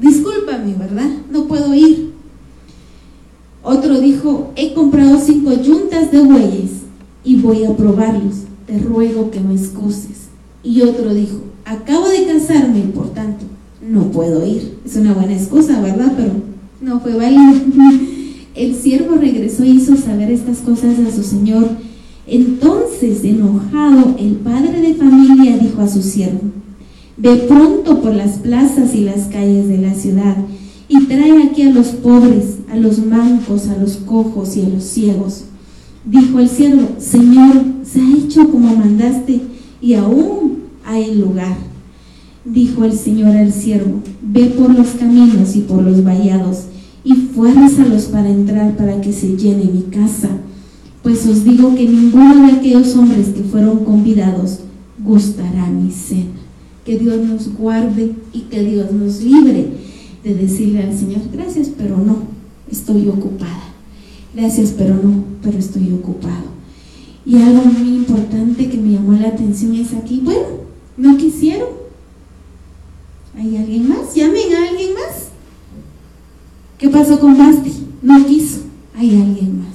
Discúlpame, 0.00 0.74
¿verdad? 0.74 1.10
No 1.30 1.44
puedo 1.46 1.74
ir. 1.74 2.14
Otro 3.62 4.00
dijo, 4.00 4.52
he 4.56 4.72
comprado 4.72 5.20
cinco 5.20 5.52
yuntas 5.52 6.10
de 6.10 6.22
bueyes 6.22 6.70
y 7.22 7.36
voy 7.36 7.64
a 7.64 7.76
probarlos. 7.76 8.49
Te 8.70 8.78
ruego 8.78 9.32
que 9.32 9.40
me 9.40 9.54
excuses. 9.54 10.28
Y 10.62 10.82
otro 10.82 11.12
dijo, 11.12 11.40
acabo 11.64 12.08
de 12.08 12.24
casarme, 12.24 12.82
por 12.94 13.12
tanto, 13.12 13.44
no 13.82 14.12
puedo 14.12 14.46
ir. 14.46 14.78
Es 14.86 14.94
una 14.94 15.12
buena 15.12 15.32
excusa, 15.32 15.80
¿verdad? 15.80 16.12
Pero 16.16 16.34
no 16.80 17.00
fue 17.00 17.16
válido. 17.16 17.52
El 18.54 18.76
siervo 18.76 19.16
regresó 19.16 19.64
y 19.64 19.70
hizo 19.70 19.96
saber 19.96 20.30
estas 20.30 20.58
cosas 20.58 21.00
a 21.00 21.10
su 21.10 21.24
señor. 21.24 21.68
Entonces, 22.28 23.24
enojado, 23.24 24.14
el 24.20 24.34
padre 24.34 24.80
de 24.80 24.94
familia 24.94 25.58
dijo 25.58 25.82
a 25.82 25.88
su 25.88 26.00
siervo, 26.00 26.42
Ve 27.16 27.38
pronto 27.48 28.00
por 28.00 28.14
las 28.14 28.38
plazas 28.38 28.94
y 28.94 29.00
las 29.00 29.26
calles 29.26 29.66
de 29.66 29.78
la 29.78 29.94
ciudad 29.94 30.36
y 30.86 31.06
trae 31.06 31.42
aquí 31.42 31.62
a 31.62 31.72
los 31.72 31.88
pobres, 31.88 32.58
a 32.70 32.76
los 32.76 33.04
mancos, 33.04 33.66
a 33.66 33.76
los 33.76 33.96
cojos 33.96 34.56
y 34.56 34.62
a 34.62 34.68
los 34.68 34.84
ciegos. 34.84 35.46
Dijo 36.04 36.38
el 36.38 36.48
siervo, 36.48 36.88
Señor, 36.98 37.62
se 37.84 38.00
ha 38.00 38.16
hecho 38.16 38.50
como 38.50 38.74
mandaste 38.76 39.40
y 39.80 39.94
aún 39.94 40.64
hay 40.84 41.14
lugar. 41.14 41.56
Dijo 42.44 42.84
el 42.84 42.92
Señor 42.92 43.36
al 43.36 43.52
siervo, 43.52 44.00
ve 44.22 44.46
por 44.46 44.74
los 44.74 44.88
caminos 44.88 45.56
y 45.56 45.60
por 45.60 45.82
los 45.82 46.02
vallados 46.04 46.64
y 47.04 47.14
fuérzalos 47.14 48.04
para 48.04 48.30
entrar 48.30 48.76
para 48.76 49.00
que 49.00 49.12
se 49.12 49.36
llene 49.36 49.64
mi 49.64 49.82
casa. 49.82 50.28
Pues 51.02 51.26
os 51.26 51.44
digo 51.44 51.74
que 51.74 51.88
ninguno 51.88 52.46
de 52.46 52.52
aquellos 52.54 52.94
hombres 52.96 53.28
que 53.28 53.42
fueron 53.42 53.84
convidados 53.84 54.60
gustará 55.02 55.66
mi 55.66 55.90
cena 55.90 56.40
que 56.84 56.98
Dios 56.98 57.24
nos 57.24 57.54
guarde 57.54 58.14
y 58.32 58.40
que 58.42 58.64
Dios 58.64 58.90
nos 58.92 59.22
libre 59.22 59.68
de 60.24 60.34
decirle 60.34 60.82
al 60.82 60.96
Señor, 60.96 61.20
gracias, 61.32 61.70
pero 61.76 61.96
no, 61.96 62.16
estoy 62.70 63.08
ocupada. 63.08 63.69
Gracias, 64.34 64.74
pero 64.76 64.94
no, 64.94 65.24
pero 65.42 65.58
estoy 65.58 65.92
ocupado. 65.92 66.50
Y 67.26 67.36
algo 67.36 67.64
muy 67.64 67.96
importante 67.96 68.68
que 68.68 68.78
me 68.78 68.92
llamó 68.92 69.12
la 69.12 69.28
atención 69.28 69.74
es 69.74 69.92
aquí, 69.92 70.20
bueno, 70.22 70.46
no 70.96 71.16
quisieron. 71.16 71.68
¿Hay 73.36 73.56
alguien 73.56 73.88
más? 73.88 74.14
Llamen 74.14 74.54
a 74.54 74.68
alguien 74.68 74.94
más. 74.94 75.28
¿Qué 76.78 76.88
pasó 76.88 77.18
con 77.18 77.36
Basti? 77.36 77.72
No 78.02 78.24
quiso. 78.26 78.60
Hay 78.96 79.10
alguien 79.10 79.58
más. 79.58 79.74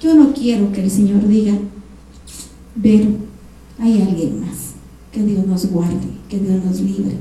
Yo 0.00 0.14
no 0.14 0.32
quiero 0.32 0.72
que 0.72 0.82
el 0.82 0.90
Señor 0.90 1.26
diga, 1.26 1.54
pero 2.80 3.06
hay 3.78 4.02
alguien 4.02 4.40
más. 4.40 4.74
Que 5.12 5.22
Dios 5.22 5.46
nos 5.46 5.66
guarde, 5.66 6.08
que 6.28 6.38
Dios 6.38 6.64
nos 6.64 6.80
libre. 6.80 7.16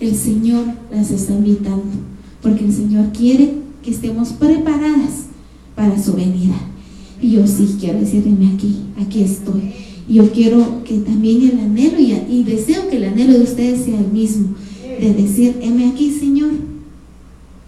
El 0.00 0.14
Señor 0.14 0.66
las 0.90 1.10
está 1.10 1.32
invitando, 1.32 1.84
porque 2.42 2.64
el 2.64 2.72
Señor 2.72 3.12
quiere 3.12 3.54
que 3.82 3.90
estemos 3.90 4.30
preparadas 4.30 5.24
para 5.74 6.00
su 6.02 6.14
venida. 6.14 6.56
Y 7.20 7.32
yo 7.32 7.46
sí 7.46 7.76
quiero 7.80 8.00
decirme 8.00 8.52
aquí, 8.54 8.76
aquí 9.00 9.22
estoy. 9.22 9.72
Y 10.08 10.14
yo 10.14 10.30
quiero 10.32 10.84
que 10.84 10.98
también 10.98 11.42
el 11.42 11.60
anhelo 11.60 11.98
y, 11.98 12.12
y, 12.28 12.44
deseo 12.44 12.88
que 12.88 12.98
el 12.98 13.04
anhelo 13.04 13.32
de 13.34 13.44
ustedes 13.44 13.84
sea 13.84 13.98
el 13.98 14.12
mismo, 14.12 14.48
de 15.00 15.14
decir, 15.14 15.56
heme 15.62 15.88
aquí, 15.88 16.10
Señor. 16.10 16.50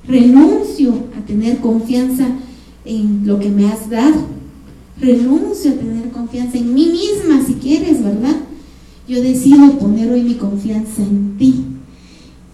Renuncio 0.07 0.95
a 1.17 1.25
tener 1.27 1.59
confianza 1.59 2.29
en 2.85 3.27
lo 3.27 3.39
que 3.41 3.49
me 3.49 3.67
has 3.67 3.89
dado. 3.89 4.37
Renuncio 5.01 5.73
a 5.73 5.75
tener 5.75 6.11
confianza 6.11 6.59
en 6.59 6.75
mí 6.75 6.87
misma, 6.87 7.45
si 7.45 7.55
quieres, 7.55 8.03
¿verdad? 8.03 8.37
Yo 9.09 9.23
decido 9.23 9.79
poner 9.79 10.11
hoy 10.11 10.23
mi 10.23 10.35
confianza 10.35 11.03
en 11.03 11.37
ti. 11.39 11.65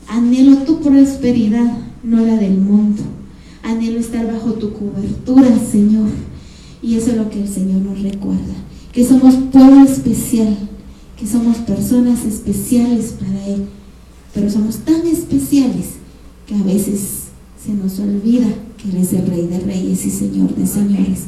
Anhelo 0.08 0.58
tu 0.58 0.80
prosperidad, 0.80 1.78
no 2.02 2.24
la 2.24 2.36
del 2.36 2.58
mundo. 2.58 3.02
Anhelo 3.82 3.98
estar 3.98 4.32
bajo 4.32 4.52
tu 4.52 4.72
cobertura, 4.72 5.48
Señor. 5.58 6.08
Y 6.80 6.94
eso 6.94 7.10
es 7.10 7.16
lo 7.16 7.28
que 7.28 7.42
el 7.42 7.48
Señor 7.48 7.82
nos 7.82 8.00
recuerda. 8.00 8.54
Que 8.92 9.04
somos 9.04 9.34
pueblo 9.50 9.82
especial, 9.82 10.56
que 11.18 11.26
somos 11.26 11.56
personas 11.56 12.24
especiales 12.24 13.16
para 13.18 13.44
Él. 13.44 13.64
Pero 14.32 14.48
somos 14.48 14.76
tan 14.84 15.04
especiales 15.04 15.94
que 16.46 16.54
a 16.54 16.62
veces 16.62 17.00
se 17.60 17.72
nos 17.72 17.98
olvida 17.98 18.46
que 18.80 18.90
Él 18.90 18.98
es 18.98 19.12
el 19.14 19.26
Rey 19.26 19.48
de 19.48 19.58
Reyes 19.58 20.06
y 20.06 20.10
Señor 20.10 20.54
de 20.54 20.64
Señores. 20.64 21.24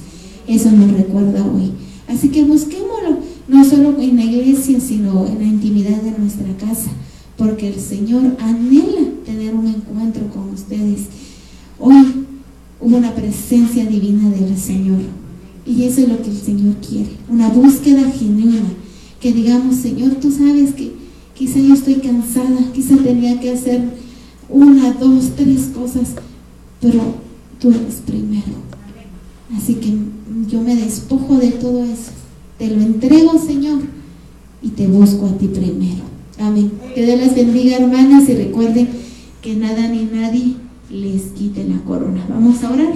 Eso 0.47 0.71
nos 0.71 0.93
recuerda 0.93 1.45
hoy. 1.45 1.73
Así 2.07 2.29
que 2.29 2.45
busquémoslo, 2.45 3.19
no 3.49 3.65
solo 3.65 4.01
en 4.01 4.15
la 4.15 4.25
iglesia, 4.27 4.79
sino 4.79 5.27
en 5.27 5.39
la 5.41 5.45
intimidad 5.45 6.01
de 6.03 6.17
nuestra 6.17 6.57
casa, 6.57 6.93
porque 7.37 7.67
el 7.67 7.81
Señor 7.81 8.37
anhela 8.39 9.09
tener 9.27 9.57
un 9.57 9.67
encuentro 9.67 10.29
con 10.29 10.51
ustedes. 10.51 11.07
Hoy 11.81 12.24
hubo 12.85 12.99
una 12.99 13.15
presencia 13.15 13.87
divina 13.87 14.29
del 14.31 14.57
Señor. 14.59 14.99
Y 15.67 15.85
eso 15.85 16.03
es 16.03 16.09
lo 16.09 16.21
que 16.21 16.31
el 16.31 16.37
Señor 16.37 16.75
quiere, 16.87 17.09
una 17.29 17.49
búsqueda 17.49 18.11
genuina, 18.11 18.65
que 19.19 19.33
digamos, 19.33 19.77
Señor, 19.77 20.17
tú 20.17 20.31
sabes 20.31 20.75
que 20.75 20.93
quizá 21.35 21.59
yo 21.59 21.73
estoy 21.73 21.95
cansada, 21.95 22.71
quizá 22.75 22.97
tenía 22.99 23.41
que 23.41 23.51
hacer 23.51 23.81
una, 24.51 24.93
dos, 24.93 25.31
tres 25.35 25.71
cosas, 25.75 26.11
pero 26.83 27.01
tú 27.59 27.71
eres 27.71 28.03
primero. 28.05 28.53
Así 29.57 29.77
que 29.77 29.95
yo 30.51 30.61
me 30.61 30.77
despojo 30.77 31.37
de 31.37 31.53
todo 31.53 31.83
eso, 31.85 32.13
te 32.59 32.69
lo 32.69 32.83
entrego, 32.83 33.39
Señor, 33.39 33.81
y 34.63 34.69
te 34.69 34.87
busco 34.87 35.27
a 35.27 35.39
ti 35.39 35.49
primero. 35.49 36.03
Amén. 36.39 36.71
Que 36.95 37.07
Dios 37.07 37.19
les 37.19 37.35
bendiga, 37.35 37.79
hermanas, 37.79 38.29
y 38.29 38.35
recuerden 38.35 38.89
que 39.41 39.55
nada 39.55 39.89
ni 39.89 40.05
nadie 40.05 40.57
les 40.95 41.23
quite 41.37 41.65
la 41.65 41.79
corona. 41.79 42.25
Vamos 42.29 42.63
a 42.63 42.71
orar. 42.71 42.95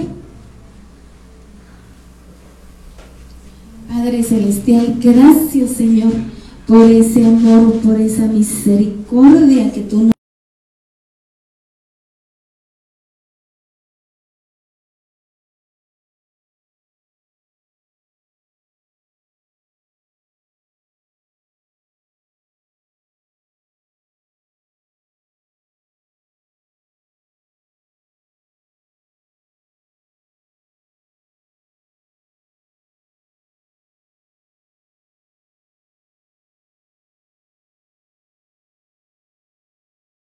Padre 3.87 4.23
Celestial, 4.23 4.97
gracias 5.01 5.71
Señor 5.71 6.13
por 6.67 6.85
ese 6.89 7.25
amor, 7.25 7.73
por 7.79 7.99
esa 7.99 8.27
misericordia 8.27 9.71
que 9.73 9.81
tú 9.81 10.03
nos 10.03 10.18